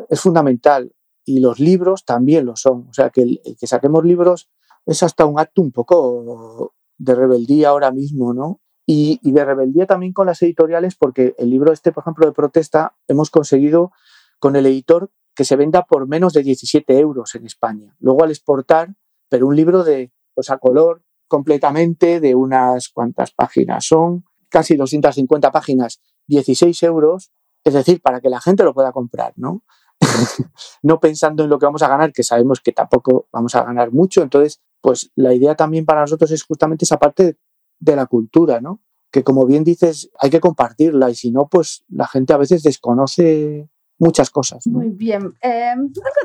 es 0.08 0.20
fundamental 0.20 0.92
y 1.24 1.38
los 1.38 1.60
libros 1.60 2.04
también 2.04 2.44
lo 2.44 2.56
son. 2.56 2.88
O 2.90 2.92
sea, 2.92 3.10
que 3.10 3.22
el 3.22 3.40
que 3.56 3.68
saquemos 3.68 4.04
libros 4.04 4.50
es 4.84 5.00
hasta 5.04 5.26
un 5.26 5.38
acto 5.38 5.62
un 5.62 5.70
poco 5.70 6.74
de 7.02 7.16
rebeldía 7.16 7.70
ahora 7.70 7.90
mismo, 7.90 8.32
¿no? 8.32 8.60
Y, 8.86 9.18
de 9.22 9.44
rebeldía 9.44 9.86
también 9.86 10.12
con 10.12 10.26
las 10.26 10.40
editoriales, 10.42 10.94
porque 10.94 11.34
el 11.36 11.50
libro 11.50 11.72
este, 11.72 11.90
por 11.90 12.02
ejemplo, 12.02 12.26
de 12.26 12.32
protesta, 12.32 12.94
hemos 13.08 13.30
conseguido 13.30 13.90
con 14.38 14.54
el 14.54 14.66
editor 14.66 15.10
que 15.34 15.44
se 15.44 15.56
venda 15.56 15.82
por 15.84 16.06
menos 16.06 16.32
de 16.32 16.42
17 16.42 16.98
euros 16.98 17.34
en 17.34 17.46
España. 17.46 17.96
Luego 17.98 18.22
al 18.22 18.30
exportar, 18.30 18.94
pero 19.28 19.48
un 19.48 19.56
libro 19.56 19.82
de, 19.82 20.12
pues 20.34 20.50
a 20.50 20.58
color 20.58 21.02
completamente, 21.26 22.20
de 22.20 22.34
unas 22.36 22.88
cuantas 22.88 23.32
páginas 23.32 23.84
son, 23.86 24.24
casi 24.48 24.76
250 24.76 25.50
páginas, 25.50 26.00
16 26.28 26.82
euros, 26.84 27.32
es 27.64 27.74
decir, 27.74 28.00
para 28.00 28.20
que 28.20 28.28
la 28.28 28.40
gente 28.40 28.62
lo 28.62 28.74
pueda 28.74 28.92
comprar, 28.92 29.32
¿no? 29.36 29.64
no 30.82 31.00
pensando 31.00 31.42
en 31.44 31.50
lo 31.50 31.58
que 31.58 31.66
vamos 31.66 31.82
a 31.82 31.88
ganar, 31.88 32.12
que 32.12 32.22
sabemos 32.22 32.60
que 32.60 32.72
tampoco 32.72 33.26
vamos 33.32 33.54
a 33.56 33.64
ganar 33.64 33.90
mucho, 33.90 34.22
entonces 34.22 34.60
pues 34.82 35.10
la 35.14 35.32
idea 35.32 35.54
también 35.54 35.86
para 35.86 36.02
nosotros 36.02 36.30
es 36.32 36.42
justamente 36.42 36.84
esa 36.84 36.98
parte 36.98 37.38
de 37.78 37.96
la 37.96 38.06
cultura, 38.06 38.60
¿no? 38.60 38.82
Que 39.10 39.22
como 39.24 39.46
bien 39.46 39.64
dices, 39.64 40.10
hay 40.18 40.30
que 40.30 40.40
compartirla 40.40 41.08
y 41.10 41.14
si 41.14 41.30
no, 41.30 41.48
pues 41.48 41.84
la 41.88 42.06
gente 42.06 42.32
a 42.32 42.38
veces 42.38 42.62
desconoce 42.62 43.68
muchas 43.98 44.30
cosas. 44.30 44.66
Muy 44.66 44.90
bien. 44.90 45.34
Eh, 45.42 45.74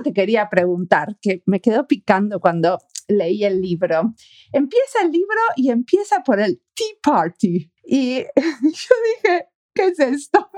te 0.04 0.14
quería 0.14 0.50
preguntar, 0.50 1.18
que 1.22 1.44
me 1.46 1.62
quedó 1.62 1.88
picando 1.88 2.40
cuando 2.40 2.80
leí 3.08 3.44
el 3.44 3.62
libro. 3.62 4.14
Empieza 4.52 5.02
el 5.04 5.12
libro 5.12 5.40
y 5.56 5.70
empieza 5.70 6.24
por 6.24 6.40
el 6.40 6.62
Tea 6.74 6.98
Party. 7.04 7.72
Y 7.86 8.24
yo 8.36 8.96
dije, 9.24 9.48
¿qué 9.74 9.86
es 9.88 10.00
esto? 10.00 10.50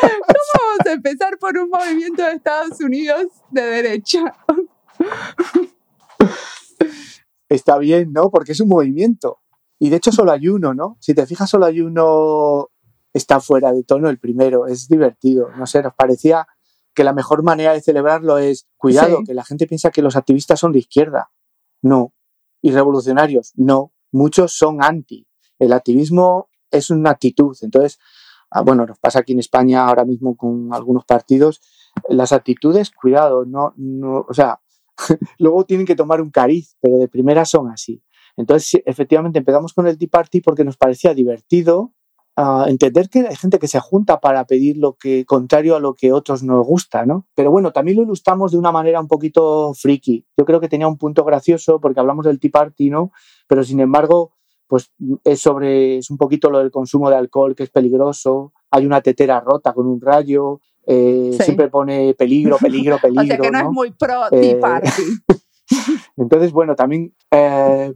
¿Cómo 0.00 0.10
vamos 0.54 0.86
a 0.86 0.92
empezar 0.92 1.38
por 1.38 1.56
un 1.56 1.68
movimiento 1.68 2.22
de 2.24 2.32
Estados 2.32 2.80
Unidos 2.80 3.26
de 3.50 3.62
derecha? 3.62 4.36
Está 7.48 7.78
bien, 7.78 8.12
¿no? 8.12 8.30
Porque 8.30 8.52
es 8.52 8.60
un 8.60 8.68
movimiento. 8.68 9.38
Y 9.78 9.90
de 9.90 9.96
hecho 9.96 10.12
solo 10.12 10.32
hay 10.32 10.48
uno, 10.48 10.74
¿no? 10.74 10.96
Si 11.00 11.14
te 11.14 11.26
fijas, 11.26 11.50
solo 11.50 11.66
hay 11.66 11.80
uno 11.80 12.68
está 13.12 13.40
fuera 13.40 13.72
de 13.72 13.82
tono 13.82 14.08
el 14.08 14.18
primero, 14.18 14.66
es 14.66 14.88
divertido, 14.88 15.48
no 15.56 15.66
sé, 15.66 15.82
nos 15.82 15.94
parecía 15.94 16.46
que 16.94 17.04
la 17.04 17.12
mejor 17.12 17.42
manera 17.42 17.72
de 17.72 17.80
celebrarlo 17.80 18.38
es, 18.38 18.68
cuidado, 18.76 19.20
que 19.24 19.34
la 19.34 19.44
gente 19.44 19.66
piensa 19.66 19.90
que 19.90 20.02
los 20.02 20.16
activistas 20.16 20.58
son 20.58 20.72
de 20.72 20.80
izquierda. 20.80 21.30
No. 21.82 22.12
Y 22.62 22.72
revolucionarios, 22.72 23.52
no. 23.54 23.92
Muchos 24.12 24.56
son 24.56 24.82
anti. 24.82 25.26
El 25.58 25.72
activismo 25.72 26.48
es 26.70 26.90
una 26.90 27.10
actitud. 27.10 27.56
Entonces, 27.62 27.98
ah, 28.50 28.62
bueno, 28.62 28.86
nos 28.86 28.98
pasa 28.98 29.20
aquí 29.20 29.32
en 29.32 29.38
España 29.38 29.86
ahora 29.86 30.04
mismo 30.04 30.36
con 30.36 30.74
algunos 30.74 31.04
partidos. 31.04 31.60
Las 32.08 32.32
actitudes, 32.32 32.90
cuidado, 32.90 33.44
no, 33.44 33.72
no, 33.76 34.26
o 34.28 34.34
sea, 34.34 34.60
luego 35.38 35.64
tienen 35.64 35.86
que 35.86 35.96
tomar 35.96 36.20
un 36.20 36.30
cariz, 36.30 36.76
pero 36.80 36.98
de 36.98 37.08
primera 37.08 37.44
son 37.44 37.68
así. 37.70 38.02
Entonces, 38.36 38.82
efectivamente, 38.86 39.38
empezamos 39.38 39.72
con 39.74 39.86
el 39.86 39.98
Tea 39.98 40.08
Party 40.10 40.40
porque 40.40 40.64
nos 40.64 40.76
parecía 40.76 41.14
divertido 41.14 41.92
entender 42.66 43.08
que 43.08 43.20
hay 43.20 43.36
gente 43.36 43.58
que 43.58 43.68
se 43.68 43.80
junta 43.80 44.20
para 44.20 44.46
pedir 44.46 44.76
lo 44.76 44.94
que 44.94 45.24
contrario 45.24 45.76
a 45.76 45.80
lo 45.80 45.94
que 45.94 46.12
otros 46.12 46.42
nos 46.42 46.66
gusta, 46.66 47.04
¿no? 47.04 47.26
Pero 47.34 47.50
bueno, 47.50 47.72
también 47.72 47.96
lo 47.96 48.02
ilustramos 48.02 48.52
de 48.52 48.58
una 48.58 48.72
manera 48.72 49.00
un 49.00 49.08
poquito 49.08 49.74
friki. 49.74 50.26
Yo 50.36 50.44
creo 50.44 50.60
que 50.60 50.68
tenía 50.68 50.88
un 50.88 50.96
punto 50.96 51.24
gracioso 51.24 51.80
porque 51.80 52.00
hablamos 52.00 52.24
del 52.24 52.40
Tea 52.40 52.50
Party, 52.50 52.90
¿no? 52.90 53.12
Pero 53.46 53.64
sin 53.64 53.80
embargo, 53.80 54.32
pues 54.66 54.92
es 55.24 55.40
sobre 55.40 55.98
es 55.98 56.10
un 56.10 56.16
poquito 56.16 56.50
lo 56.50 56.58
del 56.58 56.70
consumo 56.70 57.10
de 57.10 57.16
alcohol 57.16 57.54
que 57.54 57.64
es 57.64 57.70
peligroso. 57.70 58.52
Hay 58.70 58.86
una 58.86 59.00
tetera 59.00 59.40
rota 59.40 59.72
con 59.72 59.86
un 59.86 60.00
rayo. 60.00 60.60
Eh, 60.92 61.38
siempre 61.40 61.68
pone 61.68 62.14
peligro, 62.14 62.56
peligro, 62.58 62.98
peligro. 62.98 63.22
o 63.22 63.26
sea 63.26 63.38
que 63.38 63.50
no, 63.50 63.58
es 63.60 63.70
muy 63.70 63.92
pro 63.92 64.22
Tea 64.28 64.42
eh, 64.42 64.56
Party. 64.56 64.90
Entonces, 66.16 66.50
bueno, 66.50 66.74
también 66.74 67.14
eh, 67.30 67.94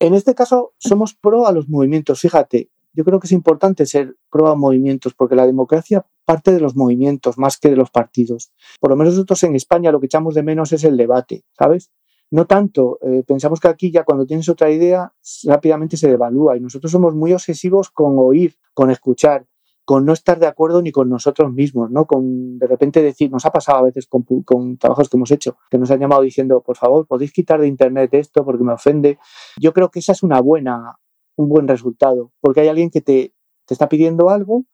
en 0.00 0.14
este 0.14 0.34
caso 0.34 0.74
somos 0.78 1.14
pro 1.14 1.46
a 1.46 1.52
los 1.52 1.68
movimientos. 1.68 2.20
Fíjate, 2.20 2.70
yo 2.94 3.04
creo 3.04 3.20
que 3.20 3.28
es 3.28 3.32
importante 3.32 3.86
ser 3.86 4.16
pro 4.28 4.48
a 4.48 4.56
movimientos, 4.56 5.14
porque 5.14 5.36
la 5.36 5.46
democracia 5.46 6.04
parte 6.24 6.52
de 6.52 6.58
los 6.58 6.74
movimientos 6.74 7.38
más 7.38 7.58
que 7.58 7.70
de 7.70 7.76
los 7.76 7.90
partidos. 7.90 8.50
Por 8.80 8.90
lo 8.90 8.96
menos 8.96 9.14
nosotros 9.14 9.40
en 9.44 9.54
España 9.54 9.92
lo 9.92 10.00
que 10.00 10.06
echamos 10.06 10.34
de 10.34 10.42
menos 10.42 10.72
es 10.72 10.82
el 10.82 10.96
debate, 10.96 11.44
¿sabes? 11.56 11.92
No 12.30 12.44
tanto, 12.46 12.98
eh, 13.02 13.22
pensamos 13.24 13.60
que 13.60 13.68
aquí 13.68 13.92
ya 13.92 14.02
cuando 14.02 14.26
tienes 14.26 14.48
otra 14.48 14.68
idea 14.68 15.12
rápidamente 15.44 15.96
se 15.96 16.08
devalúa 16.08 16.56
y 16.56 16.60
nosotros 16.60 16.90
somos 16.90 17.14
muy 17.14 17.32
obsesivos 17.32 17.90
con 17.90 18.18
oír, 18.18 18.56
con 18.74 18.90
escuchar, 18.90 19.46
con 19.88 20.04
no 20.04 20.12
estar 20.12 20.38
de 20.38 20.46
acuerdo 20.46 20.82
ni 20.82 20.92
con 20.92 21.08
nosotros 21.08 21.50
mismos, 21.50 21.90
¿no? 21.90 22.04
Con 22.04 22.58
de 22.58 22.66
repente 22.66 23.00
decir, 23.00 23.30
nos 23.30 23.46
ha 23.46 23.50
pasado 23.50 23.78
a 23.78 23.82
veces 23.84 24.06
con, 24.06 24.22
con, 24.44 24.76
trabajos 24.76 25.08
que 25.08 25.16
hemos 25.16 25.30
hecho, 25.30 25.56
que 25.70 25.78
nos 25.78 25.90
han 25.90 25.98
llamado 25.98 26.20
diciendo, 26.20 26.60
por 26.60 26.76
favor, 26.76 27.06
podéis 27.06 27.32
quitar 27.32 27.58
de 27.58 27.68
internet 27.68 28.12
esto 28.12 28.44
porque 28.44 28.62
me 28.64 28.74
ofende. 28.74 29.18
Yo 29.58 29.72
creo 29.72 29.90
que 29.90 30.00
esa 30.00 30.12
es 30.12 30.22
una 30.22 30.42
buena, 30.42 30.98
un 31.36 31.48
buen 31.48 31.66
resultado, 31.66 32.32
porque 32.38 32.60
hay 32.60 32.68
alguien 32.68 32.90
que 32.90 33.00
te, 33.00 33.32
te 33.64 33.72
está 33.72 33.88
pidiendo 33.88 34.28
algo, 34.28 34.66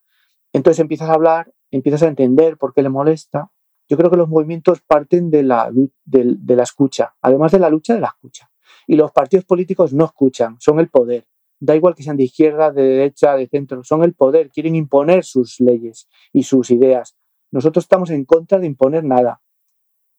entonces 0.53 0.81
empiezas 0.81 1.09
a 1.09 1.13
hablar, 1.13 1.55
empiezas 1.71 2.03
a 2.03 2.09
entender 2.09 2.57
por 2.59 2.75
qué 2.75 2.83
le 2.83 2.89
molesta. 2.89 3.53
Yo 3.89 3.97
creo 3.97 4.11
que 4.11 4.17
los 4.17 4.29
movimientos 4.29 4.81
parten 4.81 5.31
de 5.31 5.45
la, 5.45 5.71
de, 5.71 6.35
de 6.41 6.57
la 6.57 6.65
escucha, 6.65 7.15
además 7.23 7.53
de 7.53 7.61
la 7.61 7.71
lucha 7.71 7.95
de 7.95 8.01
la 8.01 8.09
escucha. 8.09 8.51
Y 8.89 8.97
los 8.97 9.13
partidos 9.13 9.45
políticos 9.45 9.95
no 9.95 10.07
escuchan, 10.07 10.57
son 10.59 10.81
el 10.81 10.89
poder. 10.89 11.25
Da 11.61 11.77
igual 11.77 11.95
que 11.95 12.03
sean 12.03 12.17
de 12.17 12.25
izquierda, 12.25 12.71
de 12.71 12.83
derecha, 12.83 13.37
de 13.37 13.49
centro, 13.49 13.83
son 13.85 14.03
el 14.03 14.15
poder, 14.15 14.51
quieren 14.51 14.75
imponer 14.75 15.25
sus 15.25 15.61
leyes 15.61 16.09
y 16.33 16.43
sus 16.43 16.71
ideas. 16.71 17.17
Nosotros 17.51 17.85
estamos 17.85 18.11
en 18.11 18.25
contra 18.25 18.59
de 18.59 18.67
imponer 18.67 19.05
nada. 19.05 19.41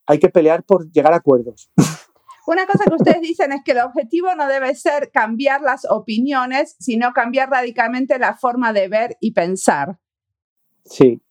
Hay 0.07 0.19
que 0.19 0.29
pelear 0.29 0.63
por 0.63 0.89
llegar 0.91 1.13
a 1.13 1.17
acuerdos. 1.17 1.71
Una 2.47 2.67
cosa 2.67 2.86
que 2.86 2.95
ustedes 2.95 3.21
dicen 3.21 3.51
es 3.51 3.61
que 3.65 3.71
el 3.71 3.79
objetivo 3.79 4.36
no 4.36 4.47
debe 4.47 4.75
ser 4.75 5.11
cambiar 5.11 5.61
las 5.61 5.86
opiniones, 5.89 6.75
sino 6.79 7.11
cambiar 7.11 7.49
radicalmente 7.49 8.19
la 8.19 8.36
forma 8.36 8.71
de 8.71 8.88
ver 8.88 9.17
y 9.19 9.33
pensar. 9.33 9.97
Sí. 10.86 11.21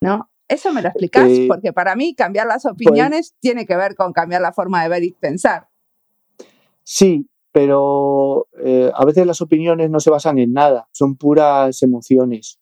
¿No? 0.00 0.30
Eso 0.48 0.72
me 0.72 0.82
lo 0.82 0.88
explicas, 0.88 1.28
eh, 1.28 1.46
porque 1.48 1.72
para 1.72 1.94
mí 1.94 2.14
cambiar 2.14 2.46
las 2.46 2.62
pues 2.62 2.72
opiniones 2.72 3.34
tiene 3.40 3.66
que 3.66 3.76
ver 3.76 3.94
con 3.94 4.12
cambiar 4.12 4.42
la 4.42 4.52
forma 4.52 4.82
de 4.82 4.88
ver 4.88 5.02
y 5.02 5.12
pensar. 5.12 5.68
Sí, 6.82 7.28
pero 7.52 8.48
eh, 8.64 8.90
a 8.94 9.04
veces 9.04 9.26
las 9.26 9.40
opiniones 9.42 9.90
no 9.90 10.00
se 10.00 10.10
basan 10.10 10.38
en 10.38 10.52
nada, 10.52 10.88
son 10.92 11.16
puras 11.16 11.82
emociones. 11.82 12.58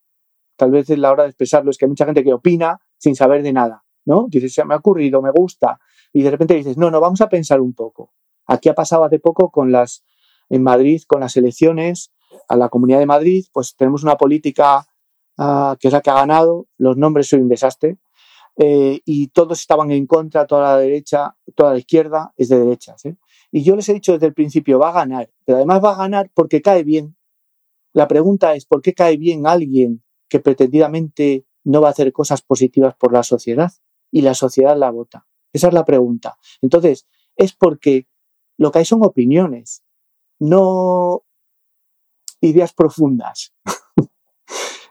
Tal 0.56 0.72
vez 0.72 0.90
es 0.90 0.98
la 0.98 1.12
hora 1.12 1.22
de 1.22 1.30
expresarlo 1.30 1.70
es 1.70 1.78
que 1.78 1.86
hay 1.86 1.90
mucha 1.90 2.04
gente 2.04 2.24
que 2.24 2.34
opina 2.34 2.78
sin 2.98 3.14
saber 3.14 3.42
de 3.42 3.52
nada, 3.52 3.84
¿no? 4.04 4.26
Dice, 4.28 4.48
se 4.48 4.64
me 4.64 4.74
ha 4.74 4.78
ocurrido, 4.78 5.22
me 5.22 5.30
gusta, 5.30 5.80
y 6.12 6.22
de 6.22 6.30
repente 6.30 6.54
dices, 6.54 6.76
no, 6.76 6.90
no, 6.90 7.00
vamos 7.00 7.20
a 7.20 7.28
pensar 7.28 7.60
un 7.60 7.72
poco. 7.72 8.12
Aquí 8.46 8.68
ha 8.68 8.74
pasado 8.74 9.04
hace 9.04 9.20
poco 9.20 9.50
con 9.50 9.70
las, 9.70 10.04
en 10.48 10.62
Madrid, 10.62 11.02
con 11.06 11.20
las 11.20 11.36
elecciones 11.36 12.12
a 12.48 12.56
la 12.56 12.68
Comunidad 12.68 12.98
de 12.98 13.06
Madrid, 13.06 13.46
pues 13.52 13.76
tenemos 13.76 14.02
una 14.02 14.16
política 14.16 14.86
ah, 15.38 15.76
que 15.78 15.88
es 15.88 15.94
la 15.94 16.00
que 16.00 16.10
ha 16.10 16.14
ganado, 16.14 16.66
los 16.76 16.96
nombres 16.96 17.28
son 17.28 17.42
un 17.42 17.48
desastre, 17.48 17.98
eh, 18.56 19.00
y 19.04 19.28
todos 19.28 19.60
estaban 19.60 19.90
en 19.90 20.06
contra, 20.06 20.46
toda 20.46 20.74
la 20.74 20.78
derecha, 20.78 21.36
toda 21.54 21.72
la 21.72 21.78
izquierda 21.78 22.32
es 22.36 22.48
de 22.48 22.58
derechas. 22.58 23.04
¿eh? 23.06 23.16
Y 23.52 23.64
yo 23.64 23.76
les 23.76 23.88
he 23.88 23.94
dicho 23.94 24.12
desde 24.12 24.26
el 24.26 24.34
principio, 24.34 24.78
va 24.78 24.90
a 24.90 24.92
ganar, 24.92 25.30
pero 25.44 25.56
además 25.56 25.82
va 25.82 25.92
a 25.92 25.98
ganar 25.98 26.30
porque 26.34 26.62
cae 26.62 26.84
bien. 26.84 27.16
La 27.92 28.06
pregunta 28.06 28.54
es, 28.54 28.66
¿por 28.66 28.82
qué 28.82 28.94
cae 28.94 29.16
bien 29.16 29.46
alguien 29.46 30.04
que 30.28 30.38
pretendidamente 30.38 31.44
no 31.64 31.80
va 31.80 31.88
a 31.88 31.90
hacer 31.90 32.12
cosas 32.12 32.42
positivas 32.42 32.94
por 32.94 33.12
la 33.12 33.22
sociedad? 33.22 33.72
Y 34.12 34.22
la 34.22 34.34
sociedad 34.34 34.76
la 34.76 34.90
vota. 34.90 35.26
Esa 35.52 35.68
es 35.68 35.74
la 35.74 35.84
pregunta. 35.84 36.38
Entonces, 36.62 37.08
es 37.36 37.52
porque 37.52 38.06
lo 38.56 38.70
que 38.70 38.80
hay 38.80 38.84
son 38.84 39.04
opiniones, 39.04 39.82
no 40.38 41.24
ideas 42.40 42.72
profundas. 42.72 43.52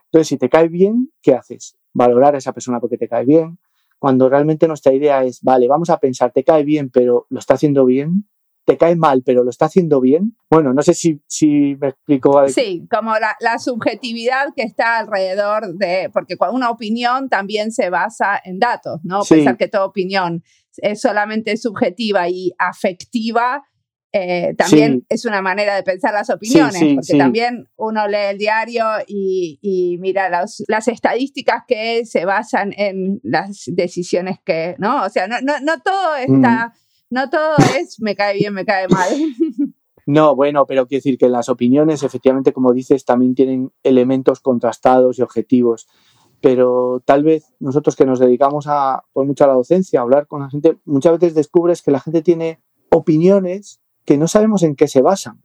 Entonces, 0.05 0.28
si 0.28 0.38
te 0.38 0.49
cae 0.49 0.68
bien, 0.68 1.12
¿qué 1.22 1.34
haces? 1.36 1.78
Valorar 1.93 2.36
a 2.36 2.39
esa 2.39 2.53
persona 2.53 2.80
porque 2.80 2.97
te 2.97 3.07
cae 3.07 3.26
bien. 3.26 3.60
Cuando 3.99 4.30
realmente 4.30 4.68
nuestra 4.68 4.93
idea 4.93 5.24
es, 5.24 5.41
vale, 5.41 5.68
vamos 5.68 5.89
a 5.89 5.99
pensar, 5.99 6.32
te 6.32 6.43
cae 6.43 6.64
bien, 6.64 6.89
pero 6.89 7.28
lo 7.30 7.39
está 7.39 7.55
haciendo 7.55 7.86
bien, 7.86 8.28
te 8.70 8.78
cae 8.78 8.96
mal, 8.96 9.24
pero 9.26 9.44
lo 9.44 9.50
está 9.50 9.66
haciendo 9.66 10.00
bien. 10.00 10.38
Bueno, 10.48 10.74
no 10.76 10.84
sé 10.84 10.94
si, 10.94 11.24
si 11.26 11.76
me 11.82 11.88
explico. 11.88 12.48
Sí, 12.50 12.86
como 12.92 13.14
la, 13.18 13.58
subjetividad 13.58 14.54
que 14.56 14.62
está 14.62 15.00
alrededor 15.00 15.74
de, 15.76 16.12
porque 16.14 16.36
una 16.52 16.70
opinión 16.70 17.30
también 17.30 17.72
se 17.72 17.90
basa 17.90 18.40
en 18.44 18.60
datos, 18.60 19.00
¿no? 19.04 19.22
Pensar 19.28 19.58
que 19.58 19.68
toda 19.68 19.86
opinión 19.86 20.44
es 20.78 21.02
solamente 21.02 21.58
subjetiva 21.58 22.30
y 22.30 22.54
afectiva. 22.60 23.64
Eh, 24.12 24.54
también 24.56 25.04
es 25.10 25.26
una 25.26 25.42
manera 25.42 25.76
de 25.76 25.82
pensar 25.82 26.14
las 26.14 26.30
opiniones, 26.30 26.80
porque 26.94 27.18
también 27.18 27.68
uno 27.76 28.08
lee 28.08 28.30
el 28.30 28.38
diario 28.38 28.86
y, 29.08 29.98
mira 30.00 30.30
las 30.30 30.88
estadísticas 30.88 31.64
que 31.68 32.06
se 32.06 32.26
basan 32.26 32.72
en 32.78 33.20
las 33.24 33.64
decisiones 33.66 34.38
que, 34.46 34.76
¿no? 34.78 35.06
O 35.06 35.10
sea, 35.10 35.28
no, 35.28 35.42
no, 35.42 35.60
no 35.60 35.82
todo 35.82 36.16
está 36.18 36.72
no 37.10 37.30
todo 37.30 37.55
es 37.80 37.99
me 37.99 38.16
cae 38.16 38.36
bien, 38.36 38.53
me 38.53 38.66
cae 38.66 38.88
mal. 38.88 39.10
No, 40.05 40.36
bueno, 40.36 40.66
pero 40.66 40.88
quiero 40.88 41.01
decir 41.01 41.20
que 41.20 41.30
las 41.30 41.49
opiniones, 41.49 42.01
efectivamente, 42.01 42.51
como 42.51 42.74
dices, 42.74 43.05
también 43.05 43.36
tienen 43.36 43.72
elementos 43.84 44.39
contrastados 44.39 45.20
y 45.20 45.22
objetivos. 45.22 45.88
Pero 46.41 47.03
tal 47.05 47.24
vez 47.24 47.53
nosotros 47.60 47.95
que 47.95 48.07
nos 48.07 48.18
dedicamos 48.18 48.66
a, 48.68 49.03
por 49.14 49.28
mucho 49.28 49.43
a 49.43 49.47
la 49.47 49.53
docencia, 49.53 49.99
a 49.99 50.01
hablar 50.01 50.26
con 50.26 50.41
la 50.41 50.49
gente, 50.49 50.80
muchas 50.84 51.20
veces 51.20 51.36
descubres 51.36 51.84
que 51.84 51.91
la 51.91 51.99
gente 51.99 52.24
tiene 52.24 52.60
opiniones 52.89 53.82
que 54.03 54.18
no 54.18 54.28
sabemos 54.28 54.64
en 54.64 54.76
qué 54.76 54.88
se 54.88 55.03
basan. 55.03 55.43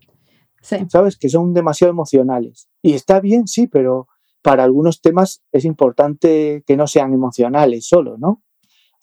¿Sabes? 0.63 1.19
Que 1.19 1.29
son 1.29 1.53
demasiado 1.53 1.91
emocionales. 1.91 2.71
Y 2.81 2.95
está 2.95 3.21
bien, 3.21 3.47
sí, 3.47 3.67
pero 3.67 4.09
para 4.41 4.65
algunos 4.65 5.03
temas 5.03 5.43
es 5.53 5.67
importante 5.67 6.65
que 6.67 6.77
no 6.79 6.87
sean 6.87 7.13
emocionales 7.13 7.87
solo, 7.87 8.17
¿no? 8.17 8.43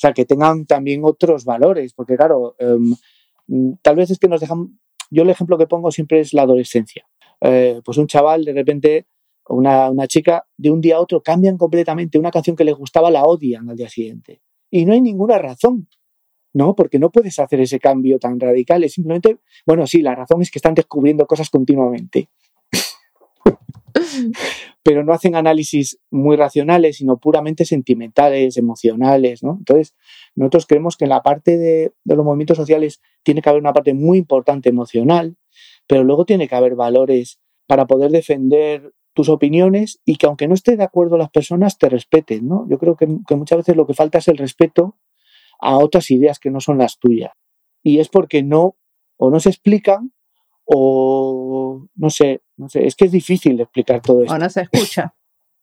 Sea, 0.01 0.13
que 0.13 0.25
tengan 0.25 0.65
también 0.65 1.01
otros 1.03 1.45
valores, 1.45 1.93
porque 1.93 2.17
claro, 2.17 2.55
em, 2.57 2.95
tal 3.83 3.95
vez 3.95 4.09
es 4.09 4.17
que 4.17 4.27
nos 4.27 4.41
dejan, 4.41 4.79
yo 5.11 5.21
el 5.21 5.29
ejemplo 5.29 5.59
que 5.59 5.67
pongo 5.67 5.91
siempre 5.91 6.21
es 6.21 6.33
la 6.33 6.41
adolescencia. 6.41 7.05
Eh, 7.39 7.81
pues 7.85 7.99
un 7.99 8.07
chaval 8.07 8.43
de 8.43 8.51
repente, 8.51 9.05
una, 9.47 9.91
una 9.91 10.07
chica, 10.07 10.47
de 10.57 10.71
un 10.71 10.81
día 10.81 10.95
a 10.95 11.01
otro 11.01 11.21
cambian 11.21 11.55
completamente, 11.55 12.17
una 12.17 12.31
canción 12.31 12.55
que 12.55 12.63
les 12.63 12.73
gustaba 12.73 13.11
la 13.11 13.25
odian 13.25 13.69
al 13.69 13.75
día 13.75 13.89
siguiente. 13.89 14.41
Y 14.71 14.85
no 14.85 14.93
hay 14.93 15.01
ninguna 15.01 15.37
razón, 15.37 15.87
¿no? 16.51 16.73
Porque 16.73 16.97
no 16.97 17.11
puedes 17.11 17.37
hacer 17.37 17.61
ese 17.61 17.79
cambio 17.79 18.17
tan 18.17 18.39
radical. 18.39 18.83
Es 18.83 18.93
simplemente, 18.93 19.37
bueno, 19.67 19.85
sí, 19.85 20.01
la 20.01 20.15
razón 20.15 20.41
es 20.41 20.49
que 20.49 20.57
están 20.57 20.73
descubriendo 20.73 21.27
cosas 21.27 21.51
continuamente 21.51 22.27
pero 24.83 25.03
no 25.03 25.13
hacen 25.13 25.35
análisis 25.35 25.99
muy 26.09 26.35
racionales, 26.35 26.97
sino 26.97 27.17
puramente 27.17 27.65
sentimentales, 27.65 28.57
emocionales, 28.57 29.43
¿no? 29.43 29.57
Entonces, 29.59 29.95
nosotros 30.35 30.65
creemos 30.65 30.97
que 30.97 31.05
en 31.05 31.09
la 31.09 31.21
parte 31.21 31.57
de, 31.57 31.93
los 32.05 32.25
movimientos 32.25 32.57
sociales 32.57 33.01
tiene 33.23 33.41
que 33.41 33.49
haber 33.49 33.61
una 33.61 33.73
parte 33.73 33.93
muy 33.93 34.17
importante 34.17 34.69
emocional, 34.69 35.37
pero 35.87 36.03
luego 36.03 36.25
tiene 36.25 36.47
que 36.47 36.55
haber 36.55 36.75
valores 36.75 37.39
para 37.67 37.85
poder 37.85 38.11
defender 38.11 38.93
tus 39.13 39.29
opiniones 39.29 39.99
y 40.05 40.15
que 40.15 40.25
aunque 40.25 40.47
no 40.47 40.53
esté 40.53 40.77
de 40.77 40.83
acuerdo 40.83 41.17
las 41.17 41.29
personas, 41.29 41.77
te 41.77 41.89
respeten, 41.89 42.47
¿no? 42.47 42.65
Yo 42.69 42.79
creo 42.79 42.95
que, 42.95 43.07
que 43.27 43.35
muchas 43.35 43.57
veces 43.59 43.75
lo 43.75 43.85
que 43.85 43.93
falta 43.93 44.17
es 44.17 44.27
el 44.27 44.37
respeto 44.37 44.97
a 45.59 45.77
otras 45.77 46.09
ideas 46.11 46.39
que 46.39 46.49
no 46.49 46.59
son 46.59 46.77
las 46.77 46.97
tuyas. 46.97 47.31
Y 47.83 47.99
es 47.99 48.09
porque 48.09 48.43
no, 48.43 48.77
o 49.17 49.29
no 49.29 49.39
se 49.39 49.49
explican, 49.49 50.13
o 50.73 51.85
no 51.95 52.09
sé, 52.09 52.41
no 52.57 52.69
sé, 52.69 52.87
es 52.87 52.95
que 52.95 53.05
es 53.05 53.11
difícil 53.11 53.59
explicar 53.59 54.01
todo 54.01 54.23
esto. 54.23 54.33
O 54.33 54.37
no 54.37 54.49
se 54.49 54.61
escucha. 54.61 55.13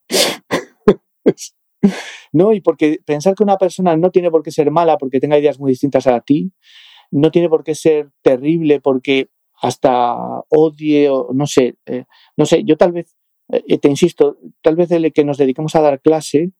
no, 2.32 2.52
y 2.52 2.60
porque 2.60 2.98
pensar 3.04 3.34
que 3.34 3.42
una 3.42 3.56
persona 3.56 3.96
no 3.96 4.10
tiene 4.10 4.30
por 4.30 4.42
qué 4.42 4.50
ser 4.50 4.70
mala 4.70 4.98
porque 4.98 5.20
tenga 5.20 5.38
ideas 5.38 5.58
muy 5.58 5.72
distintas 5.72 6.06
a 6.06 6.20
ti, 6.20 6.52
no 7.10 7.30
tiene 7.30 7.48
por 7.48 7.64
qué 7.64 7.74
ser 7.74 8.10
terrible 8.22 8.80
porque 8.80 9.30
hasta 9.60 10.14
odie 10.50 11.08
o 11.08 11.30
no 11.32 11.46
sé, 11.46 11.76
eh, 11.86 12.04
no 12.36 12.44
sé, 12.44 12.62
yo 12.64 12.76
tal 12.76 12.92
vez, 12.92 13.16
eh, 13.48 13.78
te 13.78 13.88
insisto, 13.88 14.38
tal 14.60 14.76
vez 14.76 14.90
el 14.90 15.10
que 15.12 15.24
nos 15.24 15.38
dediquemos 15.38 15.74
a 15.74 15.80
dar 15.80 16.02
clase 16.02 16.52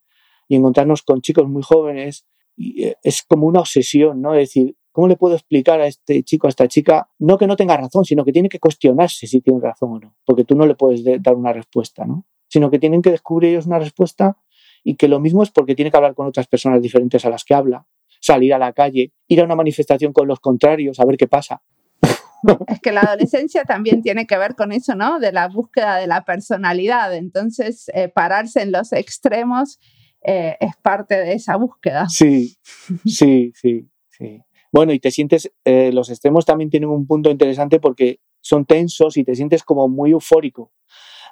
y 0.49 0.57
encontrarnos 0.57 1.03
con 1.03 1.21
chicos 1.21 1.47
muy 1.47 1.63
jóvenes 1.63 2.27
eh, 2.57 2.95
es 3.03 3.23
como 3.23 3.47
una 3.47 3.61
obsesión, 3.61 4.23
¿no? 4.23 4.35
Es 4.35 4.49
decir, 4.49 4.78
¿cómo 4.99 5.07
le 5.07 5.15
puedo 5.15 5.37
explicar 5.37 5.81
a 5.81 5.87
este 5.87 6.25
chico, 6.25 6.49
a 6.49 6.51
esta 6.51 6.67
chica, 6.67 7.09
no 7.21 7.39
que 7.39 7.47
no 7.47 7.55
tenga 7.55 7.77
razón, 7.77 8.05
sino 8.05 8.25
que 8.25 8.33
tiene 8.33 8.49
que 8.49 8.59
cuestionarse 8.59 9.29
si 9.29 9.41
tiene 9.41 9.61
razón 9.61 9.93
o 9.93 10.01
no, 10.01 10.17
porque 10.25 10.43
tú 10.43 10.57
no 10.57 10.67
le 10.67 10.75
puedes 10.75 11.05
dar 11.23 11.37
una 11.37 11.53
respuesta, 11.53 12.05
¿no? 12.05 12.27
Sino 12.49 12.69
que 12.69 12.81
tienen 12.81 13.01
que 13.01 13.13
descubrir 13.13 13.51
ellos 13.51 13.67
una 13.67 13.79
respuesta 13.79 14.39
y 14.83 14.97
que 14.97 15.07
lo 15.07 15.21
mismo 15.21 15.45
es 15.45 15.53
porque 15.53 15.77
tiene 15.77 15.93
que 15.93 15.97
hablar 15.97 16.17
con 16.17 16.27
otras 16.27 16.49
personas 16.49 16.83
diferentes 16.83 17.25
a 17.25 17.31
las 17.31 17.45
que 17.45 17.55
habla, 17.55 17.87
salir 18.21 18.53
a 18.53 18.59
la 18.59 18.73
calle, 18.73 19.13
ir 19.29 19.41
a 19.41 19.45
una 19.45 19.55
manifestación 19.55 20.13
con 20.13 20.27
los 20.27 20.41
contrarios, 20.41 20.99
a 20.99 21.05
ver 21.05 21.17
qué 21.17 21.29
pasa. 21.29 21.63
Es 22.67 22.81
que 22.81 22.91
la 22.91 23.03
adolescencia 23.03 23.63
también 23.63 24.03
tiene 24.03 24.27
que 24.27 24.37
ver 24.37 24.57
con 24.57 24.73
eso, 24.73 24.97
¿no? 24.97 25.21
De 25.21 25.31
la 25.31 25.47
búsqueda 25.47 25.95
de 25.99 26.09
la 26.09 26.25
personalidad. 26.25 27.15
Entonces, 27.15 27.89
eh, 27.95 28.09
pararse 28.09 28.63
en 28.63 28.73
los 28.73 28.93
extremos 28.93 29.79
eh, 30.25 30.57
es 30.59 30.77
parte 30.83 31.15
de 31.15 31.35
esa 31.35 31.55
búsqueda. 31.55 32.09
Sí, 32.09 32.57
sí, 33.07 33.53
sí, 33.55 33.89
sí. 34.11 34.43
Bueno, 34.73 34.93
y 34.93 35.01
te 35.01 35.11
sientes, 35.11 35.51
eh, 35.65 35.93
los 35.93 36.11
extremos 36.11 36.45
también 36.45 36.71
tienen 36.71 36.91
un 36.91 37.07
punto 37.07 37.31
interesante 37.31 37.81
porque 37.81 38.21
son 38.41 38.65
tensos 38.67 39.17
y 39.17 39.25
te 39.25 39.35
sientes 39.35 39.63
como 39.63 39.89
muy 39.89 40.13
eufórico. 40.13 40.73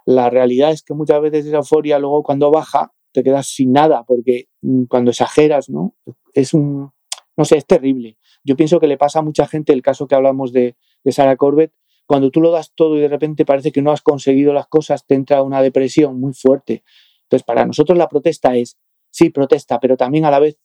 La 0.04 0.30
realidad 0.30 0.70
es 0.70 0.82
que 0.82 0.94
muchas 0.94 1.20
veces 1.20 1.46
esa 1.46 1.58
euforia 1.58 1.98
luego 1.98 2.22
cuando 2.22 2.50
baja 2.50 2.92
te 3.12 3.22
quedas 3.22 3.46
sin 3.48 3.72
nada 3.72 4.04
porque 4.04 4.48
mm, 4.62 4.84
cuando 4.84 5.10
exageras, 5.10 5.68
¿no? 5.68 5.94
Es 6.32 6.54
un, 6.54 6.92
no 7.36 7.44
sé, 7.44 7.56
es 7.58 7.66
terrible. 7.66 8.18
Yo 8.44 8.56
pienso 8.56 8.80
que 8.80 8.86
le 8.86 8.98
pasa 8.98 9.18
a 9.18 9.22
mucha 9.22 9.46
gente 9.46 9.72
el 9.72 9.82
caso 9.82 10.06
que 10.06 10.14
hablamos 10.14 10.52
de, 10.52 10.76
de 11.04 11.12
Sarah 11.12 11.36
Corbett, 11.36 11.72
cuando 12.06 12.30
tú 12.30 12.40
lo 12.40 12.50
das 12.50 12.72
todo 12.74 12.96
y 12.96 13.00
de 13.00 13.08
repente 13.08 13.44
parece 13.44 13.72
que 13.72 13.82
no 13.82 13.90
has 13.90 14.00
conseguido 14.00 14.52
las 14.52 14.68
cosas, 14.68 15.04
te 15.06 15.14
entra 15.14 15.42
una 15.42 15.60
depresión 15.60 16.20
muy 16.20 16.32
fuerte. 16.32 16.84
Entonces, 17.22 17.44
para 17.44 17.66
nosotros 17.66 17.98
la 17.98 18.08
protesta 18.08 18.54
es, 18.56 18.78
sí, 19.10 19.30
protesta, 19.30 19.80
pero 19.80 19.96
también 19.96 20.24
a 20.24 20.30
la 20.30 20.38
vez 20.38 20.56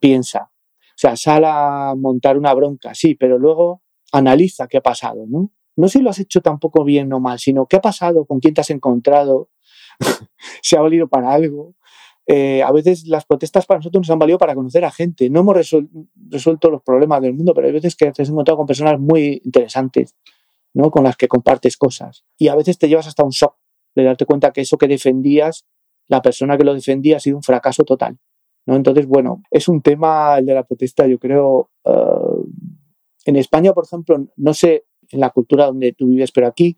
piensa. 0.00 0.50
Sea, 0.96 1.14
sal 1.16 1.44
a 1.44 1.94
montar 1.96 2.36
una 2.36 2.52
bronca, 2.54 2.94
sí, 2.94 3.14
pero 3.14 3.38
luego 3.38 3.82
analiza 4.12 4.66
qué 4.66 4.78
ha 4.78 4.82
pasado, 4.82 5.26
¿no? 5.28 5.52
No 5.76 5.88
si 5.88 6.00
lo 6.00 6.10
has 6.10 6.18
hecho 6.18 6.40
tampoco 6.40 6.84
bien 6.84 7.12
o 7.12 7.20
mal, 7.20 7.38
sino 7.38 7.66
qué 7.66 7.76
ha 7.76 7.80
pasado, 7.80 8.24
con 8.24 8.40
quién 8.40 8.54
te 8.54 8.62
has 8.62 8.70
encontrado, 8.70 9.50
se 10.62 10.76
ha 10.76 10.80
valido 10.80 11.06
para 11.08 11.32
algo. 11.32 11.74
Eh, 12.28 12.62
a 12.62 12.72
veces 12.72 13.06
las 13.06 13.24
protestas 13.24 13.66
para 13.66 13.78
nosotros 13.78 14.00
nos 14.00 14.10
han 14.10 14.18
valido 14.18 14.38
para 14.38 14.54
conocer 14.54 14.84
a 14.84 14.90
gente. 14.90 15.30
No 15.30 15.40
hemos 15.40 15.54
resuelto 15.54 16.70
los 16.70 16.82
problemas 16.82 17.20
del 17.20 17.34
mundo, 17.34 17.52
pero 17.54 17.66
hay 17.66 17.72
veces 17.72 17.94
que 17.94 18.10
te 18.10 18.22
has 18.22 18.28
encontrado 18.28 18.56
con 18.56 18.66
personas 18.66 18.98
muy 18.98 19.42
interesantes, 19.44 20.16
¿no? 20.74 20.90
Con 20.90 21.04
las 21.04 21.16
que 21.16 21.28
compartes 21.28 21.76
cosas. 21.76 22.24
Y 22.38 22.48
a 22.48 22.56
veces 22.56 22.78
te 22.78 22.88
llevas 22.88 23.06
hasta 23.06 23.22
un 23.22 23.30
shock 23.30 23.56
de 23.94 24.04
darte 24.04 24.26
cuenta 24.26 24.52
que 24.52 24.62
eso 24.62 24.78
que 24.78 24.88
defendías, 24.88 25.66
la 26.08 26.22
persona 26.22 26.56
que 26.56 26.64
lo 26.64 26.74
defendía 26.74 27.18
ha 27.18 27.20
sido 27.20 27.36
un 27.36 27.42
fracaso 27.42 27.84
total. 27.84 28.18
¿No? 28.66 28.76
Entonces, 28.76 29.06
bueno, 29.06 29.42
es 29.50 29.68
un 29.68 29.80
tema 29.80 30.38
el 30.38 30.46
de 30.46 30.54
la 30.54 30.64
protesta, 30.64 31.06
yo 31.06 31.18
creo. 31.18 31.70
Uh, 31.84 32.44
en 33.24 33.36
España, 33.36 33.72
por 33.72 33.84
ejemplo, 33.84 34.24
no 34.36 34.54
sé 34.54 34.84
en 35.10 35.20
la 35.20 35.30
cultura 35.30 35.66
donde 35.66 35.92
tú 35.92 36.06
vives, 36.06 36.32
pero 36.32 36.46
aquí, 36.46 36.76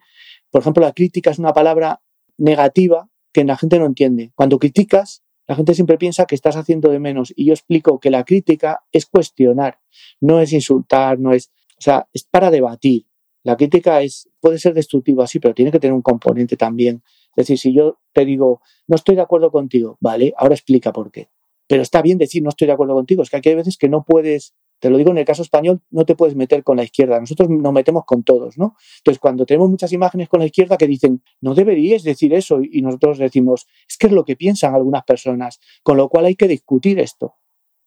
por 0.51 0.61
ejemplo, 0.61 0.82
la 0.82 0.93
crítica 0.93 1.30
es 1.30 1.39
una 1.39 1.53
palabra 1.53 2.01
negativa 2.39 3.09
que 3.32 3.45
la 3.45 3.57
gente 3.57 3.78
no 3.78 3.86
entiende. 3.86 4.32
Cuando 4.34 4.59
criticas, 4.59 5.22
la 5.47 5.57
gente 5.57 5.74
siempre 5.74 5.99
piensa 5.99 6.26
que 6.26 6.34
estás 6.34 6.57
haciendo 6.57 6.91
de 6.91 6.99
menos 6.99 7.32
y 7.34 7.47
yo 7.47 7.55
explico 7.55 8.01
que 8.01 8.11
la 8.11 8.24
crítica 8.24 8.84
es 8.93 9.07
cuestionar, 9.07 9.78
no 10.20 10.41
es 10.41 10.53
insultar, 10.53 11.18
no 11.18 11.32
es, 11.32 11.51
o 11.78 11.80
sea, 11.80 12.09
es 12.12 12.24
para 12.24 12.51
debatir. 12.51 13.07
La 13.45 13.57
crítica 13.57 14.03
es 14.03 14.28
puede 14.41 14.59
ser 14.59 14.74
destructiva, 14.74 15.26
sí, 15.26 15.39
pero 15.39 15.55
tiene 15.55 15.70
que 15.70 15.80
tener 15.80 15.95
un 15.95 16.03
componente 16.03 16.57
también. 16.57 17.03
Es 17.30 17.47
decir, 17.47 17.59
si 17.59 17.72
yo 17.72 17.99
te 18.12 18.24
digo, 18.24 18.61
no 18.86 18.97
estoy 18.97 19.16
de 19.16 19.22
acuerdo 19.22 19.51
contigo, 19.51 19.97
vale, 20.01 20.34
ahora 20.36 20.55
explica 20.55 20.93
por 20.93 21.11
qué. 21.11 21.28
Pero 21.68 21.82
está 21.82 22.02
bien 22.02 22.18
decir 22.18 22.42
no 22.42 22.48
estoy 22.48 22.66
de 22.66 22.72
acuerdo 22.72 22.94
contigo, 22.94 23.22
es 23.22 23.30
que 23.30 23.36
aquí 23.36 23.50
hay 23.50 23.54
veces 23.54 23.78
que 23.78 23.88
no 23.88 24.04
puedes 24.04 24.54
te 24.80 24.90
lo 24.90 24.96
digo 24.96 25.10
en 25.10 25.18
el 25.18 25.24
caso 25.24 25.42
español, 25.42 25.80
no 25.90 26.04
te 26.04 26.14
puedes 26.14 26.36
meter 26.36 26.62
con 26.62 26.76
la 26.76 26.84
izquierda. 26.84 27.18
Nosotros 27.18 27.48
nos 27.50 27.72
metemos 27.72 28.04
con 28.04 28.22
todos, 28.22 28.58
¿no? 28.58 28.76
Entonces, 28.98 29.18
cuando 29.18 29.44
tenemos 29.44 29.68
muchas 29.68 29.92
imágenes 29.92 30.28
con 30.28 30.40
la 30.40 30.46
izquierda 30.46 30.76
que 30.76 30.86
dicen, 30.86 31.22
no 31.40 31.54
deberíais 31.54 32.04
decir 32.04 32.32
eso, 32.32 32.60
y 32.62 32.80
nosotros 32.82 33.18
decimos, 33.18 33.66
es 33.88 33.96
que 33.96 34.06
es 34.06 34.12
lo 34.12 34.24
que 34.24 34.36
piensan 34.36 34.74
algunas 34.74 35.04
personas, 35.04 35.58
con 35.82 35.96
lo 35.96 36.08
cual 36.08 36.26
hay 36.26 36.36
que 36.36 36.46
discutir 36.46 37.00
esto, 37.00 37.36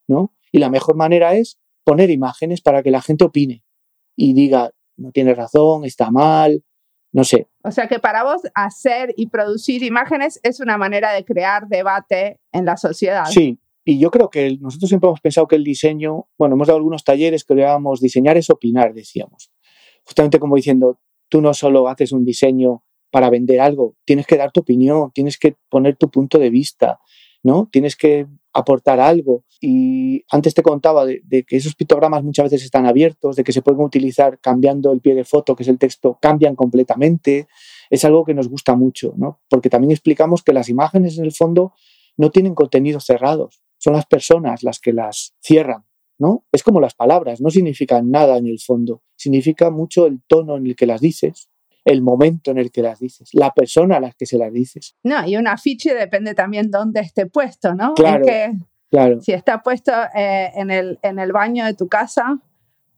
¿no? 0.08 0.34
Y 0.52 0.60
la 0.60 0.70
mejor 0.70 0.96
manera 0.96 1.34
es 1.36 1.60
poner 1.84 2.10
imágenes 2.10 2.62
para 2.62 2.84
que 2.84 2.92
la 2.92 3.02
gente 3.02 3.24
opine 3.24 3.64
y 4.18 4.34
diga, 4.34 4.72
no 4.98 5.12
tiene 5.12 5.34
razón, 5.34 5.86
está 5.86 6.12
mal, 6.12 6.64
no 7.14 7.24
sé. 7.24 7.48
O 7.64 7.72
sea 7.72 7.88
que 7.88 8.00
para 8.00 8.24
vos 8.24 8.42
hacer 8.54 9.14
y 9.16 9.28
producir 9.28 9.84
imágenes 9.84 10.40
es 10.44 10.60
una 10.60 10.78
manera 10.78 11.14
de 11.14 11.24
crear 11.24 11.68
debate 11.68 12.40
en 12.52 12.66
la 12.66 12.78
sociedad. 12.78 13.26
Sí, 13.26 13.60
y 13.84 14.00
yo 14.00 14.12
creo 14.12 14.30
que 14.30 14.58
nosotros 14.60 14.90
siempre 14.90 15.08
hemos 15.08 15.22
pensado 15.22 15.48
que 15.48 15.56
el 15.56 15.64
diseño, 15.64 16.28
bueno, 16.38 16.56
hemos 16.56 16.68
dado 16.68 16.78
algunos 16.78 17.04
talleres 17.04 17.44
que 17.44 17.56
llamamos 17.56 18.00
diseñar 18.00 18.38
es 18.38 18.50
opinar, 18.50 18.94
decíamos. 18.94 19.52
Justamente 20.06 20.40
como 20.40 20.56
diciendo, 20.56 21.00
tú 21.30 21.42
no 21.42 21.54
solo 21.54 21.88
haces 21.88 22.12
un 22.12 22.24
diseño 22.24 22.84
para 23.10 23.30
vender 23.30 23.60
algo, 23.60 23.96
tienes 24.06 24.28
que 24.28 24.38
dar 24.38 24.52
tu 24.52 24.62
opinión, 24.62 25.12
tienes 25.14 25.38
que 25.38 25.56
poner 25.70 25.98
tu 25.98 26.10
punto 26.10 26.38
de 26.38 26.50
vista, 26.50 27.00
¿no? 27.44 27.70
Tienes 27.72 27.96
que 27.96 28.28
aportar 28.54 29.00
algo. 29.00 29.46
Y 29.60 30.24
antes 30.32 30.54
te 30.54 30.62
contaba 30.62 31.06
de, 31.06 31.22
de, 31.26 31.44
que 31.44 31.58
esos 31.58 31.76
pictogramas 31.76 32.24
muchas 32.24 32.46
veces 32.46 32.64
están 32.64 32.86
abiertos, 32.86 33.36
de 33.36 33.44
que 33.44 33.52
se 33.52 33.62
pueden 33.62 33.82
utilizar 33.82 34.40
cambiando 34.40 34.92
el 34.92 35.02
pie 35.02 35.16
de 35.16 35.24
foto, 35.24 35.56
que 35.56 35.64
es 35.64 35.70
el 35.70 35.80
texto, 35.80 36.20
cambian 36.22 36.56
completamente. 36.56 37.48
Es 37.90 38.06
algo 38.06 38.26
que 38.26 38.34
nos 38.34 38.48
gusta 38.48 38.76
mucho, 38.76 39.14
¿no? 39.18 39.42
Porque 39.50 39.70
también 39.70 39.92
explicamos 39.92 40.44
que 40.44 40.54
las 40.54 40.70
imágenes 40.70 41.18
en 41.18 41.26
el 41.26 41.32
fondo 41.32 41.74
no 42.18 42.30
tienen 42.30 42.56
contenidos 42.56 43.06
cerrados 43.06 43.62
son 43.82 43.94
las 43.94 44.06
personas 44.06 44.62
las 44.62 44.80
que 44.80 44.94
las 44.94 45.34
cierran, 45.40 45.84
¿no? 46.20 46.46
Es 46.52 46.62
como 46.62 46.80
las 46.80 46.94
palabras, 46.94 47.42
no 47.42 47.50
significan 47.50 48.12
nada 48.12 48.38
en 48.38 48.46
el 48.46 48.60
fondo, 48.60 49.02
significa 49.16 49.72
mucho 49.72 50.06
el 50.06 50.22
tono 50.28 50.56
en 50.58 50.68
el 50.68 50.76
que 50.76 50.86
las 50.86 51.02
dices, 51.02 51.50
el 51.84 52.04
momento 52.04 52.52
en 52.52 52.60
el 52.60 52.72
que 52.72 52.84
las 52.84 53.00
dices, 53.00 53.30
la 53.34 53.52
persona 53.52 53.98
a 53.98 54.00
la 54.00 54.12
que 54.12 54.28
se 54.28 54.38
las 54.38 54.54
dices. 54.54 54.96
No, 55.04 55.28
y 55.28 55.36
un 55.36 55.48
afiche 55.48 55.96
depende 55.96 56.36
también 56.36 56.70
dónde 56.70 57.00
esté 57.00 57.26
puesto, 57.26 57.74
¿no? 57.74 57.96
Claro, 57.96 58.24
claro. 58.92 59.20
Si 59.22 59.34
está 59.34 59.64
puesto 59.64 59.92
eh, 60.16 60.52
en, 60.54 60.70
el, 60.70 61.00
en 61.02 61.18
el 61.18 61.32
baño 61.32 61.66
de 61.66 61.74
tu 61.74 61.88
casa 61.88 62.40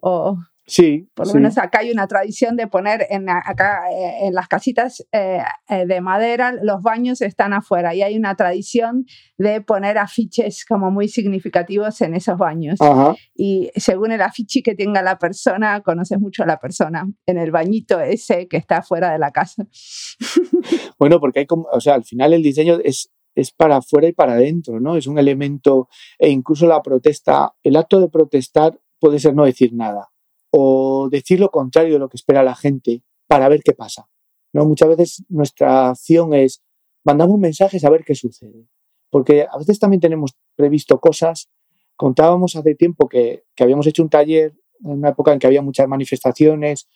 o 0.01 0.37
Sí. 0.65 1.09
Por 1.13 1.27
lo 1.27 1.33
menos 1.33 1.57
acá 1.57 1.79
hay 1.79 1.91
una 1.91 2.07
tradición 2.07 2.55
de 2.55 2.67
poner 2.67 3.05
en, 3.09 3.29
acá, 3.29 3.91
eh, 3.91 4.27
en 4.27 4.33
las 4.33 4.47
casitas 4.47 5.05
eh, 5.11 5.39
eh, 5.67 5.85
de 5.85 5.99
madera, 5.99 6.53
los 6.61 6.81
baños 6.81 7.21
están 7.21 7.53
afuera 7.53 7.93
y 7.93 8.01
hay 8.01 8.15
una 8.15 8.35
tradición 8.35 9.05
de 9.37 9.59
poner 9.59 9.97
afiches 9.97 10.63
como 10.65 10.89
muy 10.89 11.09
significativos 11.09 11.99
en 12.01 12.13
esos 12.13 12.37
baños. 12.37 12.79
Y 13.35 13.71
según 13.75 14.13
el 14.13 14.21
afiche 14.21 14.63
que 14.63 14.73
tenga 14.73 15.01
la 15.01 15.17
persona, 15.17 15.81
conoces 15.81 16.19
mucho 16.19 16.43
a 16.43 16.45
la 16.45 16.59
persona 16.59 17.09
en 17.25 17.37
el 17.37 17.51
bañito 17.51 17.99
ese 17.99 18.47
que 18.47 18.57
está 18.57 18.77
afuera 18.77 19.11
de 19.11 19.19
la 19.19 19.31
casa. 19.31 19.67
bueno, 20.97 21.19
porque 21.19 21.39
hay 21.39 21.45
como, 21.45 21.67
o 21.73 21.81
sea, 21.81 21.95
al 21.95 22.05
final 22.05 22.33
el 22.33 22.41
diseño 22.41 22.79
es, 22.83 23.11
es 23.35 23.51
para 23.51 23.77
afuera 23.77 24.07
y 24.07 24.13
para 24.13 24.33
adentro, 24.33 24.79
¿no? 24.79 24.95
Es 24.95 25.07
un 25.07 25.19
elemento, 25.19 25.89
e 26.17 26.29
incluso 26.29 26.67
la 26.67 26.81
protesta, 26.81 27.53
el 27.63 27.75
acto 27.75 27.99
de 27.99 28.07
protestar 28.07 28.79
puede 28.99 29.19
ser 29.19 29.35
no 29.35 29.43
decir 29.43 29.73
nada 29.73 30.12
o 30.55 31.09
decir 31.09 31.39
lo 31.39 31.49
contrario 31.49 31.93
de 31.93 31.99
lo 31.99 32.09
que 32.09 32.17
espera 32.17 32.43
la 32.43 32.53
gente 32.53 33.01
para 33.27 33.49
ver 33.49 33.61
qué 33.63 33.73
pasa. 33.73 34.07
¿no? 34.53 34.65
Muchas 34.65 34.87
veces 34.89 35.23
nuestra 35.27 35.89
acción 35.89 36.33
es 36.35 36.61
mandamos 37.03 37.39
mensajes 37.39 37.83
a 37.83 37.89
ver 37.89 38.03
qué 38.05 38.13
sucede. 38.13 38.67
Porque 39.09 39.47
a 39.49 39.57
veces 39.57 39.79
también 39.79 39.99
tenemos 39.99 40.35
previsto 40.55 40.99
cosas. 40.99 41.49
Contábamos 41.95 42.55
hace 42.55 42.75
tiempo 42.75 43.09
que, 43.09 43.45
que 43.55 43.63
habíamos 43.63 43.87
hecho 43.87 44.03
un 44.03 44.09
taller 44.09 44.53
en 44.83 44.91
una 44.91 45.09
época 45.09 45.33
en 45.33 45.39
que 45.39 45.47
había 45.47 45.63
muchas 45.63 45.87
manifestaciones 45.87 46.87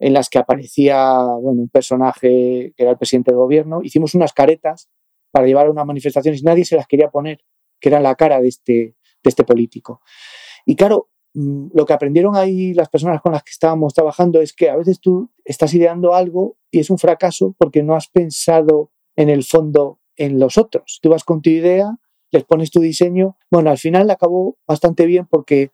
en 0.00 0.12
las 0.12 0.28
que 0.28 0.38
aparecía 0.38 1.22
bueno, 1.40 1.62
un 1.62 1.68
personaje 1.68 2.72
que 2.76 2.82
era 2.82 2.90
el 2.90 2.98
presidente 2.98 3.30
del 3.30 3.38
gobierno. 3.38 3.80
Hicimos 3.82 4.16
unas 4.16 4.32
caretas 4.32 4.90
para 5.30 5.46
llevar 5.46 5.68
a 5.68 5.70
una 5.70 5.84
manifestación 5.84 6.34
y 6.34 6.42
nadie 6.42 6.64
se 6.64 6.74
las 6.74 6.88
quería 6.88 7.10
poner, 7.10 7.44
que 7.80 7.90
era 7.90 8.00
la 8.00 8.16
cara 8.16 8.40
de 8.40 8.48
este, 8.48 8.72
de 8.72 9.28
este 9.28 9.44
político. 9.44 10.00
Y 10.66 10.74
claro, 10.74 11.10
lo 11.34 11.84
que 11.84 11.92
aprendieron 11.92 12.36
ahí 12.36 12.74
las 12.74 12.88
personas 12.88 13.20
con 13.20 13.32
las 13.32 13.42
que 13.42 13.50
estábamos 13.50 13.92
trabajando 13.92 14.40
es 14.40 14.52
que 14.52 14.70
a 14.70 14.76
veces 14.76 15.00
tú 15.00 15.30
estás 15.44 15.74
ideando 15.74 16.14
algo 16.14 16.56
y 16.70 16.78
es 16.78 16.90
un 16.90 16.98
fracaso 16.98 17.54
porque 17.58 17.82
no 17.82 17.96
has 17.96 18.08
pensado 18.08 18.92
en 19.16 19.28
el 19.28 19.42
fondo 19.42 19.98
en 20.16 20.38
los 20.38 20.58
otros. 20.58 21.00
Tú 21.02 21.10
vas 21.10 21.24
con 21.24 21.42
tu 21.42 21.50
idea, 21.50 21.98
les 22.30 22.44
pones 22.44 22.70
tu 22.70 22.80
diseño. 22.80 23.36
Bueno, 23.50 23.70
al 23.70 23.78
final 23.78 24.08
acabó 24.10 24.58
bastante 24.66 25.06
bien 25.06 25.26
porque 25.28 25.72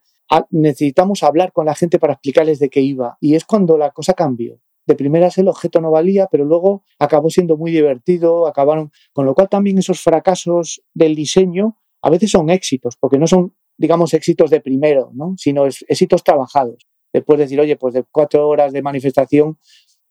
necesitamos 0.50 1.22
hablar 1.22 1.52
con 1.52 1.66
la 1.66 1.74
gente 1.74 1.98
para 1.98 2.14
explicarles 2.14 2.58
de 2.58 2.70
qué 2.70 2.80
iba. 2.80 3.18
Y 3.20 3.34
es 3.34 3.44
cuando 3.44 3.76
la 3.76 3.90
cosa 3.90 4.14
cambió. 4.14 4.61
de 4.86 4.96
primeras 4.96 5.38
el 5.38 5.46
objeto 5.46 5.80
no 5.80 5.90
valía, 5.90 6.26
pero 6.32 6.44
luego 6.44 6.82
acabó 6.98 7.30
siendo 7.30 7.56
muy 7.56 7.70
divertido, 7.70 8.48
acabaron, 8.48 8.90
con 9.12 9.24
lo 9.24 9.34
cual 9.34 9.48
también 9.48 9.78
esos 9.78 10.00
fracasos 10.00 10.82
del 10.94 11.14
diseño 11.14 11.76
a 12.02 12.11
veces 12.11 12.30
son 12.30 12.50
éxitos, 12.50 12.96
porque 12.96 13.18
no 13.18 13.26
son, 13.26 13.54
digamos, 13.81 14.12
éxitos 14.12 14.51
de 14.51 14.61
primero, 14.61 15.11
¿no? 15.14 15.35
sino 15.39 15.64
éxitos 15.64 16.22
trabajados. 16.22 16.87
Después 17.14 17.39
decir, 17.39 17.59
oye, 17.59 17.76
pues 17.76 17.95
de 17.95 18.05
cuatro 18.05 18.47
horas 18.47 18.74
de 18.74 18.83
manifestación 18.83 19.59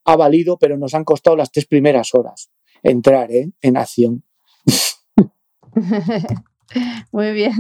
ha 0.06 0.16
valido, 0.16 0.58
pero 0.58 0.76
nos 0.76 0.96
han 0.96 1.04
costado 1.04 1.38
las 1.38 1.52
tres 1.52 1.68
primeras 1.68 2.16
horas 2.16 2.52
entrar 2.82 3.32
¿eh? 3.32 3.52
en 3.62 3.78
acción. 3.78 4.24
Muy 7.12 7.32
bien. 7.32 7.54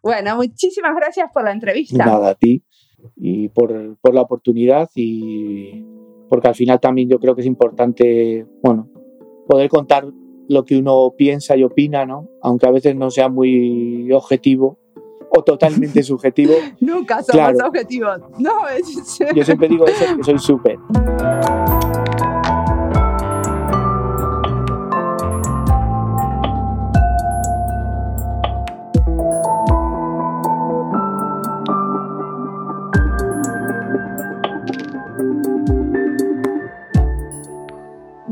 Bueno, 0.00 0.36
muchísimas 0.36 0.94
gracias 0.94 1.28
por 1.34 1.42
la 1.42 1.52
entrevista. 1.52 2.06
Nada, 2.06 2.30
a 2.30 2.34
ti 2.36 2.62
y 3.16 3.48
por, 3.48 3.98
por, 4.00 4.14
la 4.14 4.20
oportunidad 4.20 4.90
y 4.94 5.84
porque 6.28 6.48
al 6.48 6.54
final 6.54 6.78
también 6.78 7.08
yo 7.08 7.18
creo 7.18 7.34
que 7.34 7.40
es 7.40 7.48
importante, 7.48 8.46
bueno, 8.62 8.88
poder 9.48 9.68
contar 9.68 10.06
lo 10.48 10.64
que 10.64 10.76
uno 10.76 11.14
piensa 11.16 11.56
y 11.56 11.64
opina, 11.64 12.06
¿no? 12.06 12.28
Aunque 12.42 12.66
a 12.66 12.70
veces 12.70 12.94
no 12.94 13.10
sea 13.10 13.28
muy 13.28 14.12
objetivo 14.12 14.81
o 15.34 15.42
totalmente 15.42 16.02
subjetivo. 16.02 16.54
Nunca 16.80 17.22
somos 17.22 17.62
objetivos. 17.62 18.20
No, 18.38 18.68
es... 18.68 19.18
Yo 19.34 19.44
siempre 19.44 19.68
digo 19.68 19.86
eso, 19.86 20.16
que 20.16 20.24
soy 20.24 20.38
súper. 20.38 20.78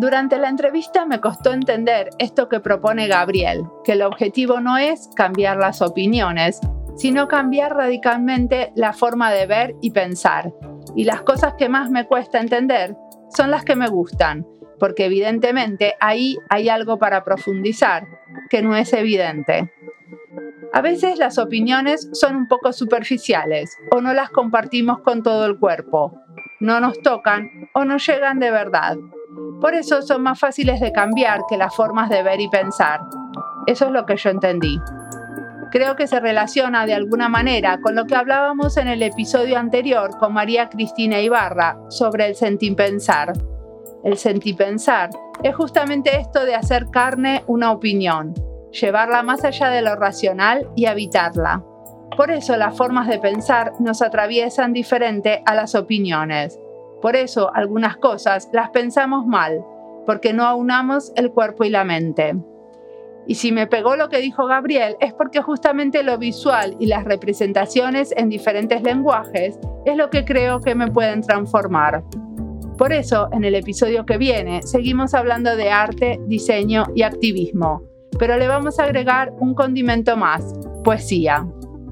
Durante 0.00 0.38
la 0.38 0.48
entrevista 0.48 1.04
me 1.04 1.20
costó 1.20 1.52
entender 1.52 2.08
esto 2.18 2.48
que 2.48 2.58
propone 2.58 3.06
Gabriel, 3.06 3.64
que 3.84 3.92
el 3.92 4.02
objetivo 4.02 4.58
no 4.60 4.78
es 4.78 5.08
cambiar 5.14 5.58
las 5.58 5.82
opiniones, 5.82 6.58
sino 7.00 7.28
cambiar 7.28 7.74
radicalmente 7.74 8.72
la 8.76 8.92
forma 8.92 9.30
de 9.32 9.46
ver 9.46 9.74
y 9.80 9.92
pensar. 9.92 10.52
Y 10.94 11.04
las 11.04 11.22
cosas 11.22 11.54
que 11.54 11.70
más 11.70 11.90
me 11.90 12.06
cuesta 12.06 12.40
entender 12.40 12.94
son 13.34 13.50
las 13.50 13.64
que 13.64 13.74
me 13.74 13.88
gustan, 13.88 14.46
porque 14.78 15.06
evidentemente 15.06 15.94
ahí 15.98 16.36
hay 16.50 16.68
algo 16.68 16.98
para 16.98 17.24
profundizar 17.24 18.06
que 18.50 18.60
no 18.60 18.76
es 18.76 18.92
evidente. 18.92 19.72
A 20.74 20.82
veces 20.82 21.18
las 21.18 21.38
opiniones 21.38 22.06
son 22.12 22.36
un 22.36 22.48
poco 22.48 22.70
superficiales 22.74 23.78
o 23.92 24.02
no 24.02 24.12
las 24.12 24.28
compartimos 24.28 25.00
con 25.00 25.22
todo 25.22 25.46
el 25.46 25.58
cuerpo, 25.58 26.12
no 26.60 26.80
nos 26.80 27.00
tocan 27.00 27.70
o 27.72 27.86
no 27.86 27.96
llegan 27.96 28.40
de 28.40 28.50
verdad. 28.50 28.98
Por 29.62 29.72
eso 29.72 30.02
son 30.02 30.22
más 30.22 30.38
fáciles 30.38 30.80
de 30.80 30.92
cambiar 30.92 31.40
que 31.48 31.56
las 31.56 31.74
formas 31.74 32.10
de 32.10 32.22
ver 32.22 32.42
y 32.42 32.50
pensar. 32.50 33.00
Eso 33.66 33.86
es 33.86 33.90
lo 33.90 34.04
que 34.04 34.18
yo 34.18 34.28
entendí. 34.28 34.78
Creo 35.70 35.94
que 35.94 36.08
se 36.08 36.18
relaciona 36.18 36.84
de 36.84 36.94
alguna 36.94 37.28
manera 37.28 37.80
con 37.80 37.94
lo 37.94 38.06
que 38.06 38.16
hablábamos 38.16 38.76
en 38.76 38.88
el 38.88 39.02
episodio 39.02 39.56
anterior 39.56 40.18
con 40.18 40.32
María 40.32 40.68
Cristina 40.68 41.20
Ibarra 41.20 41.78
sobre 41.90 42.26
el 42.26 42.34
sentipensar. 42.34 43.32
El 44.02 44.16
sentipensar 44.16 45.10
es 45.44 45.54
justamente 45.54 46.16
esto 46.16 46.44
de 46.44 46.56
hacer 46.56 46.90
carne 46.90 47.44
una 47.46 47.70
opinión, 47.70 48.34
llevarla 48.72 49.22
más 49.22 49.44
allá 49.44 49.68
de 49.68 49.82
lo 49.82 49.94
racional 49.94 50.68
y 50.74 50.86
habitarla. 50.86 51.62
Por 52.16 52.32
eso 52.32 52.56
las 52.56 52.76
formas 52.76 53.06
de 53.06 53.20
pensar 53.20 53.72
nos 53.78 54.02
atraviesan 54.02 54.72
diferente 54.72 55.42
a 55.46 55.54
las 55.54 55.76
opiniones. 55.76 56.58
Por 57.00 57.14
eso 57.14 57.54
algunas 57.54 57.96
cosas 57.96 58.50
las 58.52 58.70
pensamos 58.70 59.24
mal, 59.24 59.64
porque 60.04 60.32
no 60.32 60.44
aunamos 60.46 61.12
el 61.14 61.30
cuerpo 61.30 61.62
y 61.62 61.70
la 61.70 61.84
mente. 61.84 62.34
Y 63.26 63.36
si 63.36 63.52
me 63.52 63.66
pegó 63.66 63.96
lo 63.96 64.08
que 64.08 64.18
dijo 64.18 64.46
Gabriel, 64.46 64.96
es 65.00 65.12
porque 65.12 65.40
justamente 65.40 66.02
lo 66.02 66.18
visual 66.18 66.76
y 66.80 66.86
las 66.86 67.04
representaciones 67.04 68.12
en 68.16 68.28
diferentes 68.28 68.82
lenguajes 68.82 69.58
es 69.84 69.96
lo 69.96 70.10
que 70.10 70.24
creo 70.24 70.60
que 70.60 70.74
me 70.74 70.90
pueden 70.90 71.22
transformar. 71.22 72.02
Por 72.76 72.92
eso, 72.92 73.28
en 73.32 73.44
el 73.44 73.54
episodio 73.54 74.06
que 74.06 74.16
viene, 74.16 74.62
seguimos 74.62 75.12
hablando 75.12 75.54
de 75.54 75.70
arte, 75.70 76.18
diseño 76.26 76.84
y 76.94 77.02
activismo, 77.02 77.82
pero 78.18 78.38
le 78.38 78.48
vamos 78.48 78.78
a 78.78 78.84
agregar 78.84 79.32
un 79.38 79.54
condimento 79.54 80.16
más, 80.16 80.54
poesía. 80.82 81.46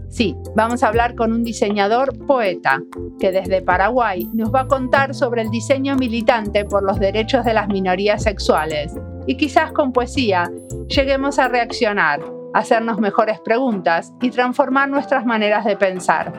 Sí, 0.08 0.34
vamos 0.56 0.82
a 0.82 0.88
hablar 0.88 1.14
con 1.14 1.32
un 1.32 1.44
diseñador 1.44 2.26
poeta 2.26 2.80
que 3.20 3.30
desde 3.30 3.60
Paraguay 3.60 4.26
nos 4.32 4.52
va 4.52 4.62
a 4.62 4.66
contar 4.66 5.14
sobre 5.14 5.42
el 5.42 5.50
diseño 5.50 5.96
militante 5.96 6.64
por 6.64 6.82
los 6.82 6.98
derechos 6.98 7.44
de 7.44 7.52
las 7.52 7.68
minorías 7.68 8.22
sexuales. 8.22 8.94
Y 9.28 9.36
quizás 9.36 9.72
con 9.72 9.92
poesía 9.92 10.50
lleguemos 10.88 11.38
a 11.38 11.48
reaccionar, 11.48 12.20
hacernos 12.54 12.98
mejores 12.98 13.38
preguntas 13.40 14.10
y 14.22 14.30
transformar 14.30 14.88
nuestras 14.88 15.26
maneras 15.26 15.66
de 15.66 15.76
pensar. 15.76 16.32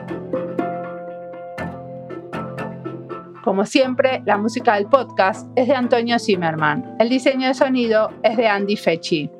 Como 3.44 3.64
siempre, 3.64 4.22
la 4.26 4.38
música 4.38 4.74
del 4.74 4.86
podcast 4.86 5.48
es 5.54 5.68
de 5.68 5.74
Antonio 5.76 6.18
Zimmerman. 6.18 6.96
El 6.98 7.10
diseño 7.10 7.46
de 7.46 7.54
sonido 7.54 8.10
es 8.24 8.36
de 8.36 8.48
Andy 8.48 8.76
Fechi. 8.76 9.30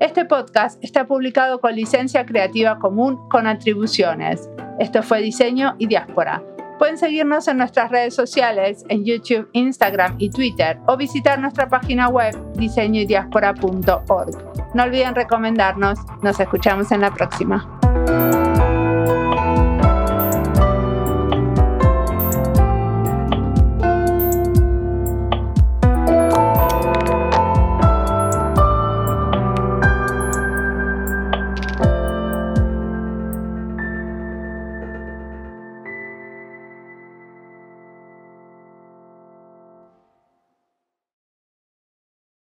Este 0.00 0.24
podcast 0.24 0.82
está 0.82 1.06
publicado 1.06 1.60
con 1.60 1.76
licencia 1.76 2.26
creativa 2.26 2.80
común 2.80 3.28
con 3.28 3.46
atribuciones. 3.46 4.50
Esto 4.80 5.04
fue 5.04 5.22
Diseño 5.22 5.76
y 5.78 5.86
Diáspora. 5.86 6.42
Pueden 6.80 6.96
seguirnos 6.96 7.46
en 7.46 7.58
nuestras 7.58 7.90
redes 7.90 8.14
sociales, 8.14 8.86
en 8.88 9.04
YouTube, 9.04 9.50
Instagram 9.52 10.14
y 10.16 10.30
Twitter, 10.30 10.78
o 10.86 10.96
visitar 10.96 11.38
nuestra 11.38 11.68
página 11.68 12.08
web 12.08 12.34
diseñoydiaspora.org. 12.54 14.74
No 14.74 14.84
olviden 14.84 15.14
recomendarnos. 15.14 15.98
Nos 16.22 16.40
escuchamos 16.40 16.90
en 16.90 17.02
la 17.02 17.12
próxima. 17.12 17.68